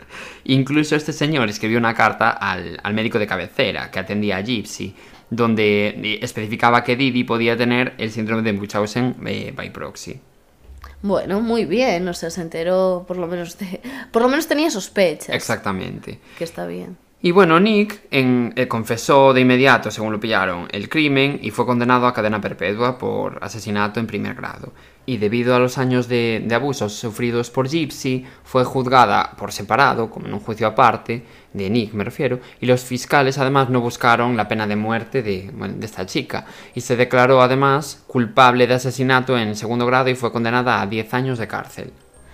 Incluso 0.45 0.95
este 0.95 1.13
señor 1.13 1.49
escribió 1.49 1.79
una 1.79 1.93
carta 1.93 2.31
al, 2.31 2.79
al 2.85 2.95
médico 2.95 3.19
de 3.19 3.27
cabecera 3.27 3.91
que 3.91 3.99
atendía 3.99 4.37
a 4.37 4.43
Gypsy, 4.43 4.95
donde 5.29 6.21
especificaba 6.23 6.85
que 6.85 6.95
Didi 6.95 7.25
podía 7.25 7.57
tener 7.57 7.95
el 7.99 8.13
síndrome 8.13 8.43
de 8.43 8.53
Munchausen 8.53 9.17
eh, 9.27 9.53
by 9.53 9.73
proxy. 9.73 10.21
Bueno, 11.03 11.41
muy 11.41 11.65
bien, 11.65 12.07
o 12.07 12.15
sea, 12.15 12.31
se 12.31 12.43
enteró 12.43 13.05
por 13.09 13.17
lo 13.17 13.27
menos 13.27 13.59
de... 13.59 13.81
Por 14.13 14.23
lo 14.23 14.29
menos 14.29 14.47
tenía 14.47 14.71
sospechas. 14.71 15.35
Exactamente. 15.35 16.21
Que 16.39 16.45
está 16.45 16.65
bien. 16.65 16.97
Y 17.25 17.31
bueno, 17.31 17.61
Nick 17.61 18.01
en- 18.11 18.53
eh, 18.57 18.67
confesó 18.67 19.33
de 19.33 19.43
inmediato, 19.43 19.93
según 19.93 20.11
lo 20.13 20.19
pillaron, 20.19 20.67
el 20.73 20.89
crimen 20.89 21.39
y 21.41 21.53
fue 21.53 21.65
condenado 21.65 22.09
a 22.09 22.13
cadena 22.13 22.41
perpetua 22.41 22.99
por 22.99 23.39
asesinato 23.45 24.01
en 24.01 24.09
primer 24.09 24.35
grado. 24.35 24.73
Y 25.07 25.19
debido 25.19 25.55
a 25.55 25.61
los 25.61 25.79
años 25.79 26.09
de, 26.09 26.45
abusos 26.53 26.95
sufridos 26.95 27.49
por 27.51 27.69
Gypsy, 27.69 28.27
fue 28.43 28.65
juzgada 28.65 29.35
por 29.37 29.53
separado, 29.53 30.11
como 30.11 30.27
en 30.27 30.35
un 30.35 30.41
juicio 30.41 30.67
aparte, 30.67 31.25
de 31.53 31.71
Nick 31.71 31.93
me 31.93 32.03
refiero, 32.03 32.41
y 32.61 32.67
los 32.67 32.83
fiscales 32.83 33.39
además 33.39 33.69
no 33.71 33.81
buscaron 33.81 34.37
la 34.37 34.49
pena 34.49 34.67
de 34.67 34.75
muerte 34.77 35.23
de, 35.23 35.49
de 35.53 35.87
esta 35.87 36.07
chica. 36.07 36.45
Y 36.75 36.81
se 36.81 36.97
declaró 36.97 37.41
además 37.41 38.03
culpable 38.09 38.67
de 38.67 38.75
asesinato 38.75 39.39
en 39.39 39.55
segundo 39.55 39.87
grado 39.87 40.09
y 40.09 40.17
fue 40.17 40.33
condenada 40.33 40.81
a 40.81 40.87
10 40.89 41.15
años 41.15 41.39
de 41.39 41.47
cárcel. 41.47 41.93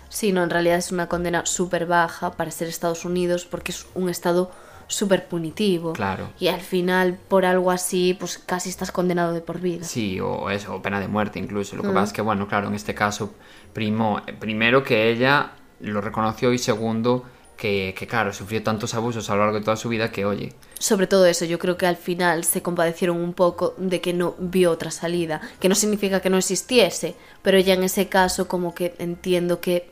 Sí, 0.08 0.32
no, 0.32 0.42
en 0.42 0.50
realidad 0.50 0.78
es 0.78 0.90
una 0.92 1.08
condena 1.08 1.44
súper 1.44 1.84
baja 1.84 2.32
para 2.32 2.50
ser 2.50 2.68
Estados 2.68 3.04
Unidos 3.04 3.44
porque 3.44 3.72
es 3.72 3.86
un 3.94 4.08
estado 4.08 4.50
súper 4.88 5.28
punitivo. 5.28 5.92
Claro. 5.92 6.30
Y 6.40 6.48
al 6.48 6.60
final, 6.60 7.18
por 7.28 7.44
algo 7.44 7.70
así, 7.70 8.16
pues 8.18 8.38
casi 8.38 8.70
estás 8.70 8.90
condenado 8.90 9.32
de 9.32 9.40
por 9.40 9.60
vida. 9.60 9.84
Sí, 9.84 10.18
o 10.18 10.50
eso, 10.50 10.74
o 10.74 10.82
pena 10.82 10.98
de 10.98 11.08
muerte 11.08 11.38
incluso. 11.38 11.76
Lo 11.76 11.82
que 11.82 11.90
pasa 11.90 12.04
es 12.04 12.12
que, 12.12 12.22
bueno, 12.22 12.48
claro, 12.48 12.68
en 12.68 12.74
este 12.74 12.94
caso, 12.94 13.34
primo, 13.72 14.20
primero 14.40 14.82
que 14.82 15.10
ella 15.10 15.52
lo 15.80 16.00
reconoció 16.00 16.52
y 16.52 16.58
segundo 16.58 17.24
que, 17.56 17.94
que, 17.98 18.06
claro, 18.06 18.32
sufrió 18.32 18.62
tantos 18.62 18.94
abusos 18.94 19.28
a 19.30 19.34
lo 19.34 19.40
largo 19.42 19.58
de 19.58 19.64
toda 19.64 19.76
su 19.76 19.88
vida 19.88 20.10
que, 20.10 20.24
oye, 20.24 20.54
Sobre 20.78 21.06
todo 21.06 21.26
eso, 21.26 21.44
yo 21.44 21.58
creo 21.58 21.76
que 21.76 21.86
al 21.86 21.96
final 21.96 22.44
se 22.44 22.62
compadecieron 22.62 23.16
un 23.20 23.34
poco 23.34 23.74
de 23.76 24.00
que 24.00 24.12
no 24.14 24.36
vio 24.38 24.70
otra 24.70 24.90
salida, 24.90 25.40
que 25.60 25.68
no 25.68 25.74
significa 25.74 26.20
que 26.20 26.30
no 26.30 26.38
existiese, 26.38 27.16
pero 27.42 27.58
ella 27.58 27.74
en 27.74 27.82
ese 27.82 28.08
caso 28.08 28.48
como 28.48 28.74
que 28.74 28.94
entiendo 28.98 29.60
que 29.60 29.90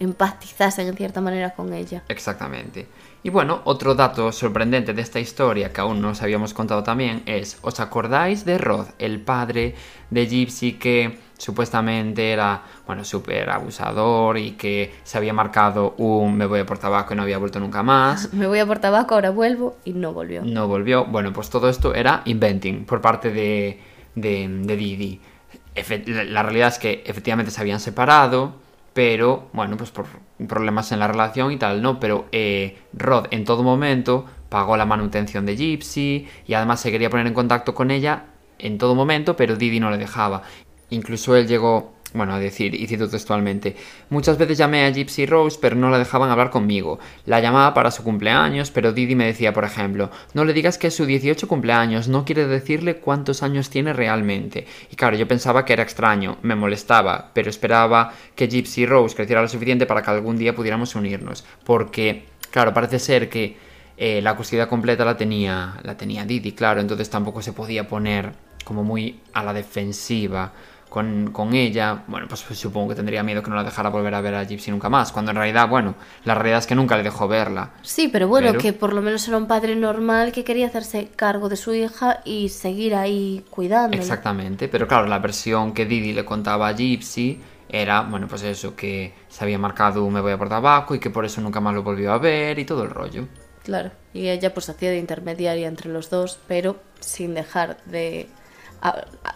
empatizasen 0.00 0.88
en 0.88 0.96
cierta 0.96 1.20
manera 1.20 1.54
con 1.54 1.72
ella. 1.72 2.02
exactamente. 2.08 2.86
Y 3.24 3.30
bueno, 3.30 3.62
otro 3.64 3.94
dato 3.94 4.30
sorprendente 4.32 4.92
de 4.92 5.00
esta 5.02 5.18
historia 5.18 5.72
que 5.72 5.80
aún 5.80 6.00
no 6.02 6.10
os 6.10 6.20
habíamos 6.22 6.52
contado 6.52 6.82
también 6.82 7.22
es, 7.24 7.58
¿os 7.62 7.80
acordáis 7.80 8.44
de 8.44 8.58
Rod, 8.58 8.86
el 8.98 9.18
padre 9.20 9.74
de 10.10 10.26
Gypsy 10.26 10.74
que 10.74 11.18
supuestamente 11.38 12.32
era, 12.32 12.62
bueno, 12.86 13.02
súper 13.02 13.48
abusador 13.48 14.36
y 14.36 14.52
que 14.52 14.92
se 15.04 15.16
había 15.16 15.32
marcado 15.32 15.94
un 15.96 16.36
me 16.36 16.44
voy 16.44 16.60
a 16.60 16.66
por 16.66 16.76
tabaco 16.78 17.14
y 17.14 17.16
no 17.16 17.22
había 17.22 17.38
vuelto 17.38 17.58
nunca 17.60 17.82
más? 17.82 18.30
Me 18.34 18.46
voy 18.46 18.58
a 18.58 18.66
por 18.66 18.78
tabaco, 18.78 19.14
ahora 19.14 19.30
vuelvo 19.30 19.76
y 19.86 19.94
no 19.94 20.12
volvió. 20.12 20.42
No 20.44 20.68
volvió. 20.68 21.06
Bueno, 21.06 21.32
pues 21.32 21.48
todo 21.48 21.70
esto 21.70 21.94
era 21.94 22.20
inventing 22.26 22.84
por 22.84 23.00
parte 23.00 23.30
de, 23.30 23.80
de, 24.14 24.46
de 24.48 24.76
Didi. 24.76 25.20
Efe- 25.74 26.06
la- 26.06 26.24
la 26.24 26.42
realidad 26.42 26.68
es 26.68 26.78
que 26.78 27.02
efectivamente 27.06 27.50
se 27.50 27.60
habían 27.62 27.80
separado, 27.80 28.62
pero 28.94 29.48
bueno, 29.52 29.76
pues 29.76 29.90
por 29.90 30.06
problemas 30.48 30.92
en 30.92 31.00
la 31.00 31.08
relación 31.08 31.52
y 31.52 31.58
tal, 31.58 31.82
¿no? 31.82 32.00
Pero 32.00 32.26
eh, 32.32 32.78
Rod 32.92 33.26
en 33.32 33.44
todo 33.44 33.62
momento 33.62 34.24
pagó 34.48 34.76
la 34.76 34.86
manutención 34.86 35.44
de 35.44 35.56
Gypsy 35.56 36.28
y 36.46 36.54
además 36.54 36.80
se 36.80 36.92
quería 36.92 37.10
poner 37.10 37.26
en 37.26 37.34
contacto 37.34 37.74
con 37.74 37.90
ella 37.90 38.26
en 38.58 38.78
todo 38.78 38.94
momento, 38.94 39.36
pero 39.36 39.56
Didi 39.56 39.80
no 39.80 39.90
le 39.90 39.98
dejaba. 39.98 40.42
Incluso 40.90 41.34
él 41.36 41.48
llegó, 41.48 41.93
bueno, 42.14 42.32
a 42.32 42.38
decir, 42.38 42.74
y 42.74 42.86
cito 42.86 43.08
textualmente, 43.08 43.74
muchas 44.08 44.38
veces 44.38 44.56
llamé 44.56 44.84
a 44.84 44.90
Gypsy 44.90 45.26
Rose, 45.26 45.58
pero 45.60 45.74
no 45.74 45.90
la 45.90 45.98
dejaban 45.98 46.30
hablar 46.30 46.50
conmigo. 46.50 47.00
La 47.26 47.40
llamaba 47.40 47.74
para 47.74 47.90
su 47.90 48.04
cumpleaños, 48.04 48.70
pero 48.70 48.92
Didi 48.92 49.16
me 49.16 49.26
decía, 49.26 49.52
por 49.52 49.64
ejemplo, 49.64 50.10
no 50.32 50.44
le 50.44 50.52
digas 50.52 50.78
que 50.78 50.86
es 50.86 50.94
su 50.94 51.06
18 51.06 51.48
cumpleaños, 51.48 52.06
no 52.06 52.24
quiere 52.24 52.46
decirle 52.46 52.98
cuántos 52.98 53.42
años 53.42 53.68
tiene 53.68 53.92
realmente. 53.92 54.64
Y 54.92 54.96
claro, 54.96 55.16
yo 55.16 55.26
pensaba 55.26 55.64
que 55.64 55.72
era 55.72 55.82
extraño, 55.82 56.38
me 56.42 56.54
molestaba, 56.54 57.32
pero 57.34 57.50
esperaba 57.50 58.14
que 58.36 58.46
Gypsy 58.46 58.86
Rose 58.86 59.16
creciera 59.16 59.42
lo 59.42 59.48
suficiente 59.48 59.84
para 59.84 60.00
que 60.02 60.10
algún 60.10 60.38
día 60.38 60.54
pudiéramos 60.54 60.94
unirnos. 60.94 61.44
Porque, 61.64 62.26
claro, 62.52 62.72
parece 62.72 63.00
ser 63.00 63.28
que 63.28 63.56
eh, 63.96 64.22
la 64.22 64.36
custodia 64.36 64.68
completa 64.68 65.04
la 65.04 65.16
tenía, 65.16 65.80
la 65.82 65.96
tenía 65.96 66.24
Didi, 66.24 66.52
claro, 66.52 66.80
entonces 66.80 67.10
tampoco 67.10 67.42
se 67.42 67.52
podía 67.52 67.88
poner 67.88 68.32
como 68.64 68.84
muy 68.84 69.20
a 69.32 69.42
la 69.42 69.52
defensiva 69.52 70.52
con, 70.94 71.32
con 71.32 71.54
ella, 71.54 72.04
bueno, 72.06 72.28
pues, 72.28 72.42
supongo 72.56 72.90
que 72.90 72.94
tendría 72.94 73.24
miedo 73.24 73.42
que 73.42 73.50
no 73.50 73.56
la 73.56 73.64
dejara 73.64 73.88
volver 73.88 74.14
a 74.14 74.20
ver 74.20 74.36
a 74.36 74.44
Gypsy 74.44 74.70
nunca 74.70 74.88
más, 74.88 75.10
cuando 75.10 75.32
en 75.32 75.38
realidad, 75.38 75.68
bueno, 75.68 75.96
la 76.24 76.36
realidad 76.36 76.60
es 76.60 76.68
que 76.68 76.76
nunca 76.76 76.96
le 76.96 77.02
dejó 77.02 77.26
verla. 77.26 77.72
Sí, 77.82 78.06
pero 78.06 78.28
bueno, 78.28 78.50
Pero- 78.50 78.60
que 78.60 78.72
por 78.72 78.92
lo 78.92 79.02
menos 79.02 79.26
era 79.26 79.36
un 79.36 79.48
padre 79.48 79.74
normal 79.74 80.30
que 80.30 80.44
quería 80.44 80.68
hacerse 80.68 81.08
cargo 81.16 81.48
de 81.48 81.56
su 81.56 81.74
hija 81.74 82.20
y 82.24 82.48
seguir 82.48 82.94
ahí 82.94 83.44
cuidándola. 83.50 84.00
Exactamente, 84.00 84.68
pero 84.68 84.86
claro, 84.86 85.08
la 85.08 85.18
versión 85.18 85.74
que 85.74 85.84
Didi 85.84 86.12
le 86.12 86.24
contaba 86.24 86.68
a 86.68 86.72
Gypsy 86.74 87.40
era, 87.68 88.02
bueno, 88.02 88.28
pues 88.28 88.44
eso, 88.44 88.76
que 88.76 89.14
se 89.28 89.42
había 89.42 89.58
marcado 89.58 90.04
un 90.04 90.12
me 90.14 90.20
voy 90.20 90.30
a 90.30 90.38
por 90.38 90.48
tabaco 90.48 90.94
y 90.94 91.00
que 91.00 91.10
por 91.10 91.24
eso 91.24 91.40
nunca 91.40 91.58
más 91.60 91.74
lo 91.74 91.82
volvió 91.82 92.12
a 92.12 92.18
ver 92.18 92.56
y 92.60 92.64
todo 92.64 92.84
el 92.84 92.90
rollo. 92.90 93.26
Claro, 93.64 93.90
y 94.12 94.28
ella 94.28 94.54
pues 94.54 94.68
hacía 94.68 94.90
de 94.90 94.98
intermediaria 94.98 95.66
entre 95.66 95.90
los 95.90 96.08
dos, 96.08 96.38
pero 96.46 96.76
sin 97.00 97.34
dejar 97.34 97.78
de 97.86 98.28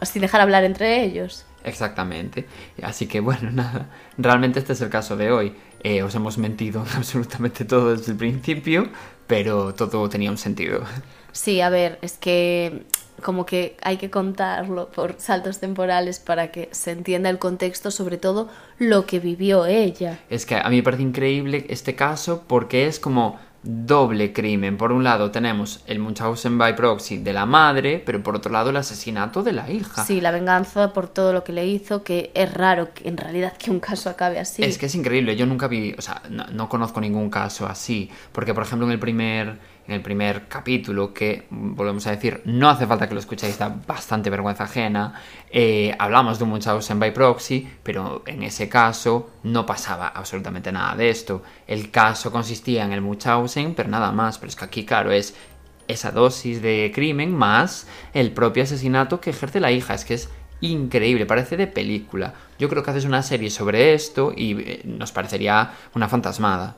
sin 0.02 0.22
dejar 0.22 0.40
hablar 0.40 0.62
entre 0.62 1.02
ellos. 1.02 1.46
Exactamente. 1.64 2.46
Así 2.82 3.06
que 3.06 3.20
bueno, 3.20 3.50
nada, 3.52 3.88
realmente 4.16 4.58
este 4.58 4.72
es 4.72 4.80
el 4.80 4.90
caso 4.90 5.16
de 5.16 5.30
hoy. 5.30 5.54
Eh, 5.82 6.02
os 6.02 6.14
hemos 6.14 6.38
mentido 6.38 6.84
absolutamente 6.96 7.64
todo 7.64 7.94
desde 7.94 8.12
el 8.12 8.18
principio, 8.18 8.88
pero 9.26 9.74
todo 9.74 10.08
tenía 10.08 10.30
un 10.30 10.38
sentido. 10.38 10.82
Sí, 11.32 11.60
a 11.60 11.68
ver, 11.68 11.98
es 12.02 12.18
que 12.18 12.84
como 13.22 13.46
que 13.46 13.76
hay 13.82 13.96
que 13.96 14.10
contarlo 14.10 14.90
por 14.90 15.16
saltos 15.18 15.58
temporales 15.58 16.18
para 16.20 16.50
que 16.50 16.68
se 16.72 16.92
entienda 16.92 17.30
el 17.30 17.38
contexto, 17.38 17.90
sobre 17.90 18.16
todo 18.16 18.48
lo 18.78 19.06
que 19.06 19.18
vivió 19.18 19.66
ella. 19.66 20.20
Es 20.30 20.46
que 20.46 20.56
a 20.56 20.68
mí 20.68 20.76
me 20.76 20.82
parece 20.82 21.02
increíble 21.02 21.66
este 21.68 21.94
caso 21.94 22.44
porque 22.46 22.86
es 22.86 23.00
como 23.00 23.38
doble 23.70 24.32
crimen. 24.32 24.78
Por 24.78 24.92
un 24.92 25.04
lado 25.04 25.30
tenemos 25.30 25.82
el 25.86 25.98
Munchausen 25.98 26.56
by 26.56 26.74
proxy 26.74 27.18
de 27.18 27.34
la 27.34 27.44
madre, 27.44 28.02
pero 28.04 28.22
por 28.22 28.34
otro 28.34 28.50
lado 28.50 28.70
el 28.70 28.76
asesinato 28.78 29.42
de 29.42 29.52
la 29.52 29.70
hija. 29.70 30.06
Sí, 30.06 30.22
la 30.22 30.30
venganza 30.30 30.94
por 30.94 31.06
todo 31.06 31.34
lo 31.34 31.44
que 31.44 31.52
le 31.52 31.66
hizo, 31.66 32.02
que 32.02 32.30
es 32.34 32.54
raro 32.54 32.94
que 32.94 33.06
en 33.06 33.18
realidad 33.18 33.52
que 33.58 33.70
un 33.70 33.78
caso 33.78 34.08
acabe 34.08 34.38
así. 34.38 34.64
Es 34.64 34.78
que 34.78 34.86
es 34.86 34.94
increíble, 34.94 35.36
yo 35.36 35.44
nunca 35.44 35.68
vi, 35.68 35.94
o 35.98 36.00
sea, 36.00 36.22
no, 36.30 36.46
no 36.46 36.70
conozco 36.70 36.98
ningún 37.02 37.28
caso 37.28 37.66
así, 37.66 38.10
porque 38.32 38.54
por 38.54 38.62
ejemplo 38.62 38.86
en 38.86 38.92
el 38.92 38.98
primer 38.98 39.58
en 39.88 39.94
el 39.94 40.02
primer 40.02 40.46
capítulo, 40.48 41.14
que 41.14 41.46
mm, 41.48 41.74
volvemos 41.74 42.06
a 42.06 42.10
decir, 42.10 42.42
no 42.44 42.68
hace 42.68 42.86
falta 42.86 43.08
que 43.08 43.14
lo 43.14 43.20
escuchéis, 43.20 43.58
da 43.58 43.74
bastante 43.86 44.28
vergüenza 44.28 44.64
ajena, 44.64 45.14
eh, 45.50 45.94
hablamos 45.98 46.38
de 46.38 46.44
un 46.44 46.50
Munchausen 46.50 47.00
by 47.00 47.12
proxy, 47.14 47.66
pero 47.82 48.22
en 48.26 48.42
ese 48.42 48.68
caso 48.68 49.30
no 49.44 49.64
pasaba 49.64 50.08
absolutamente 50.08 50.70
nada 50.70 50.94
de 50.94 51.08
esto. 51.08 51.42
El 51.66 51.90
caso 51.90 52.30
consistía 52.30 52.84
en 52.84 52.92
el 52.92 53.00
Munchausen, 53.00 53.74
pero 53.74 53.88
nada 53.88 54.12
más, 54.12 54.38
pero 54.38 54.50
es 54.50 54.56
que 54.56 54.64
aquí, 54.66 54.84
claro, 54.84 55.10
es 55.10 55.34
esa 55.88 56.10
dosis 56.10 56.60
de 56.60 56.92
crimen 56.94 57.34
más 57.34 57.86
el 58.12 58.32
propio 58.32 58.64
asesinato 58.64 59.22
que 59.22 59.30
ejerce 59.30 59.58
la 59.58 59.72
hija. 59.72 59.94
Es 59.94 60.04
que 60.04 60.14
es 60.14 60.28
increíble, 60.60 61.24
parece 61.24 61.56
de 61.56 61.66
película. 61.66 62.34
Yo 62.58 62.68
creo 62.68 62.82
que 62.82 62.90
haces 62.90 63.06
una 63.06 63.22
serie 63.22 63.48
sobre 63.48 63.94
esto 63.94 64.34
y 64.36 64.52
eh, 64.60 64.82
nos 64.84 65.12
parecería 65.12 65.72
una 65.94 66.08
fantasmada. 66.08 66.76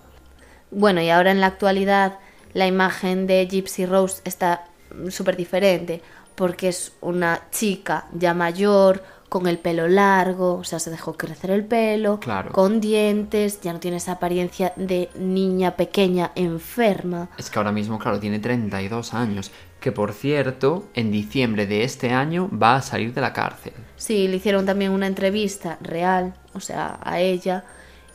Bueno, 0.71 1.01
y 1.01 1.11
ahora 1.11 1.33
en 1.33 1.41
la 1.41 1.47
actualidad 1.47 2.19
la 2.55 2.67
imagen 2.67 3.27
de 3.27 3.47
Gypsy 3.47 3.87
Rose 3.87 4.23
está 4.25 4.67
súper 5.11 5.37
diferente 5.37 6.03
porque 6.35 6.69
es 6.69 6.93
una 7.01 7.43
chica 7.51 8.07
ya 8.13 8.35
mayor, 8.35 9.03
con 9.29 9.47
el 9.47 9.59
pelo 9.59 9.87
largo, 9.87 10.55
o 10.55 10.65
sea, 10.65 10.81
se 10.81 10.91
dejó 10.91 11.17
crecer 11.17 11.53
el 11.53 11.65
pelo, 11.65 12.19
Claro. 12.19 12.51
con 12.51 12.81
dientes, 12.81 13.61
ya 13.61 13.73
no 13.73 13.79
tiene 13.79 13.99
esa 13.99 14.13
apariencia 14.13 14.73
de 14.75 15.09
niña 15.17 15.77
pequeña 15.77 16.33
enferma. 16.35 17.29
Es 17.39 17.49
que 17.49 17.59
ahora 17.61 17.71
mismo, 17.71 17.99
claro, 18.01 18.19
tiene 18.19 18.41
32 18.41 19.15
años. 19.15 19.53
Que 19.79 19.93
por 19.93 20.13
cierto, 20.15 20.89
en 20.95 21.13
diciembre 21.13 21.67
de 21.67 21.85
este 21.85 22.11
año 22.11 22.51
va 22.53 22.75
a 22.77 22.83
salir 22.83 23.15
de 23.15 23.21
la 23.21 23.33
cárcel. 23.33 23.73
Sí, 23.97 24.27
le 24.27 24.37
hicieron 24.37 24.67
también 24.67 24.91
una 24.91 25.07
entrevista 25.07 25.79
real, 25.81 26.35
o 26.53 26.59
sea, 26.61 26.99
a 27.03 27.21
ella, 27.21 27.65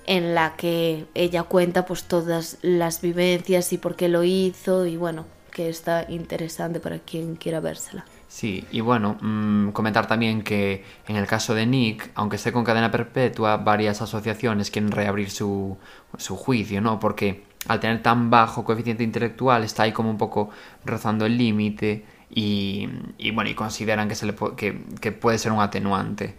en 0.06 0.36
la 0.36 0.56
que 0.56 1.06
ella 1.14 1.44
cuenta 1.44 1.86
pues 1.86 2.04
todas 2.04 2.58
las 2.62 3.02
vivencias 3.02 3.74
y 3.74 3.78
por 3.78 3.96
qué 3.96 4.08
lo 4.08 4.24
hizo 4.24 4.86
y 4.86 4.98
bueno, 4.98 5.26
que 5.52 5.70
está 5.70 6.06
interesante 6.10 6.80
para 6.80 7.00
quien 7.00 7.36
quiera 7.36 7.60
vérsela. 7.60 8.06
Sí, 8.28 8.66
y 8.72 8.82
bueno, 8.82 9.18
mm, 9.22 9.70
comentar 9.70 10.08
también 10.08 10.42
que 10.44 10.84
en 11.08 11.16
el 11.16 11.26
caso 11.26 11.54
de 11.54 11.66
Nick, 11.66 12.12
aunque 12.16 12.36
esté 12.36 12.52
con 12.52 12.66
cadena 12.66 12.92
perpetua, 12.92 13.58
varias 13.58 14.02
asociaciones 14.02 14.72
quieren 14.72 14.92
reabrir 14.92 15.32
su, 15.32 15.78
su 16.18 16.36
juicio, 16.36 16.82
¿no? 16.82 17.00
Porque 17.00 17.44
al 17.68 17.80
tener 17.80 18.04
tan 18.04 18.30
bajo 18.30 18.66
coeficiente 18.66 19.04
intelectual 19.04 19.64
está 19.64 19.84
ahí 19.84 19.94
como 19.94 20.10
un 20.10 20.18
poco 20.18 20.50
rozando 20.84 21.26
el 21.26 21.38
límite 21.38 22.06
y, 22.30 22.90
y 23.18 23.32
bueno, 23.32 23.50
y 23.50 23.56
consideran 23.56 24.10
que, 24.10 24.16
se 24.16 24.26
le 24.26 24.36
que, 24.58 24.84
que 25.00 25.12
puede 25.12 25.38
ser 25.38 25.52
un 25.54 25.62
atenuante. 25.62 26.36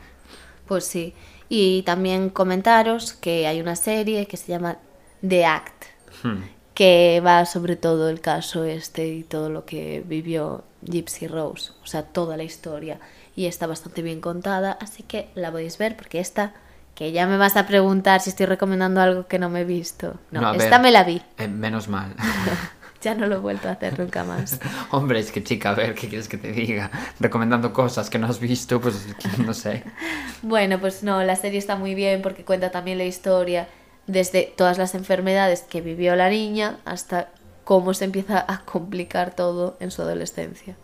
Pues 0.67 0.85
sí. 0.85 1.14
Y 1.49 1.82
también 1.82 2.30
comentaros 2.30 3.12
que 3.12 3.47
hay 3.47 3.61
una 3.61 3.76
serie 3.76 4.26
que 4.26 4.36
se 4.36 4.49
llama 4.49 4.78
The 5.26 5.44
Act, 5.44 5.84
Hmm. 6.22 6.42
que 6.74 7.22
va 7.24 7.44
sobre 7.47 7.76
todo 7.76 8.09
el 8.09 8.20
caso 8.20 8.64
este 8.64 9.07
y 9.09 9.22
todo 9.22 9.51
lo 9.51 9.64
que 9.64 10.03
vivió 10.07 10.64
Gypsy 10.82 11.26
Rose, 11.28 11.72
o 11.82 11.86
sea, 11.86 12.03
toda 12.05 12.36
la 12.36 12.42
historia. 12.44 12.99
Y 13.36 13.47
está 13.47 13.66
bastante 13.66 14.01
bien 14.03 14.20
contada, 14.20 14.78
así 14.80 15.03
que 15.03 15.28
la 15.34 15.51
podéis 15.53 15.76
ver 15.78 15.94
porque 15.97 16.20
esta, 16.20 16.55
que 16.94 17.12
ya 17.12 17.26
me 17.26 17.36
vas 17.36 17.57
a 17.57 17.66
preguntar 17.66 18.20
si 18.22 18.30
estoy 18.30 18.47
recomendando 18.47 19.01
algo 19.03 19.26
que 19.26 19.38
no 19.38 19.51
me 19.51 19.61
he 19.61 19.64
visto. 19.64 20.14
No, 20.30 20.40
No, 20.40 20.53
esta 20.55 20.70
ver. 20.78 20.80
me 20.80 20.90
la 20.90 21.05
vi. 21.05 21.20
Eh, 21.38 21.49
menos 21.49 21.88
mal. 21.88 22.14
Ya 23.07 23.15
no 23.15 23.29
lo 23.29 23.37
he 23.37 23.39
vuelto 23.39 23.69
a 23.69 23.71
hacer 23.71 24.01
nunca 24.01 24.25
más. 24.25 24.59
Hombre, 24.91 25.21
es 25.21 25.31
que 25.31 25.41
chica, 25.45 25.71
a 25.71 25.75
ver, 25.75 25.95
¿qué 25.95 26.09
quieres 26.09 26.27
que 26.27 26.39
te 26.39 26.51
diga? 26.51 26.91
Recomendando 27.21 27.73
cosas 27.73 28.11
que 28.11 28.19
no 28.19 28.27
has 28.27 28.41
visto, 28.41 28.81
pues 28.81 29.07
no 29.39 29.55
sé. 29.55 29.85
Bueno, 30.43 30.81
pues 30.81 31.05
no, 31.05 31.23
la 31.23 31.37
serie 31.37 31.61
está 31.61 31.77
muy 31.77 31.95
bien 31.95 32.21
porque 32.21 32.45
cuenta 32.45 32.73
también 32.73 32.99
la 32.99 33.05
historia 33.05 33.69
desde 34.09 34.53
todas 34.57 34.77
las 34.77 34.97
enfermedades 34.97 35.61
que 35.61 35.81
vivió 35.83 36.17
la 36.17 36.29
niña 36.29 36.79
hasta 36.85 37.29
cómo 37.63 37.95
se 37.95 38.07
empieza 38.07 38.45
a 38.49 38.63
complicar 38.65 39.37
todo 39.37 39.77
en 39.79 39.93
su 39.93 40.03
adolescencia. 40.03 40.75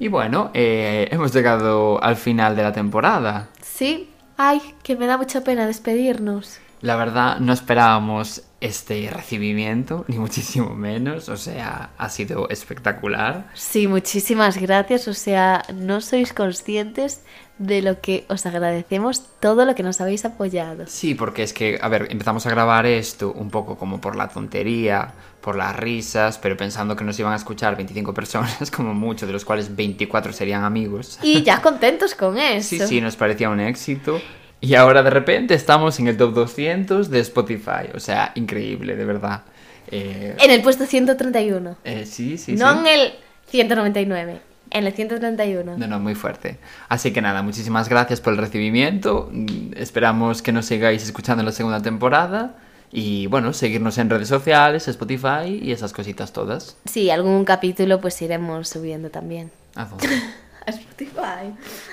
Y 0.00 0.08
bueno, 0.08 0.50
eh, 0.52 1.06
hemos 1.12 1.32
llegado 1.32 2.02
al 2.02 2.16
final 2.16 2.56
de 2.56 2.64
la 2.64 2.72
temporada. 2.72 3.50
Sí, 3.62 4.10
ay, 4.36 4.60
que 4.82 4.96
me 4.96 5.06
da 5.06 5.16
mucha 5.16 5.42
pena 5.42 5.64
despedirnos. 5.64 6.58
La 6.82 6.96
verdad, 6.96 7.38
no 7.38 7.52
esperábamos 7.52 8.42
este 8.60 9.08
recibimiento, 9.10 10.04
ni 10.08 10.18
muchísimo 10.18 10.74
menos. 10.74 11.28
O 11.28 11.36
sea, 11.36 11.90
ha 11.96 12.08
sido 12.08 12.48
espectacular. 12.48 13.50
Sí, 13.54 13.86
muchísimas 13.86 14.58
gracias. 14.58 15.08
O 15.08 15.14
sea, 15.14 15.62
no 15.74 16.00
sois 16.00 16.32
conscientes 16.32 17.22
de 17.58 17.80
lo 17.80 18.00
que 18.00 18.26
os 18.28 18.44
agradecemos 18.44 19.22
todo 19.40 19.64
lo 19.64 19.74
que 19.74 19.82
nos 19.82 20.00
habéis 20.00 20.24
apoyado. 20.24 20.84
Sí, 20.86 21.14
porque 21.14 21.42
es 21.42 21.52
que, 21.52 21.78
a 21.80 21.88
ver, 21.88 22.08
empezamos 22.10 22.46
a 22.46 22.50
grabar 22.50 22.84
esto 22.84 23.32
un 23.32 23.50
poco 23.50 23.78
como 23.78 24.00
por 24.00 24.14
la 24.14 24.28
tontería, 24.28 25.14
por 25.40 25.56
las 25.56 25.74
risas, 25.74 26.38
pero 26.38 26.56
pensando 26.56 26.96
que 26.96 27.04
nos 27.04 27.18
iban 27.18 27.32
a 27.32 27.36
escuchar 27.36 27.76
25 27.76 28.12
personas, 28.14 28.70
como 28.70 28.92
mucho, 28.94 29.26
de 29.26 29.32
los 29.32 29.44
cuales 29.44 29.74
24 29.74 30.32
serían 30.32 30.64
amigos. 30.64 31.18
Y 31.22 31.42
ya 31.42 31.62
contentos 31.62 32.14
con 32.14 32.36
eso. 32.36 32.68
Sí, 32.68 32.80
sí, 32.80 33.00
nos 33.00 33.16
parecía 33.16 33.48
un 33.48 33.60
éxito. 33.60 34.20
Y 34.60 34.74
ahora 34.74 35.02
de 35.02 35.10
repente 35.10 35.54
estamos 35.54 35.98
en 36.00 36.08
el 36.08 36.16
top 36.16 36.34
200 36.34 37.10
de 37.10 37.20
Spotify. 37.20 37.90
O 37.94 38.00
sea, 38.00 38.32
increíble, 38.34 38.96
de 38.96 39.04
verdad. 39.04 39.42
Eh, 39.88 40.34
En 40.40 40.50
el 40.50 40.62
puesto 40.62 40.86
131. 40.86 41.76
eh, 41.84 42.06
sí, 42.06 42.38
sí, 42.38 42.54
no 42.56 42.72
sí. 42.72 42.78
en 42.80 42.86
el 42.86 43.12
199, 43.48 44.40
en 44.70 44.86
el 44.86 44.92
131. 44.92 45.76
No, 45.76 45.86
no, 45.86 46.00
muy 46.00 46.14
fuerte. 46.14 46.58
Así 46.88 47.12
que 47.12 47.20
nada, 47.22 47.42
muchísimas 47.42 47.88
gracias 47.88 48.20
por 48.20 48.32
el 48.32 48.38
recibimiento. 48.40 49.30
Esperamos 49.76 50.42
que 50.42 50.52
nos 50.52 50.66
sigáis 50.66 51.04
escuchando 51.04 51.42
en 51.42 51.46
la 51.46 51.52
segunda 51.52 51.80
temporada. 51.82 52.56
Y 52.90 53.26
bueno, 53.26 53.52
seguirnos 53.52 53.98
en 53.98 54.08
redes 54.10 54.28
sociales, 54.28 54.88
Spotify 54.88 55.60
y 55.60 55.72
esas 55.72 55.92
cositas 55.92 56.32
todas. 56.32 56.76
Sí, 56.86 57.10
algún 57.10 57.44
capítulo 57.44 58.00
pues 58.00 58.20
iremos 58.22 58.68
subiendo 58.68 59.10
también. 59.10 59.50
¿A 59.74 59.84
dónde? 59.84 60.06
A 60.66 60.70
Spotify. 60.70 61.52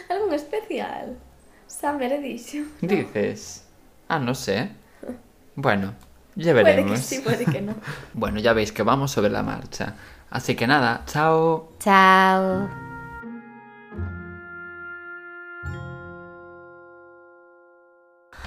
Algún 0.09 0.33
especial. 0.33 1.17
Edition. 1.83 2.71
Dices. 2.81 3.65
Ah, 4.07 4.19
no 4.19 4.33
sé. 4.35 4.69
Bueno, 5.55 5.93
ya 6.35 6.53
Puede 6.53 6.63
que 6.63 6.63
veremos. 6.63 6.99
sí, 6.99 7.19
puede 7.19 7.45
que 7.45 7.61
no. 7.61 7.75
Bueno, 8.13 8.39
ya 8.39 8.53
veis 8.53 8.71
que 8.71 8.83
vamos 8.83 9.11
sobre 9.11 9.29
la 9.29 9.43
marcha. 9.43 9.95
Así 10.29 10.55
que 10.55 10.65
nada, 10.65 11.03
chao. 11.05 11.73
Chao. 11.79 12.69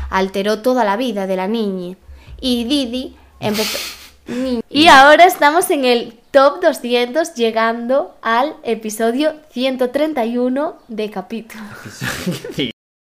Alteró 0.09 0.63
toda 0.63 0.85
la 0.85 0.97
vida 0.97 1.27
de 1.27 1.37
la 1.37 1.47
niña. 1.47 1.97
Y 2.41 2.65
Didi 2.65 3.17
empezó... 3.41 3.79
Y 4.69 4.89
ahora 4.89 5.25
estamos 5.25 5.71
en 5.71 5.85
el 5.85 6.19
top 6.33 6.61
200 6.61 7.35
llegando 7.35 8.17
al 8.23 8.57
episodio 8.65 9.35
131 9.51 10.77
de 10.89 11.11
capítulo. 11.11 11.63